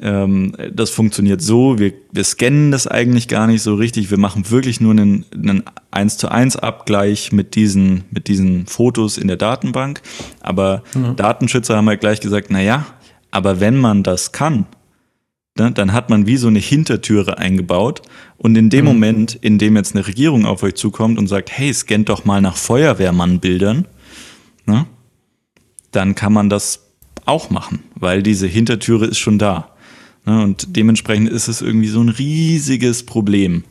ähm, 0.00 0.54
das 0.72 0.90
funktioniert 0.90 1.42
so, 1.42 1.78
wir, 1.78 1.92
wir 2.12 2.24
scannen 2.24 2.70
das 2.70 2.86
eigentlich 2.86 3.28
gar 3.28 3.46
nicht 3.46 3.62
so 3.62 3.74
richtig, 3.74 4.10
wir 4.10 4.18
machen 4.18 4.48
wirklich 4.50 4.80
nur 4.80 4.92
einen, 4.92 5.24
einen 5.34 5.64
1 5.90 6.18
zu 6.18 6.30
1 6.30 6.56
Abgleich 6.56 7.32
mit 7.32 7.56
diesen, 7.56 8.04
mit 8.10 8.28
diesen 8.28 8.66
Fotos 8.66 9.18
in 9.18 9.28
der 9.28 9.36
Datenbank. 9.36 10.00
Aber 10.40 10.82
mhm. 10.94 11.16
Datenschützer 11.16 11.76
haben 11.76 11.88
halt 11.88 12.00
gleich 12.00 12.20
gesagt, 12.20 12.46
na 12.50 12.62
ja, 12.62 12.86
aber 13.30 13.60
wenn 13.60 13.76
man 13.76 14.02
das 14.02 14.32
kann, 14.32 14.66
ne, 15.58 15.72
dann 15.72 15.92
hat 15.92 16.10
man 16.10 16.26
wie 16.26 16.36
so 16.36 16.48
eine 16.48 16.60
Hintertüre 16.60 17.38
eingebaut. 17.38 18.02
Und 18.36 18.56
in 18.56 18.70
dem 18.70 18.84
mhm. 18.84 18.92
Moment, 18.92 19.34
in 19.34 19.58
dem 19.58 19.76
jetzt 19.76 19.94
eine 19.96 20.06
Regierung 20.06 20.46
auf 20.46 20.62
euch 20.62 20.76
zukommt 20.76 21.18
und 21.18 21.26
sagt, 21.26 21.50
hey, 21.50 21.74
scannt 21.74 22.08
doch 22.08 22.24
mal 22.24 22.40
nach 22.40 22.56
Feuerwehrmannbildern, 22.56 23.86
ne, 24.68 24.86
dann 25.90 26.14
kann 26.14 26.32
man 26.32 26.48
das 26.48 26.90
auch 27.24 27.50
machen, 27.50 27.82
weil 27.94 28.22
diese 28.22 28.46
Hintertüre 28.46 29.06
ist 29.06 29.18
schon 29.18 29.38
da. 29.38 29.70
Ne, 30.24 30.42
und 30.42 30.76
dementsprechend 30.76 31.28
ist 31.30 31.48
es 31.48 31.62
irgendwie 31.62 31.88
so 31.88 32.00
ein 32.00 32.08
riesiges 32.10 33.04
Problem. 33.04 33.64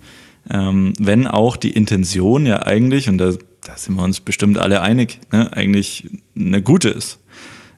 Ähm, 0.50 0.94
wenn 1.00 1.28
auch 1.28 1.58
die 1.58 1.72
Intention 1.72 2.46
ja 2.46 2.64
eigentlich, 2.64 3.10
und 3.10 3.18
da, 3.18 3.34
da 3.64 3.78
sind 3.78 3.96
wir 3.96 4.04
uns 4.04 4.20
bestimmt 4.20 4.58
alle 4.58 4.82
einig, 4.82 5.20
ne, 5.32 5.52
eigentlich 5.54 6.10
eine 6.36 6.62
gute 6.62 6.90
ist. 6.90 7.20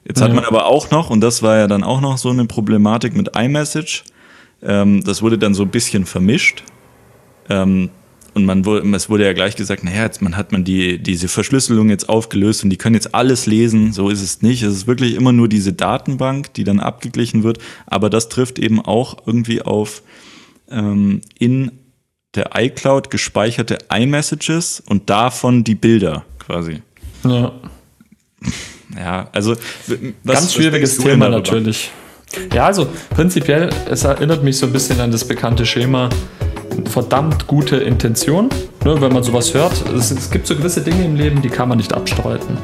Jetzt 0.04 0.22
hat 0.22 0.32
man 0.32 0.44
aber 0.44 0.66
auch 0.66 0.90
noch, 0.90 1.10
und 1.10 1.20
das 1.20 1.42
war 1.42 1.58
ja 1.58 1.66
dann 1.66 1.84
auch 1.84 2.00
noch 2.00 2.16
so 2.16 2.30
eine 2.30 2.46
Problematik 2.46 3.14
mit 3.14 3.36
iMessage, 3.36 4.04
ähm, 4.62 5.02
das 5.04 5.22
wurde 5.22 5.38
dann 5.38 5.54
so 5.54 5.62
ein 5.62 5.70
bisschen 5.70 6.06
vermischt. 6.06 6.64
Ähm, 7.48 7.90
und 8.34 8.44
man 8.44 8.64
wurde, 8.64 8.88
es 8.94 9.08
wurde 9.08 9.24
ja 9.24 9.32
gleich 9.32 9.56
gesagt, 9.56 9.84
naja, 9.84 10.04
jetzt 10.04 10.22
man 10.22 10.36
hat 10.36 10.52
man 10.52 10.64
die, 10.64 11.02
diese 11.02 11.28
Verschlüsselung 11.28 11.90
jetzt 11.90 12.08
aufgelöst 12.08 12.64
und 12.64 12.70
die 12.70 12.76
können 12.76 12.94
jetzt 12.94 13.14
alles 13.14 13.46
lesen. 13.46 13.92
So 13.92 14.08
ist 14.08 14.22
es 14.22 14.42
nicht. 14.42 14.62
Es 14.62 14.74
ist 14.74 14.86
wirklich 14.86 15.14
immer 15.14 15.32
nur 15.32 15.48
diese 15.48 15.72
Datenbank, 15.72 16.54
die 16.54 16.64
dann 16.64 16.80
abgeglichen 16.80 17.42
wird. 17.42 17.58
Aber 17.86 18.10
das 18.10 18.28
trifft 18.28 18.58
eben 18.58 18.80
auch 18.80 19.26
irgendwie 19.26 19.62
auf 19.62 20.02
ähm, 20.70 21.22
in 21.38 21.72
der 22.34 22.50
iCloud 22.54 23.10
gespeicherte 23.10 23.78
iMessages 23.92 24.82
und 24.86 25.10
davon 25.10 25.64
die 25.64 25.74
Bilder 25.74 26.24
quasi. 26.38 26.82
Ja. 27.24 27.52
Ja, 28.96 29.28
also 29.32 29.54
was, 29.86 30.36
ganz 30.36 30.54
schwieriges 30.54 30.98
Thema 30.98 31.28
natürlich. 31.28 31.90
Ja, 32.52 32.66
also 32.66 32.88
prinzipiell, 33.10 33.70
es 33.88 34.04
erinnert 34.04 34.42
mich 34.42 34.56
so 34.56 34.66
ein 34.66 34.72
bisschen 34.72 35.00
an 35.00 35.10
das 35.10 35.24
bekannte 35.24 35.66
Schema 35.66 36.08
verdammt 36.88 37.46
gute 37.46 37.76
Intention, 37.76 38.48
ne, 38.84 39.00
wenn 39.00 39.12
man 39.12 39.22
sowas 39.22 39.54
hört. 39.54 39.72
Es, 39.96 40.10
es, 40.10 40.30
gibt 40.30 40.46
so 40.46 40.56
gewisse 40.56 40.80
Dinge 40.82 41.04
im 41.04 41.14
Leben, 41.14 41.42
die 41.42 41.48
kann 41.48 41.68
man 41.68 41.78
nicht 41.78 41.92
abstreiten. 41.92 42.58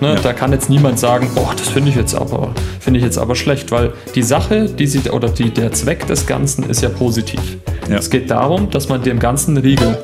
Ne, 0.00 0.14
ja. 0.14 0.20
Da 0.20 0.32
kann 0.32 0.52
jetzt 0.52 0.70
niemand 0.70 0.98
sagen, 0.98 1.30
boah, 1.34 1.52
das 1.56 1.68
finde 1.68 1.90
ich 1.90 1.96
jetzt 1.96 2.14
aber, 2.14 2.54
finde 2.80 2.98
ich 2.98 3.04
jetzt 3.04 3.18
aber 3.18 3.34
schlecht, 3.34 3.70
weil 3.70 3.92
die 4.14 4.22
Sache, 4.22 4.68
die 4.68 4.86
sie 4.86 5.10
oder 5.10 5.28
die, 5.28 5.50
der 5.50 5.72
Zweck 5.72 6.06
des 6.06 6.26
Ganzen 6.26 6.68
ist 6.68 6.82
ja 6.82 6.88
positiv. 6.88 7.40
Ja. 7.88 7.96
Es 7.96 8.10
geht 8.10 8.30
darum, 8.30 8.70
dass 8.70 8.88
man 8.88 9.02
dem 9.02 9.18
Ganzen 9.18 9.56
Riegel 9.56 9.98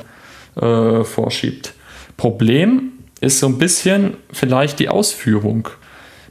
äh, 0.60 1.04
vorschiebt. 1.04 1.74
Problem 2.16 2.92
ist 3.20 3.38
so 3.38 3.46
ein 3.46 3.58
bisschen 3.58 4.14
vielleicht 4.32 4.78
die 4.78 4.88
Ausführung. 4.88 5.68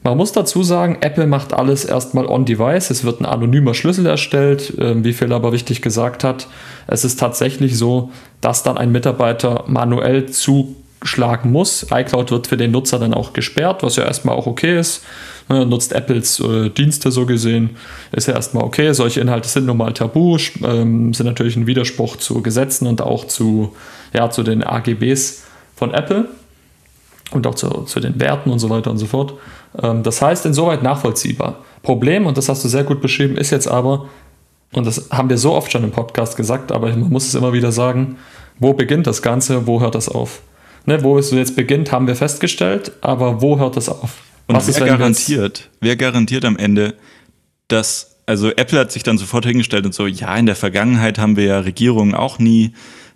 Man 0.04 0.18
muss 0.18 0.32
dazu 0.32 0.64
sagen, 0.64 0.98
Apple 1.02 1.28
macht 1.28 1.54
alles 1.54 1.86
erstmal 1.86 2.26
on-device. 2.26 2.90
Es 2.90 3.04
wird 3.04 3.22
ein 3.22 3.26
anonymer 3.26 3.76
Schlüssel 3.76 4.08
erstellt, 4.08 4.78
äh, 4.80 5.04
wie 5.04 5.14
Phil 5.14 5.32
aber 5.32 5.52
richtig 5.52 5.82
gesagt 5.82 6.24
hat. 6.24 6.48
Es 6.88 7.06
ist 7.06 7.20
tatsächlich 7.20 7.78
so, 7.78 8.12
dass 8.42 8.64
dann 8.64 8.80
ein 8.80 8.92
Mitarbeiter 8.92 9.66
manuell 9.68 10.26
zuschlagen 10.26 11.52
muss. 11.52 11.86
iCloud 11.92 12.32
wird 12.32 12.48
für 12.48 12.58
den 12.58 12.72
Nutzer 12.72 12.98
dann 12.98 13.14
auch 13.14 13.34
gesperrt, 13.34 13.84
was 13.84 13.96
ja 13.96 14.04
erstmal 14.04 14.36
auch 14.36 14.48
okay 14.48 14.80
ist. 14.80 15.04
Er 15.50 15.66
nutzt 15.66 15.94
Apples 15.94 16.40
äh, 16.40 16.70
Dienste 16.70 17.12
so 17.12 17.28
gesehen, 17.28 17.72
ist 18.12 18.28
ja 18.28 18.34
erstmal 18.34 18.64
okay. 18.64 18.94
Solche 18.94 19.20
Inhalte 19.20 19.50
sind 19.50 19.66
nun 19.66 19.78
mal 19.78 19.94
tabu, 19.94 20.38
ähm, 20.64 21.14
sind 21.14 21.26
natürlich 21.28 21.56
ein 21.58 21.68
Widerspruch 21.68 22.16
zu 22.16 22.42
Gesetzen 22.42 22.88
und 22.88 23.02
auch 23.02 23.26
zu, 23.26 23.76
ja, 24.14 24.30
zu 24.32 24.42
den 24.42 24.64
AGBs 24.64 25.44
von 25.76 25.94
Apple 25.94 26.30
und 27.32 27.48
auch 27.48 27.56
zu, 27.56 27.68
zu 27.84 28.00
den 28.00 28.20
Werten 28.20 28.50
und 28.50 28.60
so 28.60 28.70
weiter 28.70 28.92
und 28.92 28.98
so 28.98 29.06
fort. 29.06 29.34
Ähm, 29.82 30.04
das 30.04 30.22
heißt, 30.22 30.46
insoweit 30.46 30.84
nachvollziehbar. 30.84 31.60
Problem, 31.84 32.26
und 32.26 32.38
das 32.38 32.50
hast 32.50 32.64
du 32.64 32.68
sehr 32.68 32.84
gut 32.84 33.02
beschrieben, 33.02 33.38
ist 33.38 33.52
jetzt 33.52 33.68
aber, 33.68 34.10
und 34.74 34.86
das 34.86 35.10
haben 35.12 35.30
wir 35.30 35.38
so 35.38 35.54
oft 35.54 35.72
schon 35.72 35.84
im 35.84 35.92
Podcast 35.92 36.38
gesagt, 36.38 36.72
aber 36.72 36.90
man 36.90 37.10
muss 37.10 37.28
es 37.28 37.36
immer 37.36 37.54
wieder 37.54 37.72
sagen, 37.72 38.18
wo 38.60 38.74
beginnt 38.74 39.08
das 39.08 39.22
Ganze, 39.22 39.68
wo 39.68 39.82
hört 39.82 39.96
das 39.96 40.08
auf? 40.10 40.42
Ne, 40.86 41.04
wo 41.04 41.18
es 41.18 41.32
jetzt 41.32 41.56
beginnt, 41.56 41.92
haben 41.92 42.08
wir 42.08 42.16
festgestellt, 42.16 42.92
aber 43.02 43.42
wo 43.42 43.60
hört 43.60 43.78
das 43.78 43.90
auf? 43.90 44.18
Und 44.48 44.56
Was 44.56 44.68
wer 44.68 44.76
ist, 44.76 44.86
garantiert, 44.86 45.70
wer 45.80 45.96
garantiert 45.96 46.44
am 46.44 46.58
Ende, 46.58 46.96
dass, 47.68 48.18
also 48.26 48.50
Apple 48.50 48.80
hat 48.80 48.92
sich 48.92 49.04
dann 49.04 49.18
sofort 49.18 49.46
hingestellt 49.46 49.86
und 49.86 49.94
so, 49.94 50.08
ja, 50.08 50.36
in 50.36 50.48
der 50.48 50.56
Vergangenheit 50.56 51.20
haben 51.20 51.38
wir 51.38 51.46
ja 51.46 51.60
Regierungen 51.60 52.16
auch 52.16 52.40
nie 52.40 52.74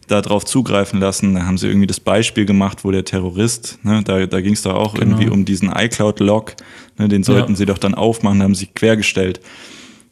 darauf 0.07 0.45
zugreifen 0.45 0.99
lassen. 0.99 1.35
Da 1.35 1.45
haben 1.45 1.57
sie 1.57 1.67
irgendwie 1.67 1.87
das 1.87 1.99
Beispiel 1.99 2.45
gemacht, 2.45 2.83
wo 2.83 2.91
der 2.91 3.05
Terrorist, 3.05 3.79
ne, 3.83 4.01
da, 4.03 4.25
da 4.25 4.41
ging 4.41 4.53
es 4.53 4.61
doch 4.61 4.75
auch 4.75 4.93
genau. 4.93 5.17
irgendwie 5.17 5.29
um 5.29 5.45
diesen 5.45 5.71
iCloud-Log, 5.71 6.55
ne, 6.97 7.07
den 7.07 7.23
sollten 7.23 7.53
ja. 7.53 7.57
sie 7.57 7.65
doch 7.65 7.77
dann 7.77 7.95
aufmachen, 7.95 8.43
haben 8.43 8.55
sich 8.55 8.73
quergestellt. 8.73 9.39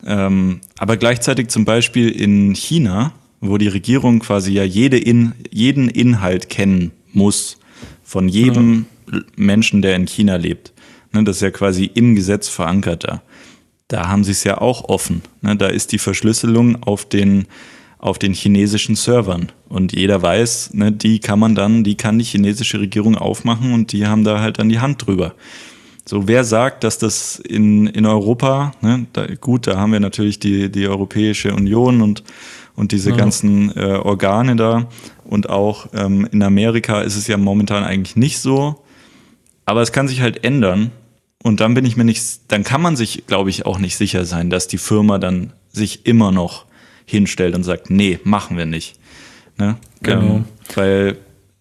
Ähm, 0.05 0.61
aber 0.77 0.97
gleichzeitig 0.97 1.47
zum 1.49 1.65
Beispiel 1.65 2.09
in 2.09 2.55
China, 2.55 3.13
wo 3.39 3.57
die 3.57 3.67
Regierung 3.67 4.19
quasi 4.19 4.53
ja 4.53 4.63
jede 4.63 4.97
in, 4.97 5.33
jeden 5.51 5.89
Inhalt 5.89 6.49
kennen 6.49 6.91
muss 7.13 7.57
von 8.03 8.27
jedem 8.27 8.85
ja. 9.11 9.19
Menschen, 9.35 9.81
der 9.81 9.95
in 9.95 10.07
China 10.07 10.35
lebt. 10.35 10.73
Ne, 11.11 11.23
das 11.23 11.37
ist 11.37 11.41
ja 11.41 11.51
quasi 11.51 11.89
im 11.93 12.15
Gesetz 12.15 12.49
verankert 12.49 13.03
da. 13.03 13.21
Da 13.87 14.07
haben 14.07 14.23
sie 14.23 14.31
es 14.31 14.43
ja 14.43 14.59
auch 14.59 14.89
offen. 14.89 15.21
Ne, 15.41 15.55
da 15.55 15.67
ist 15.67 15.91
die 15.91 15.99
Verschlüsselung 15.99 16.81
auf 16.83 17.07
den 17.07 17.45
auf 18.03 18.19
den 18.19 18.33
chinesischen 18.33 18.95
Servern. 18.95 19.49
Und 19.69 19.93
jeder 19.93 20.21
weiß, 20.21 20.73
ne, 20.73 20.91
die 20.91 21.19
kann 21.19 21.39
man 21.39 21.55
dann, 21.55 21.85
die 21.85 21.95
kann 21.95 22.19
die 22.19 22.25
chinesische 22.25 22.81
Regierung 22.81 23.15
aufmachen 23.15 23.73
und 23.73 23.93
die 23.93 24.05
haben 24.05 24.25
da 24.25 24.41
halt 24.41 24.59
dann 24.59 24.67
die 24.67 24.81
Hand 24.81 25.07
drüber. 25.07 25.35
So, 26.05 26.27
wer 26.27 26.43
sagt, 26.43 26.83
dass 26.83 26.97
das 26.97 27.39
in, 27.39 27.87
in 27.87 28.05
Europa, 28.05 28.73
ne, 28.81 29.07
da, 29.13 29.25
gut, 29.39 29.67
da 29.67 29.77
haben 29.77 29.93
wir 29.93 30.01
natürlich 30.01 30.37
die, 30.37 30.69
die 30.69 30.85
Europäische 30.85 31.53
Union 31.53 32.01
und, 32.01 32.25
und 32.75 32.91
diese 32.91 33.11
ja. 33.11 33.15
ganzen 33.15 33.73
äh, 33.77 33.93
Organe 33.93 34.57
da. 34.57 34.89
Und 35.23 35.49
auch 35.49 35.87
ähm, 35.93 36.27
in 36.29 36.43
Amerika 36.43 37.03
ist 37.03 37.15
es 37.15 37.27
ja 37.27 37.37
momentan 37.37 37.85
eigentlich 37.85 38.17
nicht 38.17 38.39
so. 38.39 38.83
Aber 39.65 39.81
es 39.81 39.93
kann 39.93 40.09
sich 40.09 40.19
halt 40.19 40.43
ändern. 40.43 40.91
Und 41.41 41.61
dann 41.61 41.73
bin 41.73 41.85
ich 41.85 41.95
mir 41.95 42.03
nicht, 42.03 42.51
dann 42.51 42.65
kann 42.65 42.81
man 42.81 42.97
sich, 42.97 43.27
glaube 43.27 43.49
ich, 43.49 43.65
auch 43.65 43.79
nicht 43.79 43.95
sicher 43.95 44.25
sein, 44.25 44.49
dass 44.49 44.67
die 44.67 44.77
Firma 44.77 45.19
dann 45.19 45.53
sich 45.71 46.05
immer 46.05 46.33
noch 46.33 46.65
hinstellt 47.05 47.55
und 47.55 47.63
sagt, 47.63 47.89
nee, 47.89 48.19
machen 48.23 48.57
wir 48.57 48.65
nicht. 48.65 48.95
Ne? 49.57 49.77
Genau. 50.01 50.21
Ähm, 50.21 50.45
weil 50.75 51.17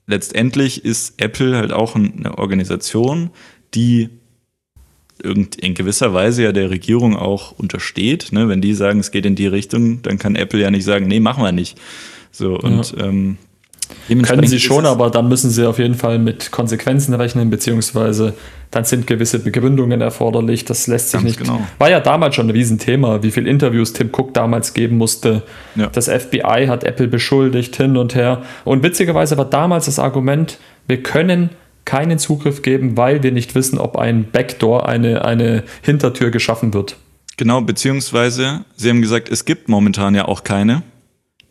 letztendlich 0.07 0.85
ist 0.85 1.21
Apple 1.21 1.57
halt 1.57 1.73
auch 1.73 1.95
eine 1.95 2.39
Organisation, 2.39 3.31
die 3.75 4.09
in 5.23 5.75
gewisser 5.75 6.13
Weise 6.15 6.43
ja 6.43 6.53
der 6.53 6.71
Regierung 6.71 7.17
auch 7.17 7.53
untersteht. 7.53 8.33
Ne? 8.33 8.49
Wenn 8.49 8.61
die 8.61 8.75
sagen, 8.75 8.99
es 8.99 9.13
geht 9.13 9.25
in 9.25 9.37
die 9.37 9.47
Richtung, 9.47 10.03
dann 10.03 10.19
kann 10.19 10.35
Apple 10.35 10.61
ja 10.61 10.71
nicht 10.71 10.85
sagen, 10.85 11.07
nee, 11.07 11.21
machen 11.21 11.45
wir 11.45 11.53
nicht. 11.53 11.79
So, 12.33 12.59
und 12.59 12.93
ja. 12.97 13.05
ähm, 13.05 13.37
können 14.23 14.47
sie 14.47 14.61
schon, 14.61 14.87
aber 14.87 15.11
dann 15.11 15.29
müssen 15.29 15.51
sie 15.51 15.67
auf 15.67 15.79
jeden 15.79 15.95
Fall 15.95 16.19
mit 16.19 16.51
Konsequenzen 16.51 17.15
rechnen, 17.15 17.51
beziehungsweise 17.51 18.35
dann 18.71 18.85
sind 18.85 19.07
gewisse 19.07 19.39
Begründungen 19.39 20.01
erforderlich. 20.01 20.65
Das 20.65 20.87
lässt 20.87 21.11
sich 21.11 21.21
Ganz 21.21 21.25
nicht. 21.25 21.39
Genau. 21.39 21.61
War 21.79 21.91
ja 21.91 22.01
damals 22.01 22.35
schon 22.35 22.47
ein 22.47 22.51
Riesenthema, 22.51 23.23
wie 23.23 23.31
viele 23.31 23.49
Interviews 23.49 23.93
Tim 23.93 24.11
Cook 24.13 24.35
damals 24.35 24.75
geben 24.75 24.97
musste. 24.97 25.43
Ja. 25.77 25.89
Das 25.89 26.09
FBI 26.09 26.67
hat 26.69 26.85
Apple 26.85 27.09
beschuldigt 27.09 27.77
hin 27.77 27.97
und 27.97 28.15
her. 28.15 28.43
Und 28.65 28.83
witzigerweise 28.83 29.37
war 29.37 29.45
damals 29.45 29.87
das 29.87 29.99
Argument, 29.99 30.59
wir 30.89 31.03
können 31.03 31.51
keinen 31.85 32.19
Zugriff 32.19 32.63
geben, 32.63 32.97
weil 32.97 33.23
wir 33.23 33.33
nicht 33.33 33.55
wissen, 33.55 33.79
ob 33.79 33.97
ein 33.97 34.31
Backdoor, 34.31 34.89
eine, 34.89 35.25
eine 35.25 35.65
Hintertür 35.83 36.31
geschaffen 36.31 36.73
wird. 36.75 36.97
Genau, 37.37 37.61
beziehungsweise 37.61 38.65
sie 38.77 38.89
haben 38.89 39.03
gesagt, 39.03 39.29
es 39.29 39.45
gibt 39.45 39.69
momentan 39.69 40.15
ja 40.15 40.27
auch 40.27 40.45
keine. 40.45 40.83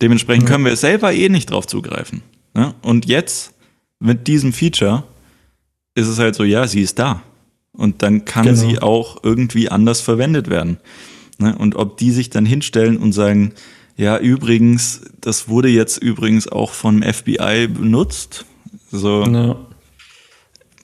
Dementsprechend 0.02 0.48
können 0.48 0.66
wir 0.66 0.76
selber 0.76 1.14
eh 1.14 1.30
nicht 1.30 1.52
drauf 1.52 1.68
zugreifen. 1.68 2.22
Ne? 2.54 2.74
Und 2.82 3.06
jetzt 3.06 3.54
mit 4.00 4.28
diesem 4.28 4.52
Feature 4.54 5.04
ist 5.96 6.08
es 6.08 6.18
halt 6.20 6.36
so, 6.36 6.44
ja, 6.44 6.68
sie 6.68 6.82
ist 6.82 6.98
da. 7.00 7.22
Und 7.74 8.02
dann 8.02 8.26
kann 8.26 8.46
Genau. 8.46 8.58
sie 8.58 8.80
auch 8.80 9.24
irgendwie 9.24 9.70
anders 9.70 10.02
verwendet 10.02 10.50
werden. 10.50 10.78
Ne? 11.38 11.56
Und 11.58 11.76
ob 11.76 11.98
die 11.98 12.12
sich 12.12 12.30
dann 12.30 12.46
hinstellen 12.46 12.98
und 12.98 13.14
sagen, 13.14 13.54
ja, 13.96 14.18
übrigens, 14.18 15.02
das 15.22 15.48
wurde 15.48 15.70
jetzt 15.70 15.98
übrigens 15.98 16.48
auch 16.48 16.72
vom 16.72 17.04
FBI 17.04 17.68
benutzt. 17.68 18.46
So, 18.92 19.24
Ja. 19.24 19.56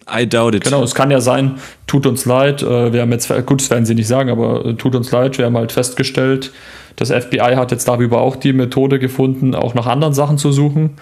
I 0.09 0.26
doubt 0.26 0.55
it. 0.55 0.63
Genau, 0.63 0.84
es 0.84 0.95
kann 0.95 1.11
ja 1.11 1.20
sein, 1.20 1.55
tut 1.86 2.05
uns 2.05 2.24
leid, 2.24 2.63
äh, 2.63 2.93
wir 2.93 3.01
haben 3.01 3.11
jetzt, 3.11 3.28
gut, 3.45 3.59
das 3.59 3.70
werden 3.70 3.86
sie 3.86 3.93
nicht 3.95 4.07
sagen, 4.07 4.30
aber 4.30 4.65
äh, 4.65 4.74
tut 4.76 4.95
uns 4.95 5.11
leid, 5.11 5.38
wir 5.38 5.45
haben 5.45 5.57
halt 5.57 5.74
festgestellt, 5.74 6.53
das 6.97 7.11
FBI 7.11 7.55
hat 7.55 7.71
jetzt 7.71 7.87
darüber 7.87 8.21
auch 8.21 8.35
die 8.35 8.51
Methode 8.51 8.99
gefunden, 8.99 9.55
auch 9.55 9.73
nach 9.73 9.87
anderen 9.87 10.13
Sachen 10.13 10.37
zu 10.37 10.51
suchen. 10.51 10.97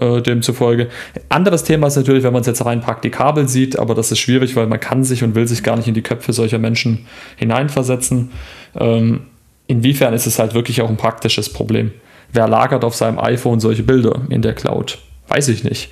Äh, 0.00 0.22
demzufolge. 0.22 0.88
Anderes 1.28 1.64
Thema 1.64 1.88
ist 1.88 1.96
natürlich, 1.96 2.22
wenn 2.22 2.32
man 2.32 2.42
es 2.42 2.46
jetzt 2.46 2.64
rein 2.64 2.80
praktikabel 2.80 3.48
sieht, 3.48 3.76
aber 3.76 3.96
das 3.96 4.12
ist 4.12 4.20
schwierig, 4.20 4.54
weil 4.54 4.68
man 4.68 4.78
kann 4.78 5.02
sich 5.02 5.24
und 5.24 5.34
will 5.34 5.48
sich 5.48 5.64
gar 5.64 5.76
nicht 5.76 5.88
in 5.88 5.94
die 5.94 6.02
Köpfe 6.02 6.32
solcher 6.32 6.58
Menschen 6.58 7.06
hineinversetzen. 7.34 8.30
Ähm, 8.78 9.22
inwiefern 9.66 10.14
ist 10.14 10.28
es 10.28 10.38
halt 10.38 10.54
wirklich 10.54 10.80
auch 10.80 10.88
ein 10.88 10.96
praktisches 10.96 11.52
Problem? 11.52 11.90
Wer 12.32 12.46
lagert 12.46 12.84
auf 12.84 12.94
seinem 12.94 13.18
iPhone 13.18 13.58
solche 13.58 13.82
Bilder 13.82 14.20
in 14.30 14.42
der 14.42 14.54
Cloud? 14.54 14.98
Weiß 15.26 15.48
ich 15.48 15.64
nicht 15.64 15.90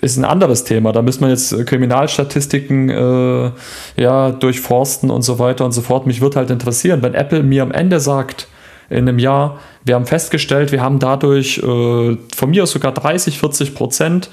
ist 0.00 0.16
ein 0.16 0.24
anderes 0.24 0.64
Thema. 0.64 0.92
Da 0.92 1.02
müsste 1.02 1.22
man 1.22 1.30
jetzt 1.30 1.52
äh, 1.52 1.64
Kriminalstatistiken 1.64 2.88
äh, 2.88 3.50
ja, 3.96 4.30
durchforsten 4.30 5.10
und 5.10 5.22
so 5.22 5.38
weiter 5.38 5.64
und 5.64 5.72
so 5.72 5.82
fort. 5.82 6.06
Mich 6.06 6.20
würde 6.20 6.36
halt 6.36 6.50
interessieren, 6.50 7.02
wenn 7.02 7.14
Apple 7.14 7.42
mir 7.42 7.62
am 7.62 7.72
Ende 7.72 8.00
sagt, 8.00 8.48
in 8.88 9.08
einem 9.08 9.18
Jahr, 9.18 9.60
wir 9.84 9.94
haben 9.94 10.06
festgestellt, 10.06 10.72
wir 10.72 10.82
haben 10.82 10.98
dadurch 10.98 11.58
äh, 11.58 11.62
von 11.62 12.50
mir 12.50 12.64
aus 12.64 12.72
sogar 12.72 12.92
30, 12.92 13.38
40 13.38 13.74
Prozent 13.74 14.30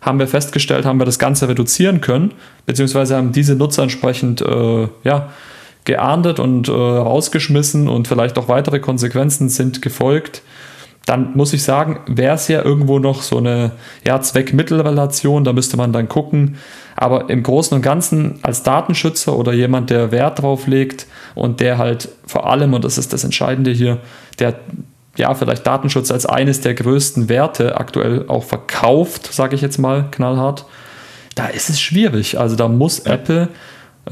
haben 0.00 0.18
wir 0.18 0.28
festgestellt, 0.28 0.86
haben 0.86 0.98
wir 0.98 1.04
das 1.04 1.18
Ganze 1.18 1.48
reduzieren 1.48 2.00
können, 2.00 2.32
beziehungsweise 2.66 3.16
haben 3.16 3.32
diese 3.32 3.56
Nutzer 3.56 3.82
entsprechend 3.82 4.40
äh, 4.40 4.88
ja, 5.04 5.30
geahndet 5.84 6.38
und 6.38 6.68
äh, 6.68 6.72
rausgeschmissen 6.72 7.88
und 7.88 8.08
vielleicht 8.08 8.38
auch 8.38 8.48
weitere 8.48 8.78
Konsequenzen 8.78 9.48
sind 9.48 9.82
gefolgt 9.82 10.42
dann 11.08 11.34
muss 11.34 11.54
ich 11.54 11.62
sagen, 11.62 12.00
wäre 12.06 12.34
es 12.34 12.48
ja 12.48 12.62
irgendwo 12.62 12.98
noch 12.98 13.22
so 13.22 13.38
eine 13.38 13.72
ja, 14.06 14.20
Zweck-Mittel-Relation, 14.20 15.42
da 15.42 15.54
müsste 15.54 15.78
man 15.78 15.90
dann 15.90 16.06
gucken. 16.06 16.58
Aber 16.96 17.30
im 17.30 17.42
Großen 17.42 17.74
und 17.74 17.80
Ganzen 17.80 18.40
als 18.42 18.62
Datenschützer 18.62 19.34
oder 19.34 19.54
jemand, 19.54 19.88
der 19.88 20.12
Wert 20.12 20.42
drauf 20.42 20.66
legt 20.66 21.06
und 21.34 21.60
der 21.60 21.78
halt 21.78 22.10
vor 22.26 22.50
allem, 22.50 22.74
und 22.74 22.84
das 22.84 22.98
ist 22.98 23.14
das 23.14 23.24
Entscheidende 23.24 23.70
hier, 23.70 24.00
der 24.38 24.56
ja 25.16 25.34
vielleicht 25.34 25.66
Datenschutz 25.66 26.10
als 26.10 26.26
eines 26.26 26.60
der 26.60 26.74
größten 26.74 27.30
Werte 27.30 27.80
aktuell 27.80 28.26
auch 28.28 28.44
verkauft, 28.44 29.32
sage 29.32 29.54
ich 29.54 29.62
jetzt 29.62 29.78
mal 29.78 30.08
knallhart, 30.10 30.66
da 31.34 31.46
ist 31.46 31.70
es 31.70 31.80
schwierig. 31.80 32.38
Also 32.38 32.54
da 32.54 32.68
muss 32.68 32.98
Apple 32.98 33.48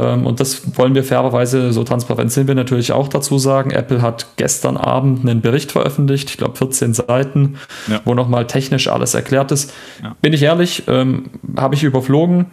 und 0.03 0.40
das 0.40 0.76
wollen 0.76 0.94
wir 0.94 1.05
fairerweise, 1.05 1.72
so 1.72 1.82
transparent 1.84 2.30
sind 2.32 2.49
wir 2.49 2.55
natürlich 2.55 2.92
auch 2.92 3.09
dazu 3.09 3.38
sagen. 3.38 3.70
Apple 3.70 4.03
hat 4.03 4.26
gestern 4.36 4.76
Abend 4.76 5.28
einen 5.28 5.40
Bericht 5.40 5.72
veröffentlicht, 5.72 6.30
ich 6.30 6.36
glaube 6.36 6.57
14 6.57 6.94
Seiten, 6.94 7.57
Ja. 7.88 8.01
wo 8.05 8.14
nochmal 8.14 8.47
technisch 8.47 8.88
alles 8.88 9.14
erklärt 9.14 9.53
ist. 9.53 9.72
Ja. 10.03 10.14
Bin 10.20 10.32
ich 10.32 10.42
ehrlich, 10.42 10.82
ähm, 10.88 11.24
habe 11.57 11.74
ich 11.74 11.82
überflogen, 11.82 12.47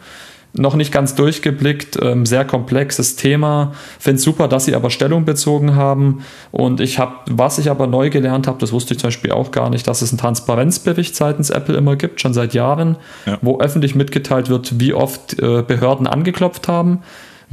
noch 0.56 0.76
nicht 0.76 0.92
ganz 0.92 1.16
durchgeblickt, 1.16 1.98
ähm, 2.00 2.24
sehr 2.26 2.44
komplexes 2.44 3.16
Thema. 3.16 3.72
Finde 3.98 4.20
super, 4.22 4.46
dass 4.46 4.66
sie 4.66 4.76
aber 4.76 4.88
Stellung 4.90 5.24
bezogen 5.24 5.74
haben. 5.74 6.20
Und 6.52 6.80
ich 6.80 7.00
habe, 7.00 7.12
was 7.28 7.58
ich 7.58 7.70
aber 7.70 7.88
neu 7.88 8.08
gelernt 8.08 8.46
habe, 8.46 8.58
das 8.60 8.70
wusste 8.70 8.94
ich 8.94 9.00
zum 9.00 9.08
Beispiel 9.08 9.32
auch 9.32 9.50
gar 9.50 9.68
nicht, 9.68 9.88
dass 9.88 10.00
es 10.00 10.12
einen 10.12 10.18
Transparenzbericht 10.18 11.16
seitens 11.16 11.50
Apple 11.50 11.76
immer 11.76 11.96
gibt, 11.96 12.20
schon 12.20 12.34
seit 12.34 12.54
Jahren, 12.54 12.98
Ja. 13.26 13.38
wo 13.42 13.58
öffentlich 13.58 13.96
mitgeteilt 13.96 14.48
wird, 14.48 14.78
wie 14.78 14.94
oft 14.94 15.36
äh, 15.42 15.62
Behörden 15.66 16.06
angeklopft 16.06 16.68
haben 16.68 17.00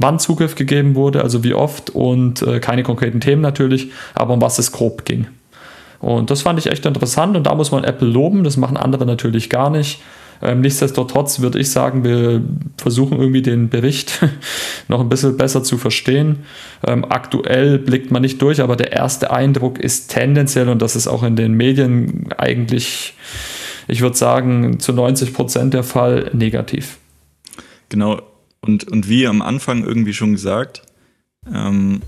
wann 0.02 0.18
Zugriff 0.18 0.54
gegeben 0.54 0.94
wurde, 0.94 1.22
also 1.22 1.44
wie 1.44 1.54
oft 1.54 1.90
und 1.90 2.42
äh, 2.42 2.60
keine 2.60 2.82
konkreten 2.82 3.20
Themen 3.20 3.40
natürlich, 3.40 3.90
aber 4.14 4.34
um 4.34 4.42
was 4.42 4.58
es 4.58 4.72
grob 4.72 5.04
ging. 5.04 5.26
Und 6.00 6.30
das 6.30 6.42
fand 6.42 6.58
ich 6.58 6.66
echt 6.66 6.84
interessant 6.84 7.36
und 7.36 7.46
da 7.46 7.54
muss 7.54 7.70
man 7.70 7.84
Apple 7.84 8.08
loben, 8.08 8.42
das 8.42 8.56
machen 8.56 8.76
andere 8.76 9.06
natürlich 9.06 9.48
gar 9.48 9.70
nicht. 9.70 10.00
Ähm, 10.42 10.60
nichtsdestotrotz 10.60 11.40
würde 11.40 11.60
ich 11.60 11.70
sagen, 11.70 12.02
wir 12.02 12.42
versuchen 12.76 13.18
irgendwie 13.18 13.42
den 13.42 13.68
Bericht 13.68 14.26
noch 14.88 14.98
ein 14.98 15.08
bisschen 15.08 15.36
besser 15.36 15.62
zu 15.62 15.78
verstehen. 15.78 16.40
Ähm, 16.84 17.04
aktuell 17.08 17.78
blickt 17.78 18.10
man 18.10 18.22
nicht 18.22 18.42
durch, 18.42 18.60
aber 18.60 18.74
der 18.74 18.90
erste 18.90 19.30
Eindruck 19.30 19.78
ist 19.78 20.08
tendenziell, 20.08 20.68
und 20.68 20.82
das 20.82 20.96
ist 20.96 21.06
auch 21.06 21.22
in 21.22 21.36
den 21.36 21.52
Medien 21.52 22.26
eigentlich, 22.36 23.14
ich 23.86 24.00
würde 24.00 24.16
sagen, 24.16 24.80
zu 24.80 24.92
90 24.92 25.32
Prozent 25.32 25.74
der 25.74 25.84
Fall 25.84 26.30
negativ. 26.32 26.98
Genau. 27.88 28.20
Und, 28.64 28.84
und 28.90 29.08
wie 29.08 29.26
am 29.26 29.42
Anfang 29.42 29.84
irgendwie 29.84 30.14
schon 30.14 30.32
gesagt, 30.32 30.82
ähm, 31.52 32.00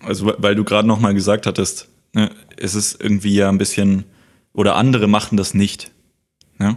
also 0.00 0.26
we- 0.26 0.36
weil 0.38 0.54
du 0.56 0.64
gerade 0.64 0.88
noch 0.88 0.98
mal 1.00 1.14
gesagt 1.14 1.46
hattest, 1.46 1.88
ne, 2.14 2.30
es 2.56 2.74
ist 2.74 3.00
irgendwie 3.00 3.34
ja 3.34 3.48
ein 3.48 3.58
bisschen, 3.58 4.04
oder 4.52 4.74
andere 4.74 5.06
machen 5.06 5.36
das 5.36 5.54
nicht. 5.54 5.92
Ne? 6.58 6.76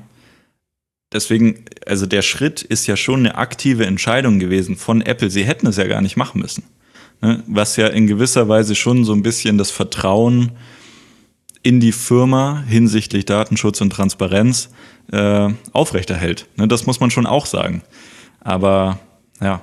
Deswegen, 1.11 1.65
also 1.88 2.05
der 2.05 2.21
Schritt 2.21 2.61
ist 2.61 2.86
ja 2.88 2.95
schon 2.95 3.21
eine 3.21 3.36
aktive 3.36 3.86
Entscheidung 3.86 4.39
gewesen 4.39 4.75
von 4.75 5.01
Apple. 5.01 5.29
Sie 5.29 5.43
hätten 5.43 5.67
es 5.67 5.77
ja 5.77 5.88
gar 5.88 6.01
nicht 6.01 6.15
machen 6.17 6.41
müssen. 6.41 6.63
Ne? 7.21 7.43
Was 7.47 7.75
ja 7.75 7.88
in 7.88 8.07
gewisser 8.07 8.47
Weise 8.49 8.75
schon 8.75 9.03
so 9.03 9.13
ein 9.13 9.23
bisschen 9.23 9.57
das 9.57 9.71
Vertrauen 9.71 10.51
in 11.63 11.79
die 11.79 11.91
Firma 11.91 12.63
hinsichtlich 12.67 13.25
Datenschutz 13.25 13.81
und 13.81 13.91
Transparenz 13.91 14.69
äh, 15.11 15.49
aufrechterhält. 15.71 16.47
Ne? 16.55 16.67
Das 16.67 16.86
muss 16.86 16.99
man 16.99 17.09
schon 17.09 17.25
auch 17.25 17.45
sagen. 17.45 17.81
Aber 18.41 18.99
ja, 19.44 19.62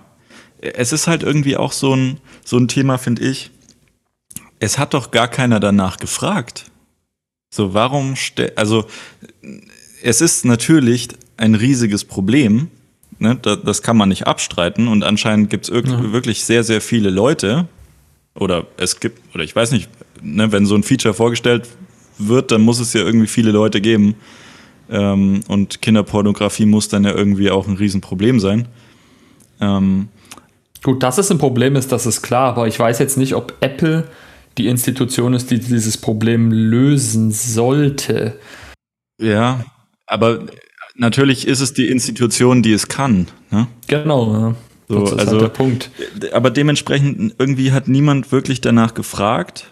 es 0.61 0.93
ist 0.93 1.07
halt 1.07 1.23
irgendwie 1.23 1.57
auch 1.57 1.73
so 1.73 1.95
ein, 1.95 2.19
so 2.45 2.59
ein 2.59 2.69
Thema, 2.69 2.99
finde 2.99 3.23
ich. 3.23 3.51
Es 4.59 4.79
hat 4.79 4.93
doch 4.95 5.11
gar 5.11 5.29
keiner 5.29 5.59
danach 5.59 5.97
gefragt. 5.97 6.71
So, 7.51 7.75
warum, 7.75 8.15
also, 8.57 8.85
es 10.03 10.21
ist 10.21 10.45
natürlich 10.45 11.09
ein 11.37 11.55
riesiges 11.55 12.05
Problem, 12.05 12.69
ne? 13.19 13.39
das, 13.41 13.59
das 13.65 13.83
kann 13.83 13.97
man 13.97 14.11
nicht 14.11 14.27
abstreiten 14.27 14.87
und 14.89 15.03
anscheinend 15.03 15.51
gibt 15.51 15.69
es 15.69 15.75
Ja. 15.75 16.13
wirklich 16.13 16.45
sehr, 16.45 16.63
sehr 16.63 16.81
viele 16.81 17.11
Leute, 17.11 17.67
oder 18.35 18.67
es 18.77 19.01
gibt, 19.01 19.35
oder 19.35 19.43
ich 19.45 19.57
weiß 19.57 19.73
nicht, 19.73 19.89
ne, 20.23 20.53
wenn 20.53 20.67
so 20.67 20.75
ein 20.75 20.83
Feature 20.83 21.15
vorgestellt 21.15 21.69
wird, 22.19 22.53
dann 22.53 22.61
muss 22.63 22.79
es 22.79 22.93
ja 22.93 23.01
irgendwie 23.01 23.27
viele 23.27 23.51
Leute 23.51 23.81
geben. 23.81 24.15
Ähm, 24.91 25.41
und 25.49 25.83
Kinderpornografie 25.83 26.67
muss 26.67 26.89
dann 26.89 27.05
ja 27.05 27.13
irgendwie 27.15 27.51
auch 27.51 27.67
ein 27.67 27.77
Riesenproblem 27.77 28.41
sein. 28.41 28.69
Ähm, 29.61 30.09
Gut, 30.83 31.03
dass 31.03 31.19
es 31.19 31.31
ein 31.31 31.39
Problem 31.39 31.77
ist, 31.77 31.93
das 31.93 32.07
ist 32.07 32.23
klar, 32.23 32.49
aber 32.51 32.67
ich 32.67 32.79
weiß 32.79 32.99
jetzt 32.99 33.19
nicht, 33.19 33.35
ob 33.35 33.55
Apple 33.61 34.09
die 34.57 34.67
Institution 34.69 35.35
ist, 35.35 35.51
die 35.51 35.59
dieses 35.61 35.99
Problem 35.99 36.51
lösen 36.53 37.31
sollte. 37.33 38.39
ja, 39.21 39.65
aber 40.07 40.41
natürlich 40.97 41.47
ist 41.47 41.61
es 41.61 41.73
die 41.73 41.89
Institution, 41.89 42.63
die 42.63 42.73
es 42.73 42.89
kann. 42.89 43.29
Ne? 43.51 43.69
Genau, 43.87 44.33
ja. 44.33 44.55
So, 44.89 45.01
das 45.03 45.13
ist 45.13 45.19
also- 45.21 45.31
halt 45.33 45.43
der 45.43 45.49
Punkt. 45.49 45.91
Aber 46.33 46.51
dementsprechend 46.51 47.35
irgendwie 47.39 47.71
hat 47.73 47.87
niemand 47.87 48.33
wirklich 48.33 48.61
danach 48.61 48.95
gefragt. 48.95 49.71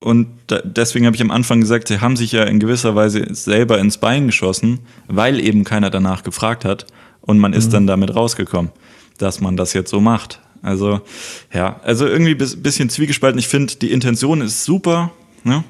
Und 0.00 0.26
da, 0.48 0.58
deswegen 0.62 1.06
habe 1.06 1.16
ich 1.16 1.22
am 1.22 1.30
Anfang 1.30 1.62
gesagt, 1.62 1.88
sie 1.88 2.00
haben 2.00 2.16
sich 2.16 2.32
ja 2.32 2.42
in 2.44 2.60
gewisser 2.60 2.94
Weise 2.94 3.26
selber 3.34 3.78
ins 3.78 3.96
Bein 3.96 4.26
geschossen, 4.26 4.80
weil 5.08 5.40
eben 5.40 5.64
keiner 5.64 5.88
danach 5.88 6.22
gefragt 6.24 6.66
hat. 6.66 6.86
Und 7.22 7.38
man 7.38 7.54
ist 7.54 7.72
dann 7.72 7.86
damit 7.86 8.14
rausgekommen, 8.14 8.70
dass 9.18 9.40
man 9.40 9.56
das 9.56 9.72
jetzt 9.72 9.90
so 9.90 10.00
macht. 10.00 10.40
Also, 10.62 11.00
ja, 11.52 11.80
also 11.84 12.06
irgendwie 12.06 12.34
bis, 12.34 12.60
bisschen 12.62 12.88
zwiegespalten. 12.88 13.38
Ich 13.38 13.48
finde, 13.48 13.76
die 13.76 13.92
Intention 13.92 14.40
ist 14.40 14.64
super. 14.64 15.12
Ne? 15.44 15.62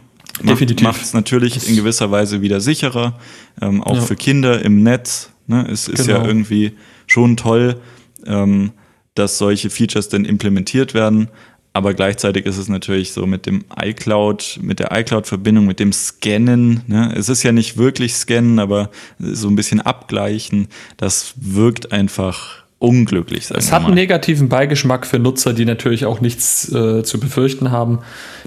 Definitiv. 0.42 0.84
Macht 0.86 1.02
es 1.02 1.14
natürlich 1.14 1.68
in 1.68 1.76
gewisser 1.76 2.10
Weise 2.10 2.42
wieder 2.42 2.60
sicherer, 2.60 3.18
ähm, 3.60 3.82
auch 3.82 3.96
Ja. 3.96 4.02
für 4.02 4.16
Kinder 4.16 4.62
im 4.64 4.82
Netz. 4.82 5.30
Ne? 5.46 5.66
Es 5.70 5.88
ist 5.88 6.06
ja 6.06 6.16
Genau. 6.18 6.26
irgendwie 6.28 6.72
schon 7.06 7.36
toll, 7.36 7.80
ähm, 8.26 8.72
dass 9.14 9.38
solche 9.38 9.68
Features 9.70 10.08
denn 10.08 10.24
implementiert 10.24 10.94
werden. 10.94 11.28
Aber 11.72 11.92
gleichzeitig 11.92 12.46
ist 12.46 12.56
es 12.56 12.68
natürlich 12.68 13.12
so 13.12 13.26
mit 13.26 13.46
dem 13.46 13.64
iCloud, 13.80 14.60
mit 14.62 14.78
der 14.78 14.92
iCloud-Verbindung, 14.92 15.66
mit 15.66 15.80
dem 15.80 15.92
Scannen. 15.92 16.82
Ne? 16.86 17.12
Es 17.16 17.28
ist 17.28 17.42
ja 17.42 17.50
nicht 17.50 17.76
wirklich 17.76 18.14
Scannen, 18.14 18.60
aber 18.60 18.90
so 19.18 19.48
ein 19.48 19.56
bisschen 19.56 19.80
abgleichen. 19.80 20.68
Das 20.96 21.34
wirkt 21.36 21.90
einfach 21.90 22.63
unglücklich. 22.84 23.46
Sagen 23.46 23.58
Es 23.58 23.72
hat 23.72 23.84
einen 23.84 23.94
negativen 23.94 24.48
Beigeschmack 24.48 25.06
für 25.06 25.18
Nutzer, 25.18 25.52
die 25.52 25.64
natürlich 25.64 26.06
auch 26.06 26.20
nichts 26.20 26.70
äh, 26.72 27.02
zu 27.02 27.18
befürchten 27.18 27.70
haben. 27.70 28.00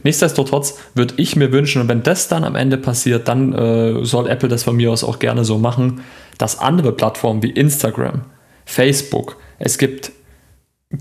Nichtsdestotrotz 0.03 0.77
würde 0.95 1.15
ich 1.17 1.35
mir 1.35 1.51
wünschen, 1.51 1.81
und 1.81 1.87
wenn 1.87 2.03
das 2.03 2.27
dann 2.27 2.43
am 2.43 2.55
Ende 2.55 2.77
passiert, 2.77 3.27
dann 3.27 3.53
äh, 3.53 4.05
soll 4.05 4.27
Apple 4.29 4.49
das 4.49 4.63
von 4.63 4.75
mir 4.75 4.91
aus 4.91 5.03
auch 5.03 5.19
gerne 5.19 5.43
so 5.43 5.57
machen, 5.57 6.01
dass 6.37 6.59
andere 6.59 6.91
Plattformen 6.91 7.43
wie 7.43 7.51
Instagram, 7.51 8.21
Facebook, 8.65 9.37
es 9.59 9.77
gibt 9.77 10.11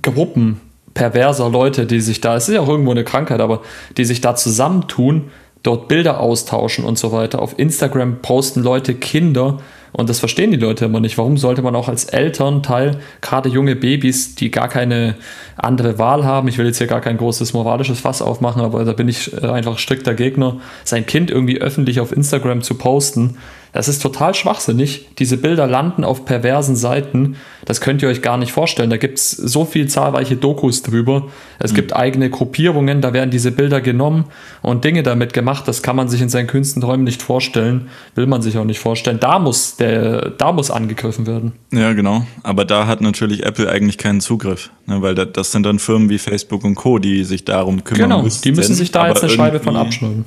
Gruppen 0.03 0.61
perverser 0.95 1.51
Leute, 1.51 1.87
die 1.87 2.01
sich 2.01 2.21
da, 2.21 2.37
es 2.37 2.49
ist 2.49 2.55
ja 2.55 2.61
auch 2.63 2.69
irgendwo 2.69 2.91
eine 2.91 3.05
Krankheit, 3.05 3.41
aber 3.41 3.63
die 3.97 4.05
sich 4.05 4.23
da 4.23 4.35
zusammentun, 4.35 5.31
dort 5.63 5.89
Bilder 5.89 6.21
austauschen 6.21 6.85
und 6.85 6.99
so 6.99 7.13
weiter. 7.13 7.43
Auf 7.43 7.59
Instagram 7.59 8.23
posten 8.23 8.63
Leute 8.63 8.95
Kinder 8.95 9.59
Und 9.97 10.11
das 10.11 10.19
verstehen 10.19 10.51
die 10.51 10.59
Leute 10.59 10.85
immer 10.85 11.01
nicht. 11.01 11.17
Warum 11.17 11.39
sollte 11.39 11.63
man 11.63 11.75
auch 11.75 11.89
als 11.89 12.05
Elternteil, 12.05 12.99
gerade 13.23 13.49
junge 13.49 13.77
Babys, 13.77 14.35
die 14.35 14.51
gar 14.51 14.69
keine 14.69 15.15
andere 15.57 15.99
Wahl 15.99 16.23
haben, 16.23 16.49
ich 16.49 16.59
will 16.59 16.67
jetzt 16.67 16.77
hier 16.77 16.87
gar 16.87 17.01
kein 17.01 17.17
großes 17.17 17.55
moralisches 17.55 18.01
Fass 18.01 18.21
aufmachen, 18.21 18.61
aber 18.61 18.85
da 18.85 18.93
bin 18.93 19.09
ich 19.09 19.43
einfach 19.43 19.79
strikter 19.79 20.13
Gegner, 20.13 20.61
sein 20.85 21.07
Kind 21.07 21.31
irgendwie 21.31 21.63
öffentlich 21.63 22.01
auf 22.01 22.13
Instagram 22.13 22.61
zu 22.61 22.75
posten, 22.75 23.39
das 23.77 23.89
ist 23.89 24.01
total 24.01 24.35
schwachsinnig. 24.35 25.05
Diese 25.19 25.37
Bilder 25.37 25.67
landen 25.67 26.03
auf 26.03 26.25
perversen 26.25 26.77
Seiten. 26.77 27.37
Das 27.67 27.83
könnt 27.83 28.01
ihr 28.01 28.09
euch 28.09 28.23
gar 28.23 28.39
nicht 28.39 28.51
vorstellen. 28.51 28.89
Da 28.89 28.97
gibt 28.97 29.19
es 29.19 29.33
so 29.33 29.67
viel 29.67 29.87
zahlreiche 29.87 30.35
Dokus 30.35 30.81
drüber. 30.81 31.29
Es 31.59 31.73
mhm. 31.73 31.77
gibt 31.77 31.95
eigene 31.95 32.31
Gruppierungen, 32.31 33.03
da 33.03 33.13
werden 33.13 33.31
diese 33.31 33.53
Bilder 33.53 33.83
genommen 33.83 34.25
und 34.63 34.83
Dinge 34.85 35.03
damit 35.03 35.35
gemacht. 35.35 35.69
Das 35.69 35.83
kann 35.83 35.95
man 35.95 36.09
sich 36.09 36.23
in 36.23 36.31
seinen 36.31 36.47
kühnsten 36.47 36.81
Träumen 36.81 37.05
nicht 37.05 37.21
vorstellen. 37.21 37.89
Will 38.15 38.27
man 38.27 38.41
sich 38.41 38.57
auch 38.57 38.65
nicht 38.65 38.79
vorstellen. 38.79 39.21
Da 39.21 39.39
muss, 39.39 39.77
der, 39.77 40.31
da 40.31 40.53
muss 40.53 40.71
angegriffen 40.71 41.27
werden. 41.27 41.53
Ja, 41.71 41.93
genau. 41.93 42.27
Aber 42.45 42.65
da 42.65 42.87
hat 42.87 43.03
natürlich 43.03 43.45
Apple 43.45 43.69
eigentlich 43.69 43.99
keinen 43.99 44.23
Zugriff. 44.23 44.71
Ne? 44.87 45.03
Weil 45.03 45.15
das 45.15 45.53
sind 45.53 45.67
dann 45.67 45.81
Firmen 45.81 46.09
wie 46.09 46.17
Facebook 46.17 46.65
und 46.65 46.77
Co., 46.77 46.99
die 46.99 47.25
sich 47.25 47.45
darum 47.45 47.85
kümmern 47.85 48.09
genau, 48.09 48.23
müssen. 48.23 48.41
Genau, 48.41 48.55
die 48.55 48.59
müssen 48.59 48.75
sich 48.75 48.91
da 48.91 49.09
jetzt 49.09 49.23
eine 49.23 49.31
Scheibe 49.31 49.61
von 49.61 49.77
abschneiden. 49.77 50.25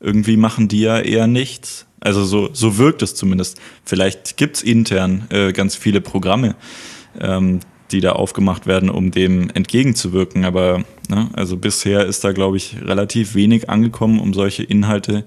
Irgendwie 0.00 0.36
machen 0.36 0.66
die 0.66 0.80
ja 0.80 0.98
eher 0.98 1.28
nichts 1.28 1.86
also 2.00 2.24
so, 2.24 2.50
so 2.52 2.78
wirkt 2.78 3.02
es 3.02 3.14
zumindest. 3.14 3.60
Vielleicht 3.84 4.36
gibt's 4.36 4.62
intern 4.62 5.26
äh, 5.30 5.52
ganz 5.52 5.76
viele 5.76 6.00
Programme, 6.00 6.56
ähm, 7.20 7.60
die 7.90 8.00
da 8.00 8.12
aufgemacht 8.12 8.66
werden, 8.66 8.88
um 8.88 9.10
dem 9.10 9.50
entgegenzuwirken. 9.50 10.44
Aber 10.44 10.82
ne, 11.08 11.28
also 11.34 11.56
bisher 11.56 12.06
ist 12.06 12.24
da, 12.24 12.32
glaube 12.32 12.56
ich, 12.56 12.76
relativ 12.82 13.34
wenig 13.34 13.68
angekommen, 13.68 14.18
um 14.18 14.32
solche 14.32 14.62
Inhalte 14.62 15.24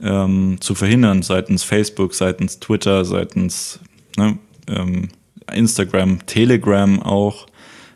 ähm, 0.00 0.56
zu 0.60 0.74
verhindern, 0.74 1.22
seitens 1.22 1.64
Facebook, 1.64 2.14
seitens 2.14 2.60
Twitter, 2.60 3.04
seitens 3.04 3.80
ne, 4.16 4.38
ähm, 4.68 5.08
Instagram, 5.52 6.24
Telegram 6.26 7.02
auch. 7.02 7.46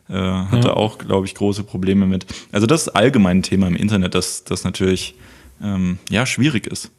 Äh, 0.08 0.14
hatte 0.14 0.68
ja. 0.68 0.74
auch, 0.74 0.98
glaube 0.98 1.26
ich, 1.26 1.34
große 1.34 1.62
Probleme 1.62 2.06
mit. 2.06 2.26
Also 2.50 2.66
das 2.66 2.82
ist 2.82 2.88
allgemein 2.88 3.38
ein 3.38 3.42
Thema 3.42 3.68
im 3.68 3.76
Internet, 3.76 4.14
das, 4.14 4.44
das 4.44 4.64
natürlich 4.64 5.14
ähm, 5.62 5.98
ja, 6.10 6.26
schwierig 6.26 6.66
ist. 6.66 6.90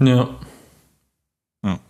Ja. 0.00 0.28
ja. 1.64 1.80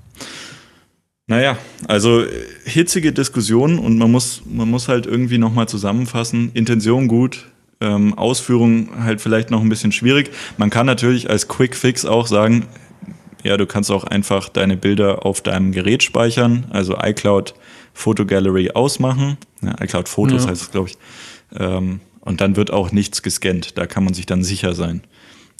Naja, 1.26 1.58
also 1.86 2.22
äh, 2.22 2.28
hitzige 2.64 3.12
Diskussion 3.12 3.78
und 3.78 3.98
man 3.98 4.10
muss, 4.10 4.42
man 4.46 4.70
muss 4.70 4.88
halt 4.88 5.06
irgendwie 5.06 5.38
nochmal 5.38 5.68
zusammenfassen. 5.68 6.50
Intention 6.54 7.08
gut, 7.08 7.46
ähm, 7.80 8.14
Ausführung 8.14 9.04
halt 9.04 9.20
vielleicht 9.20 9.50
noch 9.50 9.60
ein 9.60 9.68
bisschen 9.68 9.92
schwierig. 9.92 10.30
Man 10.56 10.70
kann 10.70 10.86
natürlich 10.86 11.28
als 11.28 11.48
Quick 11.48 11.76
Fix 11.76 12.04
auch 12.04 12.26
sagen, 12.26 12.66
ja, 13.44 13.56
du 13.56 13.66
kannst 13.66 13.90
auch 13.90 14.04
einfach 14.04 14.48
deine 14.48 14.76
Bilder 14.76 15.24
auf 15.24 15.40
deinem 15.40 15.72
Gerät 15.72 16.02
speichern, 16.02 16.66
also 16.70 16.96
iCloud 17.00 17.54
Photo 17.92 18.24
Gallery 18.24 18.70
ausmachen. 18.70 19.36
Ja, 19.60 19.74
iCloud 19.80 20.08
Fotos 20.08 20.44
ja. 20.44 20.50
heißt 20.50 20.62
es, 20.62 20.70
glaube 20.70 20.88
ich. 20.90 20.98
Ähm, 21.58 22.00
und 22.20 22.40
dann 22.40 22.56
wird 22.56 22.72
auch 22.72 22.92
nichts 22.92 23.22
gescannt. 23.22 23.78
Da 23.78 23.86
kann 23.86 24.04
man 24.04 24.14
sich 24.14 24.26
dann 24.26 24.44
sicher 24.44 24.74
sein. 24.74 25.02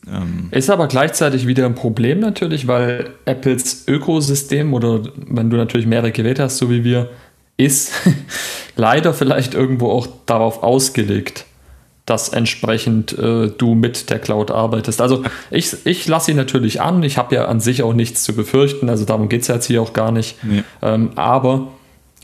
Ähm 0.07 0.49
ist 0.51 0.71
aber 0.71 0.87
gleichzeitig 0.87 1.47
wieder 1.47 1.67
ein 1.67 1.75
Problem 1.75 2.21
natürlich, 2.21 2.67
weil 2.67 3.11
Apples 3.25 3.85
Ökosystem 3.89 4.75
oder 4.75 5.03
wenn 5.17 5.51
du 5.51 5.57
natürlich 5.57 5.87
mehrere 5.87 6.13
Geräte 6.13 6.45
hast, 6.45 6.59
so 6.59 6.71
wie 6.71 6.85
wir, 6.85 7.11
ist 7.57 7.93
leider 8.77 9.13
vielleicht 9.13 9.55
irgendwo 9.55 9.91
auch 9.91 10.07
darauf 10.27 10.63
ausgelegt, 10.63 11.45
dass 12.07 12.31
entsprechend 12.31 13.19
äh, 13.19 13.49
du 13.49 13.75
mit 13.75 14.09
der 14.09 14.19
Cloud 14.19 14.51
arbeitest. 14.51 15.01
Also 15.01 15.25
ich, 15.51 15.77
ich 15.85 16.07
lasse 16.07 16.27
sie 16.27 16.35
natürlich 16.35 16.81
an, 16.81 17.03
ich 17.03 17.19
habe 17.19 17.35
ja 17.35 17.47
an 17.47 17.61
sich 17.61 17.83
auch 17.83 17.93
nichts 17.93 18.23
zu 18.23 18.35
befürchten, 18.35 18.89
also 18.89 19.05
darum 19.05 19.29
geht 19.29 19.43
es 19.43 19.49
jetzt 19.49 19.67
hier 19.67 19.83
auch 19.83 19.93
gar 19.93 20.13
nicht. 20.13 20.43
Nee. 20.43 20.63
Ähm, 20.81 21.11
aber 21.17 21.69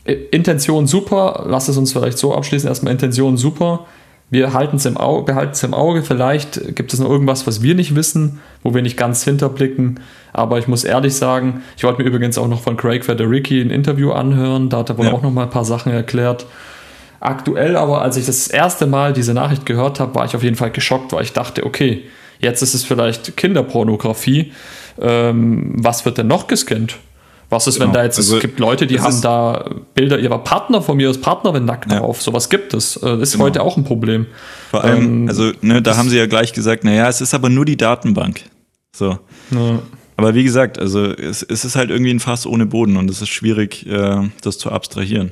äh, 0.05 0.13
Intention 0.31 0.87
super, 0.87 1.45
lass 1.47 1.67
es 1.67 1.77
uns 1.77 1.91
vielleicht 1.91 2.17
so 2.17 2.33
abschließen, 2.33 2.67
erstmal 2.67 2.93
Intention 2.93 3.37
super 3.37 3.85
wir 4.35 4.53
halten 4.53 4.75
es 4.75 4.85
im 4.85 4.97
Auge, 4.97 5.23
behalten 5.23 5.53
es 5.53 5.63
im 5.63 5.73
Auge. 5.73 6.03
Vielleicht 6.03 6.75
gibt 6.75 6.93
es 6.93 6.99
noch 6.99 7.09
irgendwas, 7.09 7.47
was 7.47 7.61
wir 7.61 7.73
nicht 7.73 7.95
wissen, 7.95 8.41
wo 8.63 8.73
wir 8.73 8.81
nicht 8.81 8.97
ganz 8.97 9.23
hinterblicken. 9.23 10.01
Aber 10.33 10.59
ich 10.59 10.67
muss 10.67 10.83
ehrlich 10.83 11.15
sagen, 11.15 11.61
ich 11.77 11.85
wollte 11.85 12.01
mir 12.01 12.07
übrigens 12.09 12.37
auch 12.37 12.49
noch 12.49 12.61
von 12.61 12.75
Craig 12.75 13.05
Federici 13.05 13.61
ein 13.61 13.69
Interview 13.69 14.11
anhören. 14.11 14.69
Da 14.69 14.79
hat 14.79 14.89
er 14.89 14.97
wohl 14.97 15.05
ja. 15.05 15.13
auch 15.13 15.21
noch 15.21 15.31
mal 15.31 15.43
ein 15.43 15.49
paar 15.49 15.63
Sachen 15.63 15.93
erklärt. 15.93 16.45
Aktuell 17.21 17.77
aber, 17.77 18.01
als 18.01 18.17
ich 18.17 18.25
das 18.25 18.49
erste 18.49 18.87
Mal 18.87 19.13
diese 19.13 19.33
Nachricht 19.33 19.65
gehört 19.65 20.01
habe, 20.01 20.13
war 20.15 20.25
ich 20.25 20.35
auf 20.35 20.43
jeden 20.43 20.57
Fall 20.57 20.71
geschockt, 20.71 21.13
weil 21.13 21.23
ich 21.23 21.31
dachte, 21.31 21.65
okay, 21.65 22.03
jetzt 22.39 22.61
ist 22.61 22.73
es 22.73 22.83
vielleicht 22.83 23.37
Kinderpornografie. 23.37 24.51
Ähm, 24.99 25.75
was 25.77 26.03
wird 26.03 26.17
denn 26.17 26.27
noch 26.27 26.47
gescannt? 26.47 26.97
Was 27.49 27.67
ist, 27.67 27.75
genau. 27.75 27.87
wenn 27.87 27.93
da 27.93 28.03
jetzt, 28.03 28.17
also, 28.17 28.37
es 28.37 28.41
gibt 28.41 28.59
Leute, 28.59 28.87
die 28.87 28.99
haben 28.99 29.21
da 29.21 29.69
Bilder 29.93 30.19
ihrer 30.19 30.39
Partner 30.39 30.81
von 30.81 30.97
mir 30.97 31.07
als 31.07 31.19
Partnerin 31.19 31.65
nackt 31.65 31.91
ja. 31.91 31.99
drauf. 31.99 32.21
Sowas 32.21 32.49
gibt 32.49 32.73
es. 32.73 32.95
Das 32.95 33.03
äh, 33.03 33.21
ist 33.21 33.33
genau. 33.33 33.45
heute 33.45 33.61
auch 33.61 33.77
ein 33.77 33.83
Problem. 33.83 34.25
Vor 34.71 34.83
allem, 34.83 35.03
ähm, 35.03 35.29
also 35.29 35.51
ne, 35.61 35.81
da 35.81 35.95
haben 35.97 36.09
sie 36.09 36.17
ja 36.17 36.25
gleich 36.25 36.53
gesagt, 36.53 36.83
naja, 36.83 37.07
es 37.07 37.21
ist 37.21 37.33
aber 37.33 37.49
nur 37.49 37.65
die 37.65 37.77
Datenbank. 37.77 38.41
So. 38.95 39.19
Ja. 39.51 39.79
Aber 40.17 40.33
wie 40.33 40.43
gesagt, 40.43 40.79
also 40.79 41.05
es, 41.05 41.43
es, 41.43 41.65
ist 41.65 41.75
halt 41.75 41.89
irgendwie 41.89 42.11
ein 42.11 42.19
Fass 42.19 42.45
ohne 42.45 42.65
Boden 42.65 42.97
und 42.97 43.09
es 43.09 43.21
ist 43.21 43.29
schwierig, 43.29 43.85
äh, 43.85 44.29
das 44.41 44.57
zu 44.57 44.71
abstrahieren. 44.71 45.31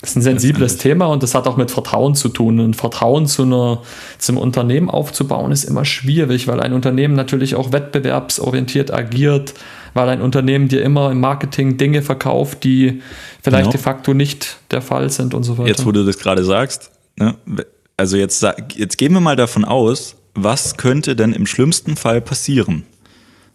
Das 0.00 0.10
ist 0.10 0.16
ein 0.16 0.22
sensibles 0.22 0.78
Thema 0.78 1.06
und 1.06 1.22
das 1.22 1.34
hat 1.34 1.46
auch 1.46 1.58
mit 1.58 1.70
Vertrauen 1.70 2.14
zu 2.14 2.30
tun. 2.30 2.58
Und 2.58 2.74
Vertrauen 2.74 3.26
zu 3.26 3.42
einer, 3.42 3.82
zum 4.18 4.38
Unternehmen 4.38 4.88
aufzubauen 4.88 5.52
ist 5.52 5.64
immer 5.64 5.84
schwierig, 5.84 6.48
weil 6.48 6.60
ein 6.60 6.72
Unternehmen 6.72 7.14
natürlich 7.14 7.54
auch 7.54 7.72
wettbewerbsorientiert 7.72 8.92
agiert, 8.92 9.54
weil 9.94 10.08
ein 10.08 10.20
Unternehmen 10.20 10.68
dir 10.68 10.82
immer 10.82 11.10
im 11.10 11.20
Marketing 11.20 11.76
Dinge 11.76 12.02
verkauft, 12.02 12.64
die 12.64 13.02
vielleicht 13.42 13.64
genau. 13.64 13.72
de 13.72 13.80
facto 13.80 14.14
nicht 14.14 14.58
der 14.70 14.82
Fall 14.82 15.10
sind 15.10 15.34
und 15.34 15.42
so 15.42 15.58
weiter. 15.58 15.68
Jetzt, 15.68 15.86
wo 15.86 15.92
du 15.92 16.04
das 16.04 16.18
gerade 16.18 16.44
sagst, 16.44 16.90
ne? 17.16 17.36
also 17.96 18.16
jetzt, 18.16 18.44
jetzt 18.74 18.98
gehen 18.98 19.12
wir 19.12 19.20
mal 19.20 19.36
davon 19.36 19.64
aus, 19.64 20.16
was 20.34 20.76
könnte 20.76 21.16
denn 21.16 21.32
im 21.32 21.46
schlimmsten 21.46 21.96
Fall 21.96 22.20
passieren 22.20 22.84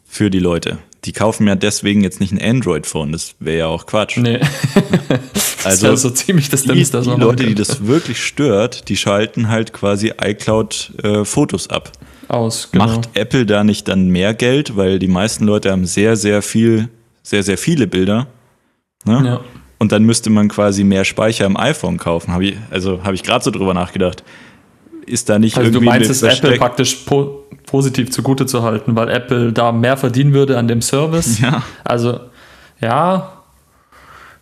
für 0.06 0.30
die 0.30 0.40
Leute? 0.40 0.78
Die 1.06 1.14
kaufen 1.14 1.48
ja 1.48 1.56
deswegen 1.56 2.02
jetzt 2.02 2.20
nicht 2.20 2.32
ein 2.32 2.42
Android-Phone, 2.42 3.12
das 3.12 3.36
wäre 3.40 3.58
ja 3.60 3.68
auch 3.68 3.86
Quatsch. 3.86 4.18
Nee. 4.18 4.40
also 5.64 5.96
so 5.96 6.10
ziemlich 6.10 6.50
das 6.50 6.64
die, 6.64 6.74
die 6.74 7.10
Leute, 7.12 7.46
die 7.46 7.54
das 7.54 7.86
wirklich 7.86 8.24
stört, 8.24 8.90
die 8.90 8.98
schalten 8.98 9.50
halt 9.50 9.72
quasi 9.72 10.14
iCloud-Fotos 10.20 11.68
äh, 11.68 11.74
ab 11.74 11.92
aus. 12.30 12.70
Genau. 12.72 12.86
Macht 12.86 13.10
Apple 13.14 13.46
da 13.46 13.64
nicht 13.64 13.88
dann 13.88 14.10
mehr 14.10 14.34
Geld, 14.34 14.76
weil 14.76 15.00
die 15.00 15.08
meisten 15.08 15.46
Leute 15.46 15.72
haben 15.72 15.86
sehr, 15.86 16.16
sehr 16.16 16.42
viel, 16.42 16.90
sehr, 17.24 17.44
sehr 17.44 17.58
viele 17.58 17.88
Bilder. 17.88 18.28
Ne? 19.06 19.22
Ja. 19.26 19.42
Und 19.78 19.92
dann 19.92 20.04
müsste 20.04 20.30
man 20.30 20.48
quasi 20.48 20.84
mehr 20.84 21.06
Speicher 21.06 21.46
im 21.46 21.58
iPhone 21.58 21.98
kaufen. 21.98 22.34
Hab 22.34 22.42
ich, 22.42 22.56
also 22.72 23.04
habe 23.04 23.16
ich 23.16 23.24
gerade 23.24 23.44
so 23.44 23.52
drüber 23.52 23.74
nachgedacht. 23.74 24.24
Ist 25.06 25.30
da 25.30 25.38
nicht 25.38 25.58
also 25.58 25.70
irgendwie. 25.70 25.86
Du 25.86 25.92
meinst 25.92 26.10
es 26.10 26.24
Apple 26.24 26.58
praktisch 26.58 26.96
po 27.06 27.44
positiv 27.66 28.12
zugute 28.12 28.46
zu 28.46 28.64
halten, 28.64 28.96
weil 28.96 29.10
Apple 29.10 29.52
da 29.52 29.72
mehr 29.72 29.98
verdienen 29.98 30.34
würde 30.34 30.58
an 30.58 30.68
dem 30.68 30.82
Service? 30.82 31.40
Ja. 31.40 31.64
Also, 31.84 32.20
ja. 32.80 33.32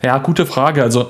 Ja, 0.04 0.18
gute 0.18 0.46
Frage. 0.46 0.84
Also, 0.84 1.10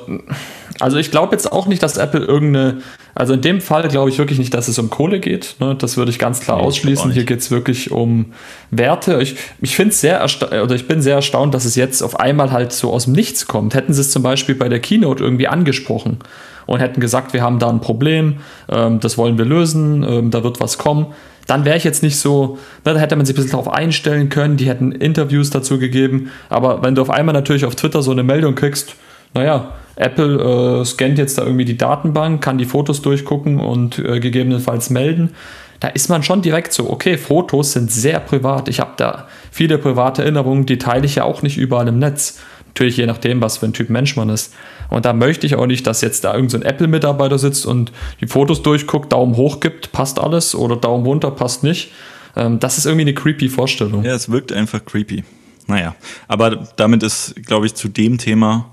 also 0.79 0.97
ich 0.97 1.11
glaube 1.11 1.33
jetzt 1.33 1.51
auch 1.51 1.67
nicht, 1.67 1.83
dass 1.83 1.97
Apple 1.97 2.21
irgendeine 2.21 2.81
also 3.15 3.33
in 3.33 3.41
dem 3.41 3.61
Fall 3.61 3.87
glaube 3.87 4.09
ich 4.09 4.17
wirklich 4.17 4.39
nicht, 4.39 4.53
dass 4.53 4.67
es 4.67 4.79
um 4.79 4.89
Kohle 4.89 5.19
geht. 5.19 5.55
Ne? 5.59 5.75
Das 5.75 5.97
würde 5.97 6.09
ich 6.09 6.17
ganz 6.17 6.39
klar 6.39 6.57
nee, 6.57 6.63
ausschließen. 6.63 7.11
Hier 7.11 7.25
geht 7.25 7.39
es 7.39 7.51
wirklich 7.51 7.91
um 7.91 8.33
Werte. 8.71 9.21
Ich, 9.21 9.35
ich 9.61 9.75
finde 9.75 9.93
sehr 9.93 10.25
oder 10.63 10.73
ich 10.73 10.87
bin 10.87 11.01
sehr 11.01 11.15
erstaunt, 11.15 11.53
dass 11.53 11.65
es 11.65 11.75
jetzt 11.75 12.01
auf 12.01 12.19
einmal 12.19 12.51
halt 12.51 12.71
so 12.71 12.91
aus 12.91 13.05
dem 13.05 13.13
Nichts 13.13 13.45
kommt. 13.45 13.75
Hätten 13.75 13.93
sie 13.93 14.01
es 14.01 14.11
zum 14.11 14.23
Beispiel 14.23 14.55
bei 14.55 14.67
der 14.67 14.79
Keynote 14.79 15.23
irgendwie 15.23 15.47
angesprochen 15.47 16.19
und 16.65 16.79
hätten 16.79 17.01
gesagt, 17.01 17.33
wir 17.33 17.43
haben 17.43 17.59
da 17.59 17.69
ein 17.69 17.81
Problem, 17.81 18.37
ähm, 18.69 18.99
das 18.99 19.17
wollen 19.17 19.37
wir 19.37 19.45
lösen, 19.45 20.03
ähm, 20.03 20.31
da 20.31 20.43
wird 20.43 20.59
was 20.59 20.77
kommen, 20.77 21.07
dann 21.45 21.65
wäre 21.65 21.77
ich 21.77 21.83
jetzt 21.83 22.03
nicht 22.03 22.17
so, 22.17 22.57
ne, 22.85 22.93
da 22.93 22.99
hätte 22.99 23.15
man 23.15 23.25
sich 23.25 23.35
ein 23.35 23.37
bisschen 23.37 23.51
darauf 23.51 23.67
einstellen 23.67 24.29
können, 24.29 24.55
die 24.55 24.67
hätten 24.67 24.93
Interviews 24.93 25.49
dazu 25.49 25.77
gegeben, 25.77 26.31
aber 26.49 26.81
wenn 26.81 26.95
du 26.95 27.01
auf 27.01 27.09
einmal 27.09 27.33
natürlich 27.33 27.65
auf 27.65 27.75
Twitter 27.75 28.01
so 28.01 28.11
eine 28.11 28.23
Meldung 28.23 28.55
kriegst, 28.55 28.95
naja, 29.33 29.73
Apple 29.95 30.81
äh, 30.81 30.85
scannt 30.85 31.17
jetzt 31.17 31.37
da 31.37 31.43
irgendwie 31.43 31.65
die 31.65 31.77
Datenbank, 31.77 32.41
kann 32.41 32.57
die 32.57 32.65
Fotos 32.65 33.01
durchgucken 33.01 33.59
und 33.59 33.99
äh, 33.99 34.19
gegebenenfalls 34.19 34.89
melden. 34.89 35.31
Da 35.79 35.89
ist 35.89 36.09
man 36.09 36.23
schon 36.23 36.41
direkt 36.41 36.73
so, 36.73 36.89
okay, 36.89 37.17
Fotos 37.17 37.73
sind 37.73 37.91
sehr 37.91 38.19
privat. 38.19 38.69
Ich 38.69 38.79
habe 38.79 38.93
da 38.97 39.27
viele 39.51 39.77
private 39.77 40.21
Erinnerungen, 40.23 40.65
die 40.65 40.77
teile 40.77 41.05
ich 41.05 41.15
ja 41.15 41.25
auch 41.25 41.41
nicht 41.41 41.57
überall 41.57 41.87
im 41.87 41.99
Netz. 41.99 42.39
Natürlich 42.67 42.97
je 42.97 43.05
nachdem, 43.05 43.41
was 43.41 43.57
für 43.57 43.67
ein 43.67 43.73
Typ 43.73 43.89
Mensch 43.89 44.15
man 44.15 44.29
ist. 44.29 44.53
Und 44.89 45.05
da 45.05 45.13
möchte 45.13 45.45
ich 45.45 45.55
auch 45.55 45.67
nicht, 45.67 45.85
dass 45.85 46.01
jetzt 46.01 46.23
da 46.23 46.33
irgendein 46.33 46.61
so 46.61 46.67
Apple-Mitarbeiter 46.67 47.37
sitzt 47.37 47.65
und 47.65 47.91
die 48.21 48.27
Fotos 48.27 48.63
durchguckt, 48.63 49.11
Daumen 49.11 49.35
hoch 49.35 49.59
gibt, 49.59 49.91
passt 49.91 50.19
alles 50.19 50.55
oder 50.55 50.75
Daumen 50.75 51.05
runter, 51.05 51.31
passt 51.31 51.63
nicht. 51.63 51.91
Ähm, 52.35 52.59
das 52.59 52.77
ist 52.77 52.85
irgendwie 52.85 53.01
eine 53.01 53.13
creepy 53.13 53.49
Vorstellung. 53.49 54.03
Ja, 54.03 54.13
es 54.13 54.31
wirkt 54.31 54.51
einfach 54.51 54.83
creepy. 54.83 55.23
Naja, 55.67 55.95
aber 56.27 56.67
damit 56.75 57.03
ist, 57.03 57.35
glaube 57.45 57.65
ich, 57.65 57.75
zu 57.75 57.87
dem 57.87 58.17
Thema 58.17 58.72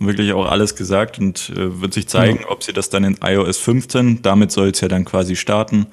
wirklich 0.00 0.32
auch 0.32 0.50
alles 0.50 0.74
gesagt 0.74 1.18
und 1.18 1.52
äh, 1.54 1.80
wird 1.80 1.92
sich 1.92 2.08
zeigen, 2.08 2.44
ob 2.48 2.62
sie 2.62 2.72
das 2.72 2.88
dann 2.88 3.04
in 3.04 3.18
iOS 3.22 3.58
15, 3.58 4.22
damit 4.22 4.50
soll 4.50 4.70
es 4.70 4.80
ja 4.80 4.88
dann 4.88 5.04
quasi 5.04 5.36
starten, 5.36 5.86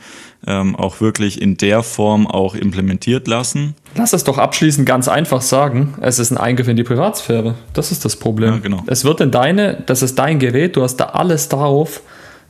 ähm, 0.47 0.75
auch 0.75 1.01
wirklich 1.01 1.41
in 1.41 1.57
der 1.57 1.83
Form 1.83 2.25
auch 2.25 2.55
implementiert 2.55 3.27
lassen. 3.27 3.75
Lass 3.95 4.13
es 4.13 4.23
doch 4.23 4.37
abschließend 4.37 4.87
ganz 4.87 5.09
einfach 5.09 5.41
sagen, 5.41 5.95
es 6.01 6.19
ist 6.19 6.31
ein 6.31 6.37
Eingriff 6.37 6.69
in 6.69 6.77
die 6.77 6.83
Privatsphäre. 6.83 7.55
Das 7.73 7.91
ist 7.91 8.05
das 8.05 8.15
Problem. 8.15 8.53
Ja, 8.53 8.59
genau. 8.59 8.83
Es 8.87 9.03
wird 9.03 9.19
in 9.19 9.31
deine, 9.31 9.83
das 9.85 10.01
ist 10.01 10.17
dein 10.17 10.39
Gerät, 10.39 10.77
du 10.77 10.83
hast 10.83 10.97
da 10.97 11.07
alles 11.07 11.49
drauf. 11.49 12.01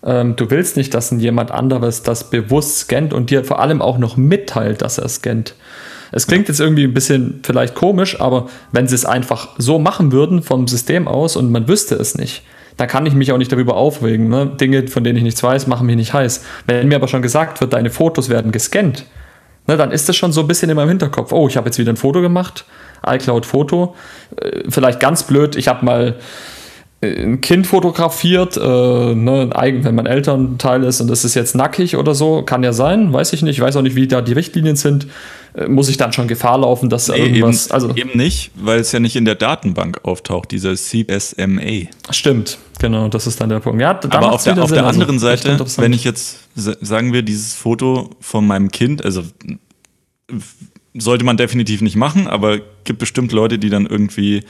Ähm, 0.03 0.35
du 0.35 0.49
willst 0.51 0.77
nicht, 0.77 0.93
dass 0.93 1.09
jemand 1.09 1.49
anderes 1.49 2.03
das 2.03 2.29
bewusst 2.29 2.79
scannt 2.79 3.13
und 3.13 3.31
dir 3.31 3.43
vor 3.43 3.59
allem 3.59 3.81
auch 3.81 3.97
noch 3.97 4.15
mitteilt, 4.15 4.83
dass 4.83 4.99
er 4.99 5.09
scannt. 5.09 5.55
Es 6.11 6.27
klingt 6.27 6.47
jetzt 6.47 6.59
irgendwie 6.59 6.83
ein 6.83 6.93
bisschen 6.93 7.41
vielleicht 7.43 7.75
komisch, 7.75 8.19
aber 8.19 8.47
wenn 8.71 8.87
sie 8.87 8.95
es 8.95 9.05
einfach 9.05 9.49
so 9.57 9.79
machen 9.79 10.11
würden 10.11 10.41
vom 10.41 10.67
System 10.67 11.07
aus 11.07 11.35
und 11.35 11.51
man 11.51 11.67
wüsste 11.67 11.95
es 11.95 12.15
nicht, 12.15 12.43
dann 12.77 12.87
kann 12.87 13.05
ich 13.05 13.13
mich 13.13 13.31
auch 13.31 13.37
nicht 13.37 13.51
darüber 13.51 13.75
aufregen. 13.75 14.29
Ne? 14.29 14.51
Dinge, 14.59 14.87
von 14.87 15.03
denen 15.03 15.17
ich 15.17 15.23
nichts 15.23 15.41
weiß, 15.43 15.67
machen 15.67 15.87
mich 15.87 15.95
nicht 15.95 16.13
heiß. 16.13 16.43
Wenn 16.67 16.87
mir 16.87 16.95
aber 16.95 17.07
schon 17.07 17.21
gesagt 17.21 17.59
wird, 17.59 17.73
deine 17.73 17.89
Fotos 17.89 18.29
werden 18.29 18.51
gescannt, 18.51 19.05
ne, 19.65 19.77
dann 19.77 19.91
ist 19.91 20.07
das 20.07 20.15
schon 20.15 20.31
so 20.31 20.41
ein 20.41 20.47
bisschen 20.47 20.69
in 20.69 20.75
meinem 20.75 20.89
Hinterkopf. 20.89 21.31
Oh, 21.31 21.47
ich 21.47 21.57
habe 21.57 21.67
jetzt 21.67 21.79
wieder 21.79 21.91
ein 21.91 21.97
Foto 21.97 22.21
gemacht, 22.21 22.65
iCloud-Foto. 23.05 23.95
Äh, 24.39 24.63
vielleicht 24.69 24.99
ganz 24.99 25.23
blöd, 25.23 25.55
ich 25.55 25.67
habe 25.67 25.83
mal 25.85 26.15
ein 27.01 27.41
Kind 27.41 27.67
fotografiert, 27.67 28.57
äh, 28.57 28.59
ne, 28.59 29.49
wenn 29.53 29.95
man 29.95 30.07
Elternteil 30.07 30.83
ist 30.83 30.99
und 30.99 31.11
es 31.11 31.23
ist 31.23 31.35
jetzt 31.35 31.55
nackig 31.55 31.95
oder 31.95 32.15
so, 32.15 32.41
kann 32.41 32.63
ja 32.63 32.73
sein, 32.73 33.13
weiß 33.13 33.33
ich 33.33 33.43
nicht, 33.43 33.57
ich 33.57 33.61
weiß 33.61 33.75
auch 33.75 33.83
nicht, 33.83 33.95
wie 33.95 34.07
da 34.07 34.21
die 34.21 34.33
Richtlinien 34.33 34.75
sind, 34.75 35.07
äh, 35.53 35.67
muss 35.67 35.89
ich 35.89 35.97
dann 35.97 36.11
schon 36.11 36.27
Gefahr 36.27 36.57
laufen, 36.57 36.89
dass 36.89 37.07
nee, 37.09 37.17
irgendwas. 37.17 37.67
Eben, 37.67 37.73
also 37.73 37.95
eben 37.95 38.17
nicht, 38.17 38.51
weil 38.55 38.79
es 38.79 38.91
ja 38.91 38.99
nicht 38.99 39.15
in 39.15 39.25
der 39.25 39.35
Datenbank 39.35 39.99
auftaucht, 40.03 40.49
dieser 40.49 40.73
CSMA. 40.73 41.87
Stimmt, 42.09 42.57
genau, 42.79 43.09
das 43.09 43.27
ist 43.27 43.39
dann 43.39 43.49
der 43.49 43.59
Punkt. 43.59 43.79
Ja, 43.79 43.99
Aber 44.09 44.31
auf 44.31 44.43
der, 44.43 44.61
auf 44.61 44.71
der 44.71 44.85
also 44.85 45.01
anderen 45.01 45.19
Seite, 45.19 45.59
wenn 45.77 45.93
ich 45.93 46.03
jetzt, 46.03 46.39
sagen 46.55 47.13
wir, 47.13 47.21
dieses 47.21 47.53
Foto 47.53 48.09
von 48.19 48.47
meinem 48.47 48.71
Kind, 48.71 49.05
also 49.05 49.21
sollte 50.99 51.23
man 51.23 51.37
definitiv 51.37 51.81
nicht 51.81 51.95
machen, 51.95 52.27
aber 52.27 52.59
gibt 52.83 52.99
bestimmt 52.99 53.31
Leute, 53.31 53.59
die 53.59 53.69
dann 53.69 53.85
irgendwie 53.85 54.43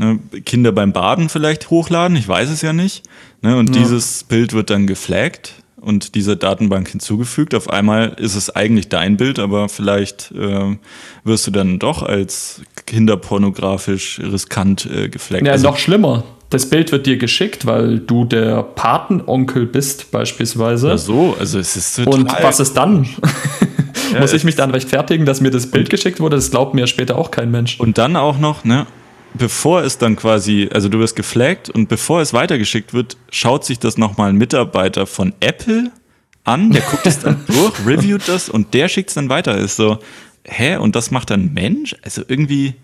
ne, 0.00 0.18
Kinder 0.44 0.72
beim 0.72 0.92
Baden 0.92 1.28
vielleicht 1.28 1.70
hochladen, 1.70 2.16
ich 2.16 2.26
weiß 2.26 2.50
es 2.50 2.62
ja 2.62 2.72
nicht. 2.72 3.04
Ne, 3.42 3.56
und 3.56 3.74
ja. 3.74 3.82
dieses 3.82 4.24
Bild 4.24 4.52
wird 4.52 4.70
dann 4.70 4.86
geflaggt 4.86 5.54
und 5.76 6.14
dieser 6.14 6.36
Datenbank 6.36 6.88
hinzugefügt. 6.88 7.54
Auf 7.54 7.70
einmal 7.70 8.14
ist 8.18 8.34
es 8.34 8.50
eigentlich 8.50 8.88
dein 8.88 9.16
Bild, 9.16 9.38
aber 9.38 9.68
vielleicht 9.68 10.32
äh, 10.32 10.76
wirst 11.24 11.46
du 11.46 11.50
dann 11.50 11.78
doch 11.78 12.02
als 12.02 12.62
kinderpornografisch 12.86 14.20
riskant 14.20 14.86
äh, 14.86 15.08
gefleckt. 15.08 15.46
Ja, 15.46 15.52
also, 15.52 15.68
noch 15.68 15.78
schlimmer. 15.78 16.24
Das 16.48 16.68
Bild 16.68 16.90
wird 16.90 17.06
dir 17.06 17.16
geschickt, 17.16 17.64
weil 17.64 18.00
du 18.00 18.24
der 18.24 18.64
Patenonkel 18.64 19.66
bist, 19.66 20.10
beispielsweise. 20.10 20.88
Ja, 20.88 20.98
so, 20.98 21.36
also 21.38 21.60
es 21.60 21.76
ist 21.76 21.96
total. 21.96 22.14
Und 22.14 22.32
was 22.42 22.58
ist 22.58 22.74
dann? 22.74 23.06
Ja, 24.12 24.18
Muss 24.18 24.32
ich 24.32 24.42
mich 24.42 24.56
dann 24.56 24.72
rechtfertigen, 24.72 25.24
dass 25.24 25.40
mir 25.40 25.52
das 25.52 25.70
Bild 25.70 25.88
geschickt 25.88 26.18
wurde? 26.18 26.34
Das 26.34 26.50
glaubt 26.50 26.74
mir 26.74 26.88
später 26.88 27.16
auch 27.16 27.30
kein 27.30 27.52
Mensch. 27.52 27.78
Und 27.78 27.96
dann 27.96 28.16
auch 28.16 28.38
noch, 28.38 28.64
ne, 28.64 28.88
bevor 29.34 29.82
es 29.82 29.98
dann 29.98 30.16
quasi, 30.16 30.68
also 30.72 30.88
du 30.88 30.98
wirst 30.98 31.16
geflaggt 31.16 31.70
und 31.70 31.88
bevor 31.88 32.20
es 32.20 32.32
weitergeschickt 32.32 32.92
wird, 32.94 33.16
schaut 33.30 33.64
sich 33.64 33.78
das 33.78 33.98
nochmal 33.98 34.30
ein 34.30 34.36
Mitarbeiter 34.36 35.06
von 35.06 35.34
Apple 35.40 35.90
an, 36.44 36.70
der 36.70 36.82
guckt 36.82 37.06
es 37.06 37.20
dann 37.20 37.44
durch, 37.46 37.86
reviewt 37.86 38.28
das 38.28 38.48
und 38.48 38.74
der 38.74 38.88
schickt 38.88 39.10
es 39.10 39.14
dann 39.14 39.28
weiter. 39.28 39.56
Ist 39.56 39.76
so, 39.76 39.98
hä? 40.44 40.76
Und 40.76 40.96
das 40.96 41.10
macht 41.10 41.30
dann 41.30 41.52
Mensch? 41.52 41.94
Also 42.02 42.22
irgendwie. 42.26 42.74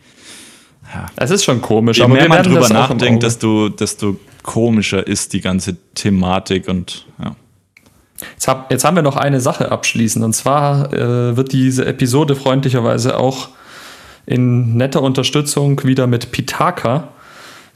Ja. 0.95 1.07
Es 1.17 1.31
ist 1.31 1.45
schon 1.45 1.61
komisch, 1.61 1.99
Je 1.99 2.05
aber 2.05 2.15
mehr 2.15 2.29
man 2.29 2.45
drüber 2.45 2.69
nachdenkt, 2.69 3.23
desto, 3.25 3.69
desto 3.69 4.19
komischer 4.45 5.05
ist 5.05 5.33
die 5.33 5.41
ganze 5.41 5.77
Thematik 5.95 6.69
und 6.69 7.07
ja. 7.23 7.35
Jetzt, 8.33 8.49
hab, 8.49 8.71
jetzt 8.71 8.85
haben 8.85 8.95
wir 8.95 9.03
noch 9.03 9.17
eine 9.17 9.41
Sache 9.41 9.71
abschließend 9.71 10.25
und 10.25 10.33
zwar 10.33 10.93
äh, 10.93 11.37
wird 11.37 11.53
diese 11.53 11.85
Episode 11.85 12.35
freundlicherweise 12.35 13.19
auch 13.19 13.49
in 14.27 14.77
netter 14.77 15.03
Unterstützung 15.03 15.83
wieder 15.85 16.07
mit 16.07 16.33
Pitaka 16.33 17.09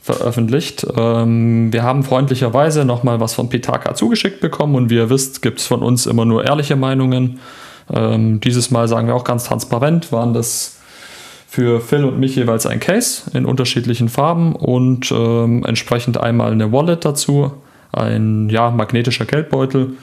veröffentlicht. 0.01 0.85
Ähm, 0.97 1.71
wir 1.71 1.83
haben 1.83 2.03
freundlicherweise 2.03 2.85
nochmal 2.85 3.19
was 3.19 3.33
von 3.33 3.49
Pitaka 3.49 3.93
zugeschickt 3.93 4.41
bekommen 4.41 4.75
und 4.75 4.89
wie 4.89 4.95
ihr 4.95 5.09
wisst, 5.09 5.41
gibt 5.41 5.59
es 5.59 5.67
von 5.67 5.81
uns 5.81 6.05
immer 6.05 6.25
nur 6.25 6.43
ehrliche 6.43 6.75
Meinungen. 6.75 7.39
Ähm, 7.93 8.39
dieses 8.41 8.71
Mal 8.71 8.87
sagen 8.87 9.07
wir 9.07 9.15
auch 9.15 9.23
ganz 9.23 9.45
transparent, 9.45 10.11
waren 10.11 10.33
das 10.33 10.77
für 11.47 11.81
Phil 11.81 12.05
und 12.05 12.19
mich 12.19 12.35
jeweils 12.35 12.65
ein 12.65 12.79
Case 12.79 13.29
in 13.33 13.45
unterschiedlichen 13.45 14.09
Farben 14.09 14.55
und 14.55 15.11
ähm, 15.11 15.63
entsprechend 15.65 16.17
einmal 16.17 16.51
eine 16.51 16.71
Wallet 16.71 17.05
dazu, 17.05 17.51
ein 17.91 18.49
ja, 18.49 18.71
magnetischer 18.71 19.25
Geldbeutel 19.25 19.97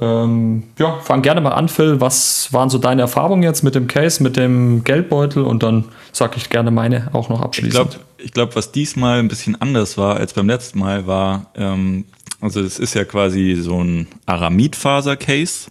ähm, 0.00 0.64
ja, 0.78 0.98
fang 1.02 1.22
gerne 1.22 1.40
mal 1.40 1.50
an, 1.50 1.68
Phil. 1.68 2.00
Was 2.00 2.52
waren 2.52 2.70
so 2.70 2.78
deine 2.78 3.02
Erfahrungen 3.02 3.42
jetzt 3.42 3.62
mit 3.62 3.74
dem 3.74 3.86
Case, 3.86 4.22
mit 4.22 4.36
dem 4.36 4.84
Geldbeutel? 4.84 5.42
Und 5.42 5.62
dann 5.62 5.84
sage 6.12 6.34
ich 6.36 6.48
gerne 6.48 6.70
meine 6.70 7.10
auch 7.12 7.28
noch 7.28 7.40
abschließend. 7.40 7.98
Ich 8.18 8.32
glaube, 8.32 8.50
glaub, 8.50 8.56
was 8.56 8.72
diesmal 8.72 9.18
ein 9.18 9.28
bisschen 9.28 9.60
anders 9.60 9.98
war 9.98 10.16
als 10.16 10.32
beim 10.32 10.46
letzten 10.46 10.78
Mal, 10.78 11.06
war, 11.06 11.46
ähm, 11.56 12.06
also 12.40 12.60
es 12.60 12.78
ist 12.78 12.94
ja 12.94 13.04
quasi 13.04 13.54
so 13.60 13.82
ein 13.82 14.08
Aramidfaser-Case. 14.26 15.70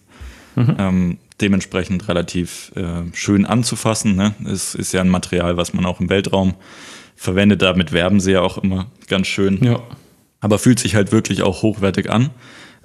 Mhm. 0.56 0.76
Ähm, 0.78 1.18
dementsprechend 1.42 2.08
relativ 2.08 2.72
äh, 2.76 3.04
schön 3.14 3.46
anzufassen. 3.46 4.16
Ne? 4.16 4.36
Es 4.46 4.76
ist 4.76 4.94
ja 4.94 5.02
ein 5.02 5.10
Material, 5.10 5.58
was 5.58 5.74
man 5.74 5.86
auch 5.86 6.00
im 6.00 6.10
Weltraum 6.10 6.54
verwendet. 7.16 7.62
Damit 7.62 7.92
werben 7.92 8.20
sie 8.20 8.34
ja 8.34 8.42
auch 8.42 8.60
immer 8.60 8.88
ganz 9.08 9.28
schön. 9.28 9.64
Ja. 9.64 9.82
Aber 10.40 10.60
fühlt 10.60 10.80
sich 10.80 10.96
halt 10.96 11.12
wirklich 11.12 11.42
auch 11.42 11.62
hochwertig 11.62 12.10
an. 12.10 12.30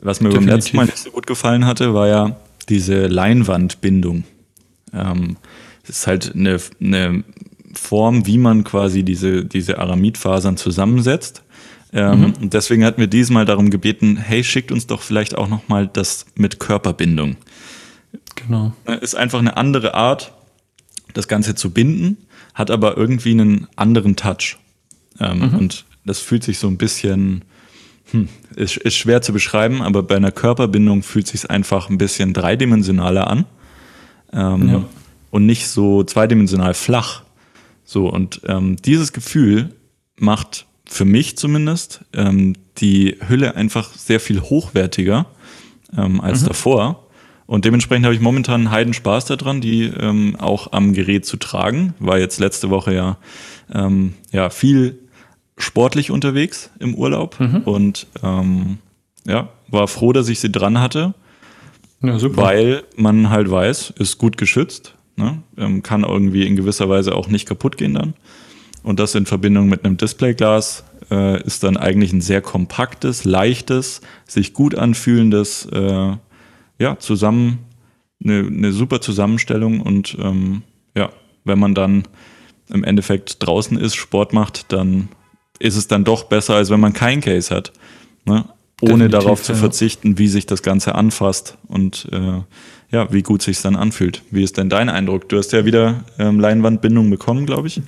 Was 0.00 0.20
mir 0.20 0.28
Definitiv. 0.28 0.46
beim 0.46 0.56
letzten 0.56 0.76
Mal 0.76 0.86
nicht 0.86 0.98
so 0.98 1.10
gut 1.10 1.26
gefallen 1.26 1.64
hatte, 1.64 1.94
war 1.94 2.08
ja 2.08 2.36
diese 2.68 3.06
Leinwandbindung. 3.06 4.24
Ähm, 4.92 5.36
das 5.86 5.98
ist 5.98 6.06
halt 6.06 6.34
eine, 6.34 6.58
eine 6.80 7.24
Form, 7.72 8.26
wie 8.26 8.38
man 8.38 8.64
quasi 8.64 9.02
diese, 9.02 9.44
diese 9.44 9.78
Aramidfasern 9.78 10.56
zusammensetzt. 10.56 11.42
Ähm, 11.92 12.18
mhm. 12.18 12.34
Und 12.42 12.54
deswegen 12.54 12.84
hatten 12.84 13.00
wir 13.00 13.06
diesmal 13.06 13.44
darum 13.44 13.70
gebeten, 13.70 14.16
hey, 14.16 14.42
schickt 14.42 14.72
uns 14.72 14.86
doch 14.86 15.02
vielleicht 15.02 15.36
auch 15.36 15.48
nochmal 15.48 15.86
das 15.86 16.26
mit 16.34 16.58
Körperbindung. 16.58 17.36
Genau. 18.34 18.72
Ist 19.00 19.14
einfach 19.14 19.38
eine 19.38 19.56
andere 19.56 19.94
Art, 19.94 20.32
das 21.14 21.28
Ganze 21.28 21.54
zu 21.54 21.70
binden, 21.70 22.18
hat 22.54 22.70
aber 22.70 22.96
irgendwie 22.96 23.30
einen 23.30 23.66
anderen 23.76 24.16
Touch. 24.16 24.58
Ähm, 25.20 25.38
mhm. 25.38 25.58
Und 25.58 25.84
das 26.04 26.20
fühlt 26.20 26.44
sich 26.44 26.58
so 26.58 26.68
ein 26.68 26.76
bisschen 26.76 27.42
hm, 28.10 28.28
ist, 28.54 28.76
ist 28.76 28.96
schwer 28.96 29.22
zu 29.22 29.32
beschreiben, 29.32 29.82
aber 29.82 30.02
bei 30.02 30.16
einer 30.16 30.32
Körperbindung 30.32 31.02
fühlt 31.02 31.26
sich 31.26 31.50
einfach 31.50 31.90
ein 31.90 31.98
bisschen 31.98 32.32
dreidimensionaler 32.32 33.26
an 33.28 33.44
ähm, 34.32 34.68
ja. 34.68 34.84
und 35.30 35.46
nicht 35.46 35.68
so 35.68 36.04
zweidimensional 36.04 36.74
flach. 36.74 37.22
So, 37.84 38.08
und 38.08 38.42
ähm, 38.46 38.76
dieses 38.76 39.12
Gefühl 39.12 39.74
macht 40.16 40.66
für 40.84 41.04
mich 41.04 41.36
zumindest 41.36 42.04
ähm, 42.14 42.54
die 42.78 43.16
Hülle 43.28 43.56
einfach 43.56 43.92
sehr 43.92 44.20
viel 44.20 44.40
hochwertiger 44.40 45.26
ähm, 45.96 46.20
als 46.20 46.42
mhm. 46.42 46.46
davor. 46.46 47.06
Und 47.46 47.64
dementsprechend 47.64 48.04
habe 48.04 48.14
ich 48.14 48.20
momentan 48.20 48.62
einen 48.62 48.70
heiden 48.70 48.94
Spaß 48.94 49.26
daran, 49.26 49.60
die 49.60 49.84
ähm, 49.84 50.36
auch 50.38 50.72
am 50.72 50.94
Gerät 50.94 51.26
zu 51.26 51.36
tragen. 51.36 51.94
War 52.00 52.18
jetzt 52.18 52.40
letzte 52.40 52.70
Woche 52.70 52.94
ja, 52.94 53.18
ähm, 53.72 54.14
ja 54.32 54.50
viel 54.50 54.98
sportlich 55.56 56.10
unterwegs 56.10 56.70
im 56.78 56.94
Urlaub 56.94 57.40
mhm. 57.40 57.62
und 57.64 58.06
ähm, 58.22 58.78
ja, 59.26 59.48
war 59.68 59.88
froh, 59.88 60.12
dass 60.12 60.28
ich 60.28 60.40
sie 60.40 60.52
dran 60.52 60.80
hatte. 60.80 61.14
Ja. 62.02 62.18
Weil 62.36 62.84
man 62.96 63.30
halt 63.30 63.50
weiß, 63.50 63.94
ist 63.98 64.18
gut 64.18 64.36
geschützt, 64.36 64.94
ne? 65.16 65.42
ähm, 65.56 65.82
kann 65.82 66.04
irgendwie 66.04 66.46
in 66.46 66.54
gewisser 66.54 66.88
Weise 66.88 67.14
auch 67.14 67.28
nicht 67.28 67.46
kaputt 67.46 67.76
gehen 67.78 67.94
dann. 67.94 68.14
Und 68.82 69.00
das 69.00 69.14
in 69.14 69.26
Verbindung 69.26 69.68
mit 69.68 69.84
einem 69.84 69.96
Displayglas 69.96 70.84
äh, 71.10 71.42
ist 71.42 71.64
dann 71.64 71.76
eigentlich 71.76 72.12
ein 72.12 72.20
sehr 72.20 72.42
kompaktes, 72.42 73.24
leichtes, 73.24 74.00
sich 74.26 74.52
gut 74.52 74.76
anfühlendes, 74.76 75.66
äh, 75.72 76.12
ja, 76.78 76.98
zusammen, 76.98 77.60
eine, 78.22 78.46
eine 78.46 78.72
super 78.72 79.00
Zusammenstellung 79.00 79.80
und 79.80 80.16
ähm, 80.20 80.62
ja, 80.94 81.10
wenn 81.44 81.58
man 81.58 81.74
dann 81.74 82.04
im 82.68 82.84
Endeffekt 82.84 83.44
draußen 83.44 83.78
ist, 83.78 83.94
Sport 83.96 84.32
macht, 84.32 84.72
dann 84.72 85.08
ist 85.58 85.76
es 85.76 85.88
dann 85.88 86.04
doch 86.04 86.24
besser, 86.24 86.54
als 86.54 86.70
wenn 86.70 86.80
man 86.80 86.92
kein 86.92 87.20
Case 87.20 87.54
hat. 87.54 87.72
Ne? 88.24 88.44
Ohne 88.82 89.04
Definitiv, 89.04 89.18
darauf 89.18 89.42
zu 89.42 89.52
ja. 89.52 89.58
verzichten, 89.58 90.18
wie 90.18 90.28
sich 90.28 90.44
das 90.46 90.62
Ganze 90.62 90.94
anfasst 90.94 91.56
und 91.66 92.08
äh, 92.12 92.42
ja, 92.90 93.12
wie 93.12 93.22
gut 93.22 93.42
sich 93.42 93.60
dann 93.62 93.74
anfühlt. 93.74 94.22
Wie 94.30 94.42
ist 94.42 94.58
denn 94.58 94.68
dein 94.68 94.88
Eindruck? 94.88 95.28
Du 95.28 95.38
hast 95.38 95.52
ja 95.52 95.64
wieder 95.64 96.04
ähm, 96.18 96.38
Leinwandbindung 96.40 97.08
bekommen, 97.10 97.46
glaube 97.46 97.68
ich. 97.68 97.80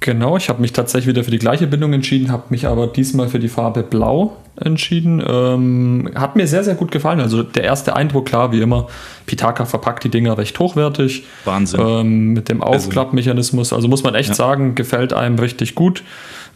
Genau, 0.00 0.36
ich 0.36 0.50
habe 0.50 0.60
mich 0.60 0.74
tatsächlich 0.74 1.08
wieder 1.08 1.24
für 1.24 1.30
die 1.30 1.38
gleiche 1.38 1.66
Bindung 1.66 1.94
entschieden, 1.94 2.30
habe 2.30 2.44
mich 2.50 2.66
aber 2.66 2.88
diesmal 2.88 3.28
für 3.28 3.38
die 3.38 3.48
Farbe 3.48 3.82
Blau 3.82 4.36
entschieden. 4.56 5.24
Ähm, 5.26 6.10
hat 6.14 6.36
mir 6.36 6.46
sehr, 6.46 6.62
sehr 6.62 6.74
gut 6.74 6.90
gefallen. 6.90 7.20
Also 7.20 7.42
der 7.42 7.64
erste 7.64 7.96
Eindruck, 7.96 8.26
klar, 8.26 8.52
wie 8.52 8.60
immer, 8.60 8.88
Pitaka 9.24 9.64
verpackt 9.64 10.04
die 10.04 10.10
Dinger 10.10 10.36
recht 10.36 10.58
hochwertig. 10.58 11.24
Wahnsinn. 11.46 11.80
Ähm, 11.80 12.32
mit 12.34 12.50
dem 12.50 12.62
also 12.62 12.88
Aufklappmechanismus. 12.88 13.72
Also 13.72 13.88
muss 13.88 14.02
man 14.02 14.14
echt 14.14 14.28
ja. 14.28 14.34
sagen, 14.34 14.74
gefällt 14.74 15.14
einem 15.14 15.38
richtig 15.38 15.74
gut. 15.74 16.02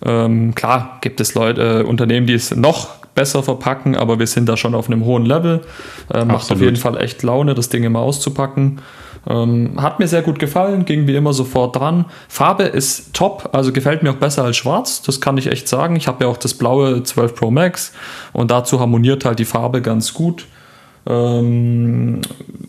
Ähm, 0.04 0.54
klar 0.54 0.98
gibt 1.00 1.20
es 1.20 1.34
Leute, 1.34 1.80
äh, 1.80 1.82
Unternehmen, 1.82 2.26
die 2.26 2.34
es 2.34 2.54
noch 2.54 2.98
besser 3.14 3.42
verpacken, 3.42 3.96
aber 3.96 4.18
wir 4.20 4.28
sind 4.28 4.48
da 4.48 4.56
schon 4.56 4.74
auf 4.74 4.88
einem 4.88 5.04
hohen 5.04 5.26
Level. 5.26 5.62
Äh, 6.12 6.24
macht 6.24 6.52
auf 6.52 6.60
jeden 6.60 6.76
Fall 6.76 6.96
echt 6.98 7.22
Laune, 7.24 7.54
das 7.54 7.68
Ding 7.68 7.82
immer 7.82 7.98
auszupacken. 7.98 8.80
Ähm, 9.28 9.82
hat 9.82 9.98
mir 9.98 10.06
sehr 10.06 10.22
gut 10.22 10.38
gefallen, 10.38 10.84
ging 10.84 11.06
wie 11.06 11.16
immer 11.16 11.32
sofort 11.32 11.74
dran. 11.76 12.04
Farbe 12.28 12.62
ist 12.62 13.12
top, 13.14 13.50
also 13.52 13.72
gefällt 13.72 14.02
mir 14.02 14.10
auch 14.12 14.16
besser 14.16 14.44
als 14.44 14.56
schwarz, 14.56 15.02
das 15.02 15.20
kann 15.20 15.36
ich 15.36 15.48
echt 15.48 15.66
sagen. 15.68 15.96
Ich 15.96 16.06
habe 16.06 16.24
ja 16.24 16.30
auch 16.30 16.36
das 16.36 16.54
blaue 16.54 17.02
12 17.02 17.34
Pro 17.34 17.50
Max 17.50 17.92
und 18.32 18.50
dazu 18.50 18.78
harmoniert 18.78 19.24
halt 19.24 19.40
die 19.40 19.44
Farbe 19.44 19.82
ganz 19.82 20.14
gut. 20.14 20.46
Ähm, 21.08 22.20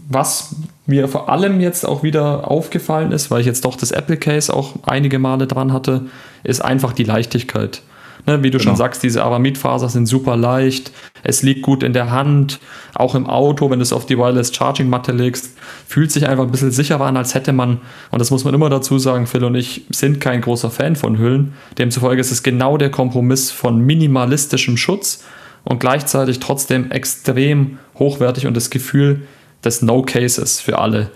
was 0.07 0.55
mir 0.87 1.07
vor 1.07 1.29
allem 1.29 1.59
jetzt 1.59 1.85
auch 1.85 2.01
wieder 2.03 2.49
aufgefallen 2.49 3.11
ist, 3.11 3.29
weil 3.29 3.41
ich 3.41 3.45
jetzt 3.45 3.65
doch 3.65 3.75
das 3.75 3.91
Apple 3.91 4.17
Case 4.17 4.51
auch 4.53 4.75
einige 4.83 5.19
Male 5.19 5.45
dran 5.45 5.71
hatte, 5.71 6.05
ist 6.43 6.61
einfach 6.63 6.93
die 6.93 7.03
Leichtigkeit. 7.03 7.83
Ne, 8.25 8.43
wie 8.43 8.51
du 8.51 8.57
genau. 8.57 8.71
schon 8.71 8.77
sagst, 8.77 9.01
diese 9.01 9.23
Aramidfaser 9.23 9.87
sind 9.87 10.05
super 10.05 10.35
leicht, 10.35 10.91
es 11.23 11.41
liegt 11.41 11.61
gut 11.61 11.83
in 11.83 11.93
der 11.93 12.11
Hand, 12.11 12.59
auch 12.93 13.15
im 13.15 13.27
Auto, 13.27 13.69
wenn 13.69 13.79
du 13.79 13.83
es 13.83 13.93
auf 13.93 14.05
die 14.05 14.17
Wireless 14.17 14.53
Charging 14.53 14.89
Matte 14.89 15.13
legst, 15.13 15.57
fühlt 15.87 16.11
sich 16.11 16.27
einfach 16.27 16.43
ein 16.43 16.51
bisschen 16.51 16.71
sicherer 16.71 17.05
an, 17.05 17.15
als 17.15 17.33
hätte 17.33 17.53
man, 17.53 17.79
und 18.11 18.19
das 18.19 18.29
muss 18.29 18.43
man 18.43 18.53
immer 18.53 18.69
dazu 18.69 18.99
sagen, 18.99 19.25
Phil 19.25 19.45
und 19.45 19.55
ich 19.55 19.85
sind 19.89 20.19
kein 20.19 20.41
großer 20.41 20.69
Fan 20.69 20.97
von 20.97 21.17
Hüllen, 21.17 21.53
demzufolge 21.77 22.19
ist 22.19 22.31
es 22.31 22.43
genau 22.43 22.77
der 22.77 22.91
Kompromiss 22.91 23.51
von 23.51 23.79
minimalistischem 23.79 24.75
Schutz 24.75 25.23
und 25.63 25.79
gleichzeitig 25.79 26.39
trotzdem 26.39 26.91
extrem 26.91 27.79
hochwertig 27.97 28.47
und 28.47 28.55
das 28.55 28.69
Gefühl 28.69 29.21
des 29.63 29.81
No 29.81 30.01
Cases 30.01 30.59
für 30.59 30.79
alle, 30.79 31.11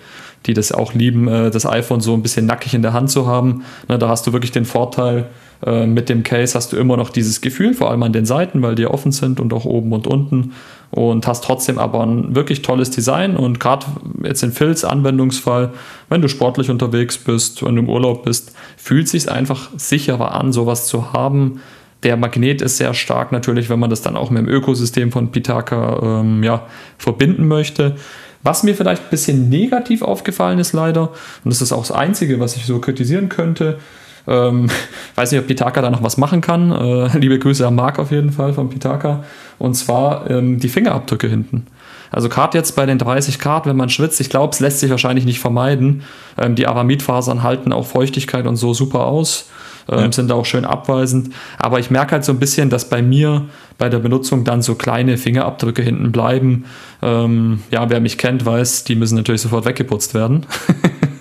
die 0.46 0.54
das 0.54 0.72
auch 0.72 0.94
lieben, 0.94 1.28
äh, 1.28 1.52
das 1.52 1.66
iPhone 1.66 2.02
so 2.02 2.14
ein 2.14 2.22
bisschen 2.22 2.46
nackig 2.46 2.74
in 2.74 2.82
der 2.82 2.94
Hand 2.94 3.10
zu 3.10 3.28
haben. 3.28 3.64
Ne, 3.88 3.98
da 3.98 4.10
hast 4.10 4.28
du 4.28 4.34
wirklich 4.34 4.52
den 4.52 4.66
Vorteil, 4.66 5.28
äh, 5.66 5.86
mit 5.86 6.10
dem 6.10 6.24
Case 6.24 6.56
hast 6.56 6.74
du 6.74 6.78
immer 6.78 6.98
noch 6.98 7.10
dieses 7.10 7.39
Gefühl, 7.39 7.74
vor 7.74 7.89
allem 7.89 8.04
an 8.04 8.12
den 8.12 8.26
Seiten, 8.26 8.62
weil 8.62 8.76
die 8.76 8.86
offen 8.86 9.12
sind 9.12 9.39
und 9.39 9.54
auch 9.54 9.66
oben 9.66 9.94
und 9.94 10.08
unten 10.08 10.54
und 10.91 11.26
hast 11.26 11.44
trotzdem 11.44 11.80
aber 11.80 12.06
ein 12.06 12.36
wirklich 12.36 12.62
tolles 12.62 12.91
Design 12.91 13.36
und 13.36 13.60
gerade 13.60 13.86
jetzt 14.24 14.44
in 14.44 14.52
Phils 14.52 14.84
Anwendungsfall, 14.84 15.72
wenn 16.10 16.22
du 16.22 16.28
sportlich 16.28 16.70
unterwegs 16.70 17.18
bist, 17.18 17.64
wenn 17.64 17.76
du 17.76 17.82
im 17.82 17.89
Urlaub 17.89 18.26
bist, 18.26 18.54
fühlt 18.78 19.08
sich 19.08 19.32
einfach 19.32 19.70
sicherer 19.78 20.34
an, 20.34 20.52
sowas 20.52 20.86
zu 20.88 21.14
haben, 21.14 21.62
der 22.04 22.18
Magnet 22.18 22.62
ist 22.62 22.78
sehr 22.78 22.93
stark 22.93 23.32
natürlich, 23.32 23.70
wenn 23.70 23.80
man 23.80 23.89
das 23.89 24.01
dann 24.01 24.16
auch 24.16 24.30
mit 24.30 24.45
dem 24.45 24.49
Ökosystem 24.49 25.12
von 25.12 25.32
Pitaka 25.32 26.22
ähm, 26.22 26.43
ja, 26.43 26.68
verbinden 26.97 27.47
möchte. 27.47 27.95
Was 28.43 28.64
mir 28.64 28.76
vielleicht 28.76 29.04
ein 29.04 29.10
bisschen 29.10 29.49
negativ 29.49 30.01
aufgefallen 30.01 30.60
ist, 30.60 30.74
leider, 30.74 31.12
und 31.43 31.54
das 31.54 31.62
ist 31.62 31.72
auch 31.72 31.88
das 31.88 31.91
Einzige, 31.91 32.39
was 32.39 32.58
ich 32.58 32.66
so 32.66 32.80
kritisieren 32.80 33.30
könnte, 33.30 33.80
ähm, 34.28 34.70
weiß 35.16 35.32
nicht, 35.32 35.41
ob 35.41 35.47
Pitaka 35.47 35.82
da 35.82 35.89
noch 35.89 36.04
was 36.04 36.18
machen 36.18 36.41
kann. 36.41 36.72
Äh, 36.72 37.18
liebe 37.18 37.39
Grüße 37.39 37.66
an 37.66 37.76
Marc 37.76 37.99
auf 37.99 38.12
jeden 38.12 38.32
Fall 38.32 38.54
von 38.54 38.70
Pitaka. 38.70 39.24
Und 39.60 39.76
zwar 39.76 40.30
ähm, 40.30 40.60
die 40.60 40.70
Fingerabdrücke 40.70 41.28
hinten. 41.28 41.68
Also 42.12 42.30
gerade 42.30 42.58
jetzt 42.58 42.76
bei 42.76 42.86
den 42.86 42.99
30 42.99 43.39
Grad, 43.39 43.66
wenn 43.66 43.76
man 43.76 43.89
schwitzt, 43.89 44.22
ich 44.22 44.30
glaube, 44.30 44.54
es 44.54 44.60
lässt 44.60 44.82
sich 44.82 44.91
wahrscheinlich 44.91 45.26
nicht 45.26 45.39
vermeiden. 45.39 46.04
Ähm, 46.38 46.56
die 46.56 46.68
Aramidfasern 46.68 47.43
halten 47.43 47.74
auch 47.74 47.88
Feuchtigkeit 47.88 48.45
und 48.45 48.58
so 48.58 48.74
super 48.74 49.06
aus 49.06 49.49
ähm, 49.90 50.00
ja. 50.00 50.12
sind 50.12 50.30
da 50.30 50.36
auch 50.36 50.46
schön 50.46 50.66
abweisend. 50.66 51.34
Aber 51.58 51.80
ich 51.80 51.90
merke 51.90 52.14
halt 52.14 52.26
so 52.26 52.32
ein 52.32 52.40
bisschen, 52.40 52.70
dass 52.70 52.90
bei 52.90 53.02
mir 53.02 53.48
bei 53.78 53.90
der 53.90 54.00
Benutzung 54.00 54.44
dann 54.44 54.62
so 54.62 54.76
kleine 54.76 55.18
Fingerabdrücke 55.18 55.82
hinten 55.82 56.12
bleiben. 56.12 56.66
Ähm, 57.02 57.62
ja, 57.72 57.90
wer 57.90 58.00
mich 58.00 58.18
kennt, 58.18 58.46
weiß, 58.46 58.84
die 58.84 58.96
müssen 58.96 59.16
natürlich 59.16 59.42
sofort 59.42 59.66
weggeputzt 59.66 60.14
werden. 60.14 60.46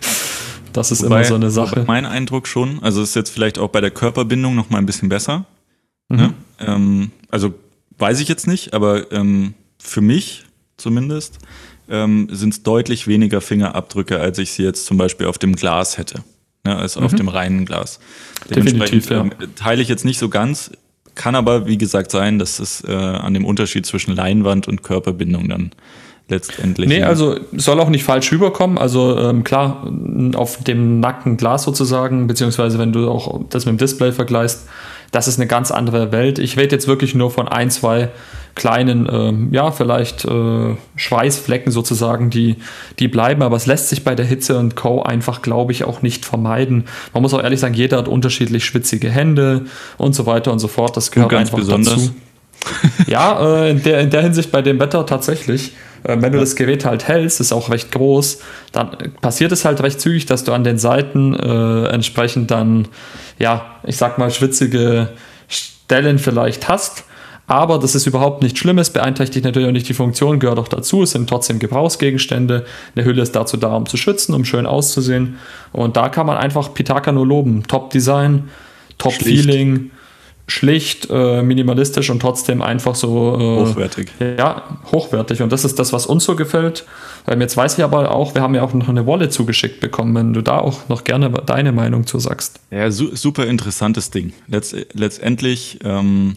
das 0.73 0.93
ist 0.93 1.03
wobei, 1.03 1.17
immer 1.17 1.25
so 1.25 1.35
eine 1.35 1.51
Sache. 1.51 1.85
Mein 1.87 2.07
Eindruck 2.07 2.47
schon, 2.47 2.83
also 2.83 3.03
ist 3.03 3.17
jetzt 3.17 3.31
vielleicht 3.31 3.59
auch 3.59 3.69
bei 3.69 3.81
der 3.81 3.91
Körperbindung 3.91 4.55
noch 4.55 4.71
mal 4.71 4.79
ein 4.79 4.87
bisschen 4.87 5.09
besser. 5.09 5.47
Mhm. 6.09 6.17
Ne? 6.17 6.35
Ähm, 6.61 7.11
also 7.31 7.55
weiß 7.99 8.21
ich 8.21 8.29
jetzt 8.29 8.47
nicht, 8.47 8.75
aber 8.75 9.11
ähm, 9.13 9.55
für 9.79 10.01
mich 10.01 10.45
zumindest 10.77 11.39
ähm, 11.89 12.29
sind 12.31 12.55
es 12.55 12.63
deutlich 12.63 13.07
weniger 13.07 13.41
Fingerabdrücke, 13.41 14.19
als 14.19 14.39
ich 14.39 14.53
sie 14.53 14.63
jetzt 14.63 14.87
zum 14.87 14.97
Beispiel 14.97 15.27
auf 15.27 15.39
dem 15.39 15.57
Glas 15.57 15.99
hätte 15.99 16.23
ne, 16.65 16.77
als 16.77 16.97
mhm. 16.97 17.05
auf 17.05 17.15
dem 17.15 17.29
reinen 17.29 17.65
Glas. 17.65 18.01
Definitiv, 18.49 19.11
ja. 19.11 19.21
Ähm, 19.21 19.33
teile 19.57 19.83
ich 19.83 19.89
jetzt 19.89 20.05
nicht 20.05 20.19
so 20.19 20.29
ganz, 20.29 20.71
kann 21.15 21.35
aber, 21.35 21.67
wie 21.67 21.79
gesagt, 21.79 22.11
sein, 22.11 22.39
dass 22.39 22.59
es 22.59 22.85
äh, 22.85 22.93
an 22.93 23.35
dem 23.35 23.45
Unterschied 23.45 23.87
zwischen 23.87 24.15
Leinwand 24.17 24.69
und 24.69 24.83
Körperbindung 24.83 25.49
dann 25.49 25.73
letztendlich. 26.29 26.89
Nee, 26.89 27.03
also 27.03 27.39
soll 27.53 27.81
auch 27.81 27.91
nicht 27.91 28.05
falsch 28.05 28.33
rüberkommen. 28.33 28.79
Also 28.79 29.19
ähm, 29.19 29.45
klar, 29.45 29.91
auf 30.35 30.63
dem 30.65 31.01
nackten 31.01 31.37
Glas 31.37 31.65
sozusagen, 31.65 32.27
beziehungsweise 32.27 32.79
wenn 32.79 32.93
du 32.93 33.11
auch 33.11 33.43
das 33.51 33.67
mit 33.67 33.75
dem 33.75 33.79
Display 33.79 34.13
vergleichst, 34.13 34.67
das 35.11 35.29
ist 35.29 35.39
eine 35.39 35.47
ganz 35.47 35.71
andere 35.71 36.11
Welt. 36.11 36.39
Ich 36.39 36.57
rede 36.57 36.75
jetzt 36.75 36.89
wirklich 36.89 37.15
nur 37.15 37.31
von 37.31 37.47
ein, 37.47 37.71
zwei 37.71 38.09
kleinen, 38.55 39.09
ähm, 39.11 39.49
ja, 39.53 39.71
vielleicht 39.71 40.25
äh, 40.25 40.77
Schweißflecken 40.97 41.73
sozusagen, 41.73 42.31
die, 42.31 42.57
die 42.99 43.09
bleiben, 43.09 43.43
aber 43.43 43.57
es 43.57 43.67
lässt 43.67 43.89
sich 43.89 44.05
bei 44.05 44.15
der 44.15 44.27
Hitze 44.27 44.59
und 44.59 44.77
Co. 44.77 45.03
einfach, 45.03 45.43
glaube 45.43 45.73
ich, 45.73 45.85
auch 45.85 46.03
nicht 46.03 46.25
vermeiden. 46.25 46.85
Man 47.15 47.23
muss 47.23 47.33
auch 47.35 47.43
ehrlich 47.43 47.61
sagen, 47.61 47.75
jeder 47.75 47.99
hat 47.99 48.09
unterschiedlich 48.09 48.65
schwitzige 48.65 49.11
Hände 49.11 49.67
und 49.97 50.15
so 50.15 50.27
weiter 50.27 50.53
und 50.53 50.59
so 50.59 50.69
fort. 50.69 50.97
Das 50.97 51.11
gehört 51.11 51.31
ganz 51.31 51.49
einfach 51.49 51.59
besonders. 51.59 51.95
dazu. 51.95 52.11
ja, 53.07 53.41
äh, 53.41 53.71
in, 53.71 53.83
der, 53.83 54.01
in 54.01 54.11
der 54.11 54.23
Hinsicht 54.23 54.53
bei 54.53 54.63
dem 54.63 54.79
Wetter 54.79 55.07
tatsächlich. 55.07 55.73
Äh, 56.05 56.17
wenn 56.21 56.33
du 56.33 56.39
das 56.39 56.57
Gerät 56.57 56.85
halt 56.85 57.09
hältst, 57.09 57.41
ist 57.41 57.53
auch 57.53 57.71
recht 57.71 57.91
groß, 57.93 58.41
dann 58.73 58.91
passiert 59.21 59.53
es 59.53 59.65
halt 59.65 59.83
recht 59.83 60.01
zügig, 60.01 60.27
dass 60.27 60.45
du 60.45 60.53
an 60.53 60.65
den 60.65 60.79
Seiten 60.79 61.35
äh, 61.35 61.87
entsprechend 61.89 62.51
dann, 62.51 62.89
ja, 63.39 63.77
ich 63.85 63.97
sag 63.97 64.19
mal, 64.19 64.31
schwitzige 64.31 65.11
Stellen 65.49 66.19
vielleicht 66.19 66.69
hast. 66.69 67.05
Aber 67.53 67.79
das 67.79 67.95
ist 67.95 68.07
überhaupt 68.07 68.43
nichts 68.43 68.61
Schlimmes, 68.61 68.89
beeinträchtigt 68.89 69.45
natürlich 69.45 69.69
auch 69.69 69.73
nicht 69.73 69.87
die 69.87 69.93
Funktion, 69.93 70.39
gehört 70.39 70.59
auch 70.59 70.69
dazu. 70.69 71.03
Es 71.03 71.11
sind 71.11 71.29
trotzdem 71.29 71.59
Gebrauchsgegenstände. 71.59 72.65
Eine 72.97 73.05
Hülle 73.05 73.21
ist 73.21 73.33
dazu 73.33 73.59
da, 73.59 73.77
um 73.77 73.85
zu 73.85 73.99
schützen, 73.99 74.33
um 74.33 74.47
schön 74.47 74.65
auszusehen. 74.65 75.37
Und 75.71 75.99
da 75.99 76.09
kann 76.09 76.27
man 76.27 76.39
einfach 76.39 76.73
Pitaka 76.73 77.13
nur 77.13 77.27
loben. 77.27 77.65
Top-Design, 77.65 78.49
Top-Feeling 78.97 79.91
schlicht, 80.49 81.09
äh, 81.11 81.43
minimalistisch 81.43 82.09
und 82.09 82.21
trotzdem 82.21 82.63
einfach 82.63 82.95
so 82.95 83.37
äh, 83.39 83.67
hochwertig. 83.67 84.09
Ja, 84.19 84.79
hochwertig. 84.91 85.43
Und 85.43 85.53
das 85.53 85.67
ist 85.67 85.79
das, 85.79 85.93
was 85.93 86.07
uns 86.07 86.25
so 86.25 86.37
gefällt. 86.37 86.87
Ähm, 87.29 87.43
jetzt 87.43 87.59
weiß 87.59 87.77
ich 87.77 87.85
aber 87.85 88.13
auch, 88.13 88.35
wir 88.35 88.41
haben 88.41 88.55
ja 88.55 88.63
auch 88.63 88.73
noch 88.73 88.89
eine 88.89 89.05
Wolle 89.05 89.29
zugeschickt 89.29 89.79
bekommen, 89.81 90.15
wenn 90.15 90.33
du 90.33 90.41
da 90.41 90.57
auch 90.57 90.89
noch 90.89 91.05
gerne 91.05 91.29
deine 91.29 91.73
Meinung 91.73 92.07
zu 92.07 92.19
sagst. 92.19 92.61
Ja, 92.71 92.91
su 92.91 93.15
super 93.15 93.47
interessantes 93.47 94.11
Ding. 94.11 94.33
Letzt 94.49 94.75
letztendlich 94.95 95.81
ähm, 95.85 96.35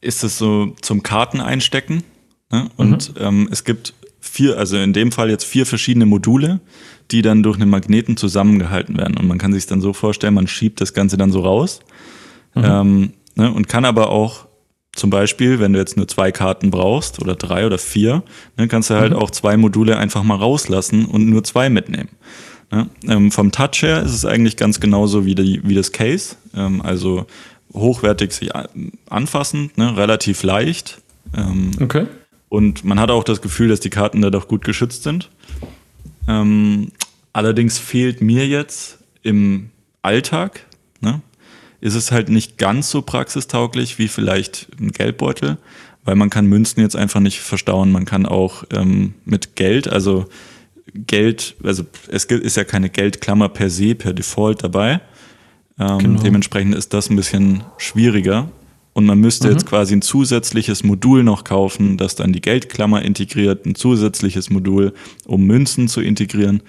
ist 0.00 0.24
es 0.24 0.38
so 0.38 0.74
zum 0.80 1.02
Karten 1.02 1.40
einstecken. 1.40 2.02
Ne? 2.50 2.68
Und 2.76 3.14
mhm. 3.18 3.24
ähm, 3.24 3.48
es 3.50 3.64
gibt 3.64 3.94
vier, 4.20 4.58
also 4.58 4.76
in 4.76 4.92
dem 4.92 5.12
Fall 5.12 5.30
jetzt 5.30 5.44
vier 5.44 5.66
verschiedene 5.66 6.06
Module, 6.06 6.60
die 7.10 7.22
dann 7.22 7.42
durch 7.42 7.56
einen 7.56 7.70
Magneten 7.70 8.16
zusammengehalten 8.16 8.96
werden. 8.96 9.16
Und 9.16 9.26
man 9.26 9.38
kann 9.38 9.52
sich 9.52 9.66
dann 9.66 9.80
so 9.80 9.92
vorstellen, 9.92 10.34
man 10.34 10.46
schiebt 10.46 10.80
das 10.80 10.94
Ganze 10.94 11.16
dann 11.16 11.32
so 11.32 11.40
raus. 11.40 11.80
Mhm. 12.54 12.64
Ähm, 12.64 13.12
ne, 13.36 13.52
und 13.52 13.68
kann 13.68 13.84
aber 13.84 14.10
auch 14.10 14.46
zum 14.94 15.10
Beispiel, 15.10 15.60
wenn 15.60 15.72
du 15.72 15.78
jetzt 15.78 15.96
nur 15.96 16.08
zwei 16.08 16.32
Karten 16.32 16.70
brauchst 16.70 17.20
oder 17.20 17.36
drei 17.36 17.66
oder 17.66 17.78
vier, 17.78 18.24
ne, 18.56 18.68
kannst 18.68 18.90
du 18.90 18.94
halt 18.94 19.12
mhm. 19.12 19.18
auch 19.18 19.30
zwei 19.30 19.56
Module 19.56 19.96
einfach 19.96 20.22
mal 20.22 20.36
rauslassen 20.36 21.06
und 21.06 21.28
nur 21.28 21.44
zwei 21.44 21.70
mitnehmen. 21.70 22.10
Ne? 22.70 22.88
Ähm, 23.06 23.30
vom 23.30 23.52
Touch 23.52 23.82
her 23.82 24.02
ist 24.02 24.12
es 24.12 24.24
eigentlich 24.24 24.56
ganz 24.56 24.80
genauso 24.80 25.24
wie, 25.24 25.34
die, 25.34 25.60
wie 25.64 25.74
das 25.74 25.92
Case. 25.92 26.36
Ähm, 26.54 26.82
also 26.82 27.26
hochwertig 27.74 28.32
sich 28.32 28.50
anfassend, 29.08 29.76
ne, 29.78 29.96
relativ 29.96 30.42
leicht. 30.42 31.00
Ähm, 31.36 31.72
okay. 31.80 32.06
Und 32.48 32.84
man 32.84 32.98
hat 32.98 33.10
auch 33.10 33.24
das 33.24 33.42
Gefühl, 33.42 33.68
dass 33.68 33.80
die 33.80 33.90
Karten 33.90 34.22
da 34.22 34.30
doch 34.30 34.48
gut 34.48 34.64
geschützt 34.64 35.02
sind. 35.02 35.30
Ähm, 36.26 36.92
allerdings 37.32 37.78
fehlt 37.78 38.20
mir 38.20 38.46
jetzt 38.46 38.98
im 39.22 39.70
Alltag, 40.02 40.64
ne, 41.00 41.20
ist 41.80 41.94
es 41.94 42.10
halt 42.10 42.28
nicht 42.28 42.58
ganz 42.58 42.90
so 42.90 43.02
praxistauglich 43.02 43.98
wie 43.98 44.08
vielleicht 44.08 44.68
ein 44.80 44.90
Geldbeutel, 44.92 45.58
weil 46.04 46.16
man 46.16 46.30
kann 46.30 46.46
Münzen 46.46 46.80
jetzt 46.80 46.96
einfach 46.96 47.20
nicht 47.20 47.40
verstauen. 47.40 47.92
Man 47.92 48.04
kann 48.04 48.26
auch 48.26 48.64
ähm, 48.72 49.14
mit 49.24 49.56
Geld, 49.56 49.88
also 49.88 50.26
Geld, 50.94 51.54
also 51.62 51.84
es 52.08 52.24
ist 52.24 52.56
ja 52.56 52.64
keine 52.64 52.88
Geldklammer 52.88 53.48
per 53.48 53.70
se, 53.70 53.94
per 53.94 54.12
Default 54.12 54.64
dabei. 54.64 55.00
Ähm, 55.78 55.98
genau. 55.98 56.22
Dementsprechend 56.22 56.74
ist 56.74 56.92
das 56.94 57.10
ein 57.10 57.16
bisschen 57.16 57.62
schwieriger. 57.76 58.48
Und 58.92 59.06
man 59.06 59.18
müsste 59.20 59.46
mhm. 59.46 59.52
jetzt 59.52 59.66
quasi 59.66 59.94
ein 59.94 60.02
zusätzliches 60.02 60.82
Modul 60.82 61.22
noch 61.22 61.44
kaufen, 61.44 61.96
das 61.96 62.16
dann 62.16 62.32
die 62.32 62.40
Geldklammer 62.40 63.02
integriert, 63.02 63.64
ein 63.64 63.76
zusätzliches 63.76 64.50
Modul, 64.50 64.92
um 65.24 65.46
Münzen 65.46 65.86
zu 65.86 66.00
integrieren. 66.00 66.62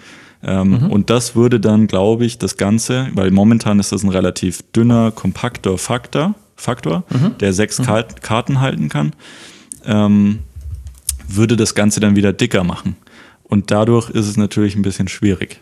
Ähm, 0.43 0.70
mhm. 0.70 0.91
Und 0.91 1.10
das 1.10 1.36
würde 1.36 1.60
dann, 1.60 1.88
glaube 1.88 2.26
ich, 2.26 2.38
das 2.38 2.55
Ganze, 2.55 3.07
weil 3.14 3.32
momentan 3.32 3.80
ist 3.80 3.91
das 3.91 4.03
ein 4.03 4.10
relativ 4.10 4.62
dünner, 4.74 5.12
kompakter 5.12 5.78
Faktor, 5.78 6.36
Faktor 6.55 7.03
mhm. 7.10 7.38
der 7.39 7.53
sechs 7.53 7.80
mhm. 7.80 8.03
Karten 8.22 8.62
halten 8.62 8.89
kann, 8.89 9.14
ähm, 9.86 10.39
würde 11.28 11.57
das 11.57 11.74
Ganze 11.74 11.99
dann 11.99 12.16
wieder 12.16 12.32
dicker 12.32 12.64
machen. 12.64 12.95
Und 13.43 13.72
dadurch 13.72 14.10
ist 14.12 14.28
es 14.28 14.38
natürlich 14.38 14.76
ein 14.76 14.84
bisschen 14.84 15.07
schwierig, 15.07 15.60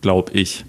glaube 0.00 0.32
ich. 0.32 0.64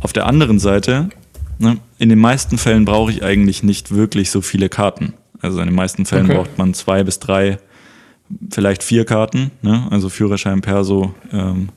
Auf 0.00 0.12
der 0.12 0.26
anderen 0.26 0.58
Seite 0.58 1.10
ne, 1.58 1.78
in 1.98 2.08
den 2.08 2.18
meisten 2.18 2.58
Fällen 2.58 2.84
brauche 2.84 3.10
ich 3.10 3.22
eigentlich 3.22 3.62
nicht 3.62 3.94
wirklich 3.94 4.30
so 4.30 4.40
viele 4.40 4.68
Karten. 4.68 5.14
Also 5.40 5.60
in 5.60 5.66
den 5.66 5.74
meisten 5.74 6.04
Fällen 6.04 6.26
okay. 6.26 6.34
braucht 6.34 6.58
man 6.58 6.74
zwei 6.74 7.04
bis 7.04 7.18
drei, 7.18 7.58
vielleicht 8.50 8.82
vier 8.82 9.04
Karten, 9.04 9.50
ne? 9.62 9.86
also 9.90 10.08
Führerschein, 10.08 10.60
Perso, 10.60 11.14
ähm, 11.32 11.68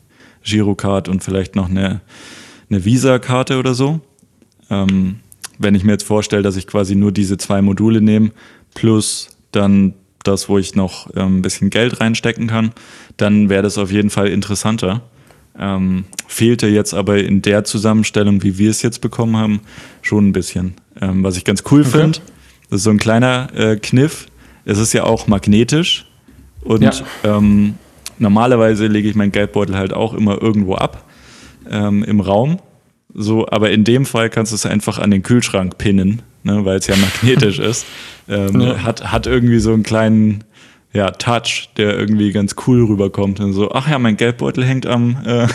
Girocard 0.44 1.08
und 1.08 1.24
vielleicht 1.24 1.56
noch 1.56 1.70
eine, 1.70 2.02
eine 2.70 2.84
Visa-Karte 2.86 3.60
oder 3.60 3.74
so. 3.74 4.02
Ähm, 4.70 5.20
wenn 5.60 5.76
ich 5.76 5.84
mir 5.84 5.92
jetzt 5.92 6.06
vorstelle, 6.06 6.42
dass 6.42 6.56
ich 6.56 6.66
quasi 6.66 6.96
nur 6.96 7.12
diese 7.12 7.38
zwei 7.38 7.62
Module 7.62 8.02
nehme, 8.02 8.32
plus 8.74 9.30
dann 9.52 9.94
das, 10.24 10.50
wo 10.50 10.58
ich 10.58 10.76
noch 10.76 11.10
ähm, 11.16 11.38
ein 11.38 11.42
bisschen 11.42 11.70
Geld 11.70 12.00
reinstecken 12.00 12.48
kann, 12.48 12.72
dann 13.18 13.50
wäre 13.50 13.64
das 13.64 13.78
auf 13.78 13.92
jeden 13.92 14.10
Fall 14.10 14.28
interessanter. 14.28 15.02
Ähm, 15.58 16.06
fehlte 16.28 16.68
jetzt 16.68 16.93
aber 16.93 17.18
in 17.18 17.41
der 17.41 17.64
Zusammenstellung, 17.64 18.41
wie 18.43 18.58
wir 18.58 18.70
es 18.70 18.82
jetzt 18.82 19.02
bekommen 19.02 19.36
haben, 19.38 19.62
schon 20.02 20.30
ein 20.30 20.32
bisschen. 20.32 20.76
Ähm, 20.99 21.24
was 21.24 21.38
ich 21.38 21.45
ganz 21.45 21.64
cool 21.72 21.82
okay. 21.82 21.89
finde, 21.89 22.20
das 22.70 22.78
ist 22.78 22.84
so 22.84 22.89
ein 22.89 22.97
kleiner 22.97 23.49
äh, 23.54 23.76
Kniff. 23.76 24.28
Es 24.64 24.78
ist 24.78 24.93
ja 24.93 25.04
auch 25.04 25.28
magnetisch 25.28 26.06
und 26.64 26.84
ja. 26.84 26.93
ähm, 27.24 27.76
normalerweise 28.18 28.88
lege 28.88 29.10
ich 29.10 29.16
meinen 29.16 29.32
Geldbeutel 29.32 29.76
halt 29.76 29.93
auch 29.93 30.14
immer 30.14 30.41
irgendwo 30.41 30.76
ab 30.76 31.06
ähm, 31.70 32.04
im 32.04 32.20
Raum. 32.20 32.60
So, 33.14 33.47
aber 33.49 33.72
in 33.72 33.84
dem 33.84 34.06
Fall 34.06 34.30
kannst 34.30 34.52
du 34.52 34.56
es 34.56 34.66
einfach 34.66 34.99
an 34.99 35.12
den 35.12 35.24
Kühlschrank 35.24 35.78
pinnen, 35.78 36.22
ne, 36.43 36.64
weil 36.64 36.78
es 36.78 36.88
ja 36.88 36.95
magnetisch 36.95 37.60
ist. 37.60 37.86
Ähm, 38.30 38.62
ja. 38.62 38.84
Hat, 38.84 39.12
hat 39.12 39.28
irgendwie 39.28 39.60
so 39.60 39.74
einen 39.74 39.84
kleinen 39.84 40.43
ja, 40.94 41.12
Touch, 41.12 41.70
der 41.78 41.98
irgendwie 41.98 42.32
ganz 42.32 42.56
cool 42.68 42.84
rüberkommt. 42.86 43.39
Und 43.39 43.54
so, 43.54 43.72
ach 43.72 43.89
ja, 43.89 43.98
mein 43.98 44.18
Geldbeutel 44.18 44.66
hängt 44.66 44.86
am, 44.86 45.18
äh, 45.26 45.48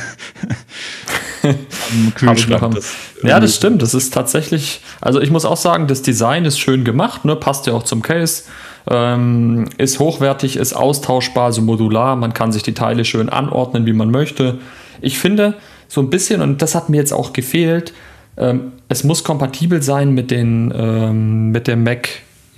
am 1.43 2.15
Kühlschrank. 2.15 2.75
Das 2.75 2.95
ja, 3.23 3.39
das 3.39 3.55
stimmt. 3.55 3.83
Das 3.83 3.93
ist 3.93 4.15
tatsächlich, 4.15 4.81
also 5.01 5.21
ich 5.21 5.31
muss 5.31 5.45
auch 5.45 5.57
sagen, 5.57 5.89
das 5.89 6.03
Design 6.03 6.47
ist 6.47 6.59
schön 6.59 6.85
gemacht, 6.85 7.25
ne? 7.25 7.37
passt 7.37 7.67
ja 7.67 7.75
auch 7.75 7.83
zum 7.83 8.03
Case. 8.03 8.45
Ähm, 8.89 9.67
ist 9.79 9.99
hochwertig, 9.99 10.57
ist 10.57 10.73
austauschbar, 10.73 11.53
so 11.53 11.61
modular. 11.61 12.17
Man 12.17 12.33
kann 12.33 12.53
sich 12.53 12.63
die 12.63 12.75
Teile 12.75 13.05
schön 13.05 13.29
anordnen, 13.29 13.85
wie 13.85 13.93
man 13.93 14.11
möchte. 14.11 14.59
Ich 15.01 15.19
finde 15.19 15.55
so 15.89 16.01
ein 16.01 16.09
bisschen, 16.09 16.41
und 16.41 16.63
das 16.63 16.75
hat 16.75 16.89
mir 16.89 16.99
jetzt 16.99 17.13
auch 17.13 17.33
gefehlt, 17.33 17.93
ähm, 18.37 18.73
es 18.89 19.05
muss 19.05 19.25
kompatibel 19.25 19.83
sein 19.83 20.13
mit, 20.13 20.31
den, 20.31 20.73
ähm, 20.75 21.51
mit 21.51 21.67
dem 21.67 21.83
Mac 21.83 22.09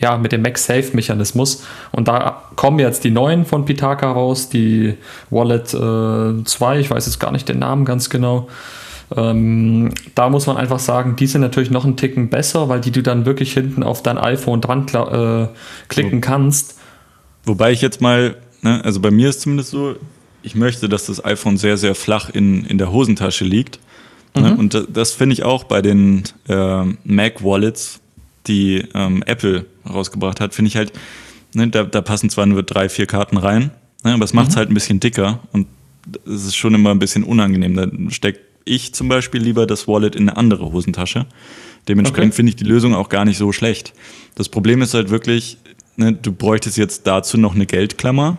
ja, 0.01 0.17
mit 0.17 0.33
dem 0.33 0.43
MagSafe-Mechanismus. 0.43 1.65
Und 1.93 2.09
da 2.09 2.43
kommen 2.57 2.79
jetzt 2.79 3.05
die 3.05 3.11
neuen 3.11 3.45
von 3.45 3.65
Pitaka 3.65 4.11
raus, 4.11 4.49
die 4.49 4.95
Wallet 5.31 5.75
äh, 5.75 6.45
2, 6.45 6.81
ich 6.81 6.91
weiß 6.91 7.07
jetzt 7.07 7.19
gar 7.19 7.33
nicht 7.33 7.49
den 7.49 7.59
Namen 7.59 7.85
ganz 7.85 8.09
genau. 8.11 8.49
Ähm, 9.17 9.93
da 10.15 10.29
muss 10.29 10.47
man 10.47 10.57
einfach 10.57 10.79
sagen, 10.79 11.17
die 11.17 11.27
sind 11.27 11.41
natürlich 11.41 11.71
noch 11.71 11.85
einen 11.85 11.97
Ticken 11.97 12.29
besser, 12.29 12.69
weil 12.69 12.81
die 12.81 12.91
du 12.91 13.03
dann 13.03 13.25
wirklich 13.25 13.55
hinten 13.55 13.83
auf 13.83 14.03
dein 14.03 14.19
iPhone 14.19 14.61
dran 14.61 14.87
äh, 14.89 15.49
klicken 15.89 16.21
kannst. 16.21 16.79
Wobei 17.45 17.73
ich 17.73 17.81
jetzt 17.81 18.01
mal, 18.01 18.37
ne, 18.63 18.85
also 18.85 19.01
bei 19.01 19.11
mir 19.11 19.31
ist 19.31 19.41
zumindest 19.41 19.71
so, 19.71 19.97
ich 20.43 20.55
möchte, 20.55 20.89
dass 20.89 21.07
das 21.07 21.25
iPhone 21.25 21.57
sehr, 21.57 21.77
sehr 21.77 21.95
flach 21.95 22.31
in, 22.31 22.65
in 22.67 22.79
der 22.79 22.93
Hosentasche 22.93 23.45
liegt. 23.45 23.81
Ne? 24.37 24.53
Mhm. 24.53 24.59
Und 24.59 24.75
das, 24.75 24.87
das 24.93 25.13
finde 25.13 25.33
ich 25.33 25.43
auch 25.43 25.65
bei 25.65 25.83
den 25.83 26.25
äh, 26.49 26.85
Mac-Wallets 27.05 28.01
die 28.49 28.85
ähm, 28.95 29.23
Apple 29.27 29.67
rausgebracht 29.89 30.41
hat, 30.41 30.55
finde 30.55 30.69
ich 30.69 30.77
halt, 30.77 30.93
ne, 31.55 31.69
da, 31.69 31.85
da, 31.85 32.01
passen 32.01 32.31
zwar 32.31 32.47
nur 32.47 32.63
drei, 32.63 32.89
vier 32.89 33.07
Karten 33.07 33.37
rein, 33.37 33.71
ne, 34.05 34.15
aber 34.15 34.25
es 34.25 34.35
macht 34.35 34.49
es 34.49 34.55
mhm. 34.55 34.59
halt 34.59 34.71
ein 34.71 34.75
bisschen 34.75 35.01
dicker 35.01 35.41
und 35.53 35.67
es 36.27 36.47
ist 36.47 36.57
schon 36.57 36.75
immer 36.75 36.91
ein 36.91 36.99
bisschen 36.99 37.25
unangenehm. 37.25 37.75
Da 37.75 38.11
steckt 38.11 38.41
ich 38.69 38.95
zum 38.95 39.09
Beispiel 39.09 39.43
lieber 39.43 39.67
das 39.67 39.89
Wallet 39.89 40.15
in 40.15 40.29
eine 40.29 40.37
andere 40.37 40.73
Hosentasche. 40.73 41.27
Dementsprechend 41.89 42.33
okay. 42.33 42.37
finde 42.37 42.51
ich 42.51 42.57
die 42.57 42.65
Lösung 42.65 42.95
auch 42.95 43.09
gar 43.09 43.25
nicht 43.25 43.39
so 43.39 43.51
schlecht. 43.53 43.95
Das 44.35 44.49
Problem 44.49 44.83
ist 44.83 44.95
halt 44.95 45.11
wirklich, 45.11 45.59
ne, 45.97 46.13
du 46.13 46.33
bräuchtest 46.33 46.77
jetzt 46.77 47.07
dazu 47.07 47.39
noch 47.39 47.55
eine 47.55 47.67
Geldklammer 47.67 48.37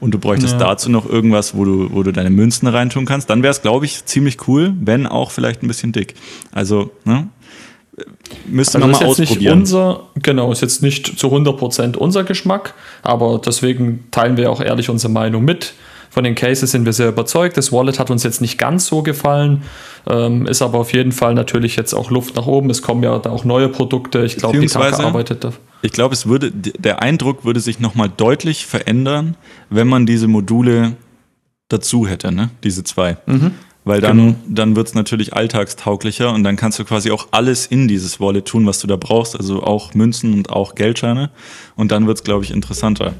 und 0.00 0.12
du 0.12 0.18
bräuchtest 0.18 0.54
ja. 0.54 0.58
dazu 0.58 0.90
noch 0.90 1.08
irgendwas, 1.08 1.54
wo 1.54 1.64
du, 1.64 1.92
wo 1.92 2.02
du 2.02 2.12
deine 2.12 2.30
Münzen 2.30 2.68
reintun 2.68 3.04
kannst. 3.04 3.28
Dann 3.28 3.42
wäre 3.42 3.50
es, 3.50 3.62
glaube 3.62 3.86
ich, 3.86 4.04
ziemlich 4.04 4.48
cool, 4.48 4.74
wenn 4.80 5.06
auch 5.06 5.30
vielleicht 5.30 5.62
ein 5.62 5.68
bisschen 5.68 5.92
dick. 5.92 6.14
Also, 6.52 6.92
ne, 7.04 7.28
Müsste 8.46 8.78
also 8.78 8.88
man 8.88 9.00
mal 9.00 9.06
ausprobieren. 9.06 9.58
unser, 9.60 10.04
genau, 10.14 10.50
ist 10.50 10.62
jetzt 10.62 10.82
nicht 10.82 11.18
zu 11.18 11.28
100% 11.28 11.96
unser 11.96 12.24
Geschmack, 12.24 12.74
aber 13.02 13.40
deswegen 13.44 14.06
teilen 14.10 14.36
wir 14.36 14.50
auch 14.50 14.60
ehrlich 14.60 14.88
unsere 14.88 15.12
Meinung 15.12 15.44
mit. 15.44 15.74
Von 16.08 16.24
den 16.24 16.34
Cases 16.34 16.70
sind 16.70 16.84
wir 16.84 16.92
sehr 16.92 17.08
überzeugt. 17.08 17.56
Das 17.56 17.72
Wallet 17.72 17.98
hat 17.98 18.10
uns 18.10 18.22
jetzt 18.22 18.42
nicht 18.42 18.58
ganz 18.58 18.86
so 18.86 19.02
gefallen, 19.02 19.62
ähm, 20.06 20.46
ist 20.46 20.60
aber 20.60 20.78
auf 20.78 20.92
jeden 20.92 21.12
Fall 21.12 21.34
natürlich 21.34 21.76
jetzt 21.76 21.94
auch 21.94 22.10
Luft 22.10 22.36
nach 22.36 22.46
oben. 22.46 22.68
Es 22.68 22.82
kommen 22.82 23.02
ja 23.02 23.12
auch 23.12 23.44
neue 23.44 23.68
Produkte. 23.68 24.22
Ich 24.24 24.36
glaube, 24.36 24.58
die 24.58 24.66
Taka 24.66 25.04
arbeitet 25.04 25.44
da. 25.44 25.52
Ich 25.80 25.92
glaube, 25.92 26.14
es 26.14 26.26
würde, 26.26 26.50
der 26.50 27.00
Eindruck 27.00 27.44
würde 27.44 27.60
sich 27.60 27.80
nochmal 27.80 28.10
deutlich 28.14 28.66
verändern, 28.66 29.36
wenn 29.70 29.88
man 29.88 30.04
diese 30.04 30.28
Module 30.28 30.96
dazu 31.68 32.06
hätte, 32.06 32.30
ne? 32.30 32.50
diese 32.62 32.84
zwei. 32.84 33.16
Mhm. 33.26 33.52
Weil 33.84 34.00
dann, 34.00 34.16
genau. 34.16 34.34
dann 34.48 34.76
wird 34.76 34.88
es 34.88 34.94
natürlich 34.94 35.34
alltagstauglicher 35.34 36.32
und 36.32 36.44
dann 36.44 36.54
kannst 36.54 36.78
du 36.78 36.84
quasi 36.84 37.10
auch 37.10 37.28
alles 37.32 37.66
in 37.66 37.88
dieses 37.88 38.20
Wallet 38.20 38.46
tun, 38.46 38.64
was 38.64 38.78
du 38.78 38.86
da 38.86 38.94
brauchst, 38.94 39.36
also 39.36 39.62
auch 39.62 39.92
Münzen 39.94 40.34
und 40.34 40.50
auch 40.50 40.76
Geldscheine. 40.76 41.30
Und 41.74 41.90
dann 41.90 42.06
wird 42.06 42.18
es, 42.18 42.22
glaube 42.22 42.44
ich, 42.44 42.52
interessanter, 42.52 43.14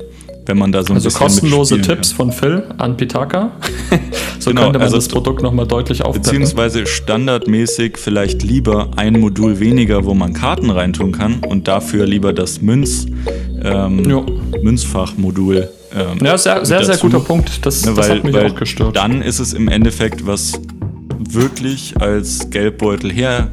wenn 0.47 0.59
man 0.59 0.71
da 0.71 0.85
so 0.85 0.93
ein 0.93 0.97
also 0.97 1.09
bisschen. 1.09 1.23
Also 1.23 1.41
kostenlose 1.41 1.81
Tipps 1.81 2.11
kann. 2.11 2.17
von 2.17 2.33
Phil 2.33 2.65
an 2.79 2.97
Pitaka. 2.97 3.51
so 4.39 4.51
genau, 4.51 4.63
könnte 4.63 4.79
man 4.79 4.87
also 4.87 4.97
das 4.97 5.09
Produkt 5.09 5.43
nochmal 5.43 5.67
deutlich 5.67 6.05
aufpeppen. 6.05 6.23
Beziehungsweise 6.23 6.87
standardmäßig 6.87 7.99
vielleicht 7.99 8.45
lieber 8.45 8.91
ein 8.95 9.19
Modul 9.19 9.59
weniger, 9.59 10.05
wo 10.05 10.15
man 10.15 10.33
Karten 10.33 10.71
reintun 10.71 11.11
kann 11.11 11.41
und 11.41 11.67
dafür 11.67 12.07
lieber 12.07 12.33
das 12.33 12.63
Münz, 12.63 13.07
ähm, 13.65 14.25
Münzfachmodul 14.63 15.71
ähm, 15.95 16.19
ja, 16.23 16.39
sehr, 16.39 16.65
sehr, 16.65 16.85
sehr 16.85 16.97
guter 16.97 17.21
Punkt. 17.21 17.65
Das, 17.65 17.85
ne, 17.85 17.97
weil, 17.97 17.97
das 17.97 18.11
hat 18.11 18.25
mich 18.25 18.37
auch 18.37 18.55
gestört. 18.55 18.97
Dann 18.97 19.23
ist 19.23 19.39
es 19.39 19.53
im 19.53 19.69
Endeffekt, 19.69 20.27
was 20.27 20.53
wirklich 21.19 21.95
als 22.01 22.51
Geldbeutel 22.51 23.13
her, 23.13 23.51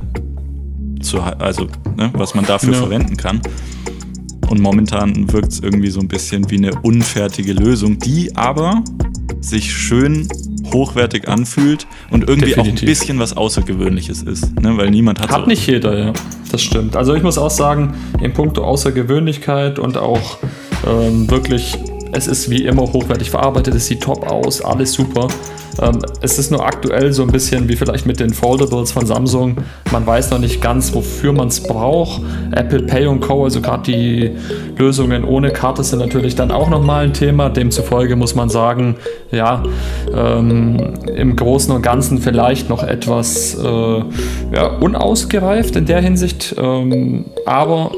zu, 1.01 1.19
also 1.21 1.67
ne, 1.95 2.11
was 2.13 2.35
man 2.35 2.45
dafür 2.45 2.73
ja. 2.73 2.79
verwenden 2.79 3.17
kann. 3.17 3.41
Und 4.49 4.61
momentan 4.61 5.31
wirkt 5.31 5.51
es 5.51 5.59
irgendwie 5.59 5.89
so 5.89 5.99
ein 5.99 6.07
bisschen 6.07 6.49
wie 6.49 6.57
eine 6.57 6.71
unfertige 6.81 7.53
Lösung, 7.53 7.99
die 7.99 8.35
aber 8.35 8.83
sich 9.41 9.71
schön 9.71 10.27
hochwertig 10.73 11.27
anfühlt 11.27 11.87
und 12.11 12.27
irgendwie 12.27 12.49
Definitiv. 12.49 12.79
auch 12.79 12.81
ein 12.81 12.85
bisschen 12.85 13.19
was 13.19 13.37
Außergewöhnliches 13.37 14.23
ist, 14.23 14.59
ne? 14.59 14.75
weil 14.77 14.89
niemand 14.89 15.19
hat. 15.19 15.31
Hat 15.31 15.41
so 15.41 15.47
nicht 15.47 15.65
jeder, 15.67 15.97
ja. 15.97 16.13
Das 16.51 16.61
stimmt. 16.61 16.95
Also 16.95 17.13
ich 17.13 17.23
muss 17.23 17.37
auch 17.37 17.49
sagen, 17.49 17.93
in 18.21 18.33
puncto 18.33 18.63
Außergewöhnlichkeit 18.63 19.79
und 19.79 19.97
auch 19.97 20.39
ähm, 20.87 21.29
wirklich 21.29 21.77
es 22.11 22.27
ist 22.27 22.49
wie 22.49 22.65
immer 22.65 22.83
hochwertig 22.83 23.29
verarbeitet, 23.29 23.75
es 23.75 23.87
sieht 23.87 24.01
top 24.01 24.29
aus, 24.29 24.61
alles 24.61 24.93
super. 24.93 25.27
Ähm, 25.81 25.99
es 26.21 26.39
ist 26.39 26.51
nur 26.51 26.65
aktuell 26.65 27.13
so 27.13 27.23
ein 27.23 27.31
bisschen 27.31 27.69
wie 27.69 27.75
vielleicht 27.75 28.05
mit 28.05 28.19
den 28.19 28.33
Foldables 28.33 28.91
von 28.91 29.05
Samsung. 29.05 29.57
Man 29.91 30.05
weiß 30.05 30.31
noch 30.31 30.39
nicht 30.39 30.61
ganz, 30.61 30.93
wofür 30.93 31.31
man 31.33 31.47
es 31.47 31.61
braucht. 31.61 32.21
Apple 32.51 32.83
Pay 32.83 33.07
und 33.07 33.21
Co., 33.21 33.43
also 33.43 33.61
gerade 33.61 33.83
die 33.83 34.31
Lösungen 34.77 35.23
ohne 35.23 35.51
Karte 35.51 35.83
sind 35.83 35.99
natürlich 35.99 36.35
dann 36.35 36.51
auch 36.51 36.69
nochmal 36.69 37.05
ein 37.05 37.13
Thema. 37.13 37.49
Demzufolge 37.49 38.15
muss 38.15 38.35
man 38.35 38.49
sagen, 38.49 38.95
ja, 39.31 39.63
ähm, 40.13 40.95
im 41.15 41.35
Großen 41.35 41.73
und 41.73 41.81
Ganzen 41.81 42.19
vielleicht 42.19 42.69
noch 42.69 42.83
etwas 42.83 43.55
äh, 43.55 44.03
ja, 44.53 44.67
unausgereift 44.79 45.75
in 45.75 45.85
der 45.85 46.01
Hinsicht. 46.01 46.55
Ähm, 46.57 47.25
aber 47.45 47.91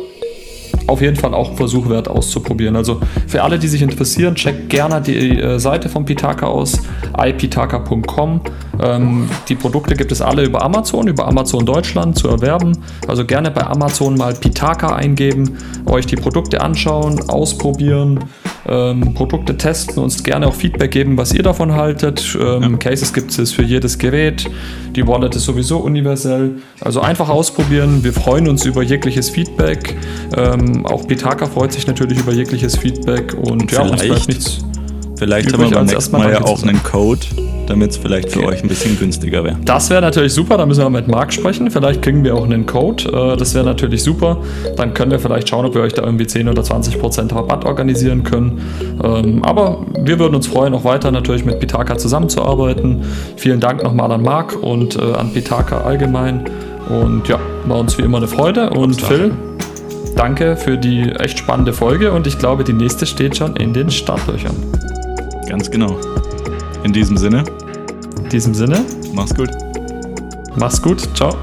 auf 0.91 1.01
jeden 1.01 1.15
Fall 1.15 1.33
auch 1.33 1.51
ein 1.51 1.57
Versuch 1.57 1.89
wert 1.89 2.07
auszuprobieren. 2.07 2.75
Also 2.75 2.99
für 3.27 3.43
alle, 3.43 3.57
die 3.57 3.67
sich 3.67 3.81
interessieren, 3.81 4.35
checkt 4.35 4.69
gerne 4.69 5.01
die 5.01 5.39
äh, 5.39 5.57
Seite 5.57 5.89
von 5.89 6.05
Pitaka 6.05 6.47
aus, 6.47 6.79
ipitaka.com. 7.17 8.41
Ähm, 8.81 9.29
die 9.47 9.55
Produkte 9.55 9.95
gibt 9.95 10.11
es 10.11 10.21
alle 10.21 10.43
über 10.43 10.61
Amazon, 10.61 11.07
über 11.07 11.27
Amazon 11.27 11.65
Deutschland 11.65 12.17
zu 12.17 12.27
erwerben. 12.27 12.77
Also 13.07 13.25
gerne 13.25 13.51
bei 13.51 13.65
Amazon 13.65 14.15
mal 14.15 14.33
Pitaka 14.33 14.95
eingeben, 14.95 15.57
euch 15.85 16.05
die 16.05 16.17
Produkte 16.17 16.61
anschauen, 16.61 17.29
ausprobieren, 17.29 18.19
ähm, 18.67 19.13
Produkte 19.13 19.57
testen, 19.57 20.01
uns 20.01 20.23
gerne 20.23 20.47
auch 20.47 20.53
Feedback 20.53 20.91
geben, 20.91 21.17
was 21.17 21.33
ihr 21.33 21.43
davon 21.43 21.73
haltet. 21.73 22.37
Ähm, 22.39 22.61
ja. 22.61 22.77
Cases 22.77 23.13
gibt 23.13 23.37
es 23.37 23.51
für 23.51 23.63
jedes 23.63 23.97
Gerät. 23.97 24.49
Die 24.95 25.05
Wallet 25.07 25.35
ist 25.35 25.45
sowieso 25.45 25.79
universell. 25.79 26.55
Also 26.79 27.01
einfach 27.01 27.29
ausprobieren. 27.29 28.03
Wir 28.03 28.13
freuen 28.13 28.47
uns 28.47 28.65
über 28.65 28.83
jegliches 28.83 29.29
Feedback. 29.29 29.97
Ähm, 30.37 30.85
auch 30.85 31.07
Pitaka 31.07 31.45
freut 31.47 31.73
sich 31.73 31.87
natürlich 31.87 32.19
über 32.19 32.33
jegliches 32.33 32.77
Feedback 32.77 33.33
und, 33.33 33.63
und 33.63 33.71
ja, 33.71 33.81
uns 33.81 34.01
bleibt 34.03 34.27
nichts. 34.27 34.59
Vielleicht 35.17 35.53
haben 35.53 35.63
wir 35.63 35.69
beim 35.69 35.85
nächsten 35.85 36.17
Mal 36.17 36.31
ja 36.31 36.41
auch 36.41 36.63
einen 36.63 36.81
Code 36.83 37.21
damit 37.71 37.91
es 37.91 37.97
vielleicht 37.97 38.29
für 38.29 38.39
okay. 38.39 38.47
euch 38.49 38.63
ein 38.63 38.67
bisschen 38.67 38.99
günstiger 38.99 39.43
wäre. 39.43 39.57
Das 39.63 39.89
wäre 39.89 40.01
natürlich 40.01 40.33
super, 40.33 40.57
da 40.57 40.65
müssen 40.65 40.83
wir 40.83 40.89
mit 40.89 41.07
Marc 41.07 41.31
sprechen. 41.31 41.71
Vielleicht 41.71 42.01
kriegen 42.01 42.23
wir 42.23 42.35
auch 42.35 42.43
einen 42.43 42.65
Code. 42.65 43.05
Äh, 43.05 43.37
das 43.37 43.55
wäre 43.55 43.65
natürlich 43.65 44.03
super. 44.03 44.37
Dann 44.75 44.93
können 44.93 45.11
wir 45.11 45.19
vielleicht 45.19 45.49
schauen, 45.49 45.65
ob 45.65 45.73
wir 45.73 45.81
euch 45.81 45.93
da 45.93 46.03
irgendwie 46.03 46.27
10 46.27 46.49
oder 46.49 46.63
20 46.63 46.99
Prozent 46.99 47.33
Rabatt 47.33 47.65
organisieren 47.65 48.23
können. 48.23 48.61
Ähm, 49.03 49.43
aber 49.43 49.85
wir 49.97 50.19
würden 50.19 50.35
uns 50.35 50.47
freuen, 50.47 50.73
auch 50.73 50.83
weiter 50.83 51.11
natürlich 51.11 51.45
mit 51.45 51.59
Pitaka 51.59 51.97
zusammenzuarbeiten. 51.97 53.03
Vielen 53.37 53.61
Dank 53.61 53.83
nochmal 53.83 54.11
an 54.11 54.21
Marc 54.21 54.61
und 54.61 54.97
äh, 54.97 55.13
an 55.13 55.31
Pitaka 55.31 55.81
allgemein. 55.81 56.43
Und 56.89 57.27
ja, 57.29 57.39
War 57.67 57.79
uns 57.79 57.97
wie 57.97 58.01
immer 58.01 58.17
eine 58.17 58.27
Freude. 58.27 58.69
Und 58.71 59.01
Phil, 59.01 59.31
danke 60.17 60.57
für 60.57 60.77
die 60.77 61.03
echt 61.03 61.39
spannende 61.39 61.71
Folge 61.71 62.11
und 62.11 62.27
ich 62.27 62.37
glaube, 62.37 62.65
die 62.65 62.73
nächste 62.73 63.05
steht 63.05 63.37
schon 63.37 63.55
in 63.55 63.73
den 63.73 63.89
Startlöchern. 63.89 64.55
Ganz 65.47 65.71
genau. 65.71 65.95
In 66.83 66.91
diesem 66.91 67.15
Sinne. 67.15 67.43
In 68.31 68.37
diesem 68.37 68.53
Sinne. 68.53 68.85
Mach's 69.13 69.35
gut. 69.35 69.49
Mach's 70.55 70.81
gut. 70.81 71.05
Ciao. 71.17 71.35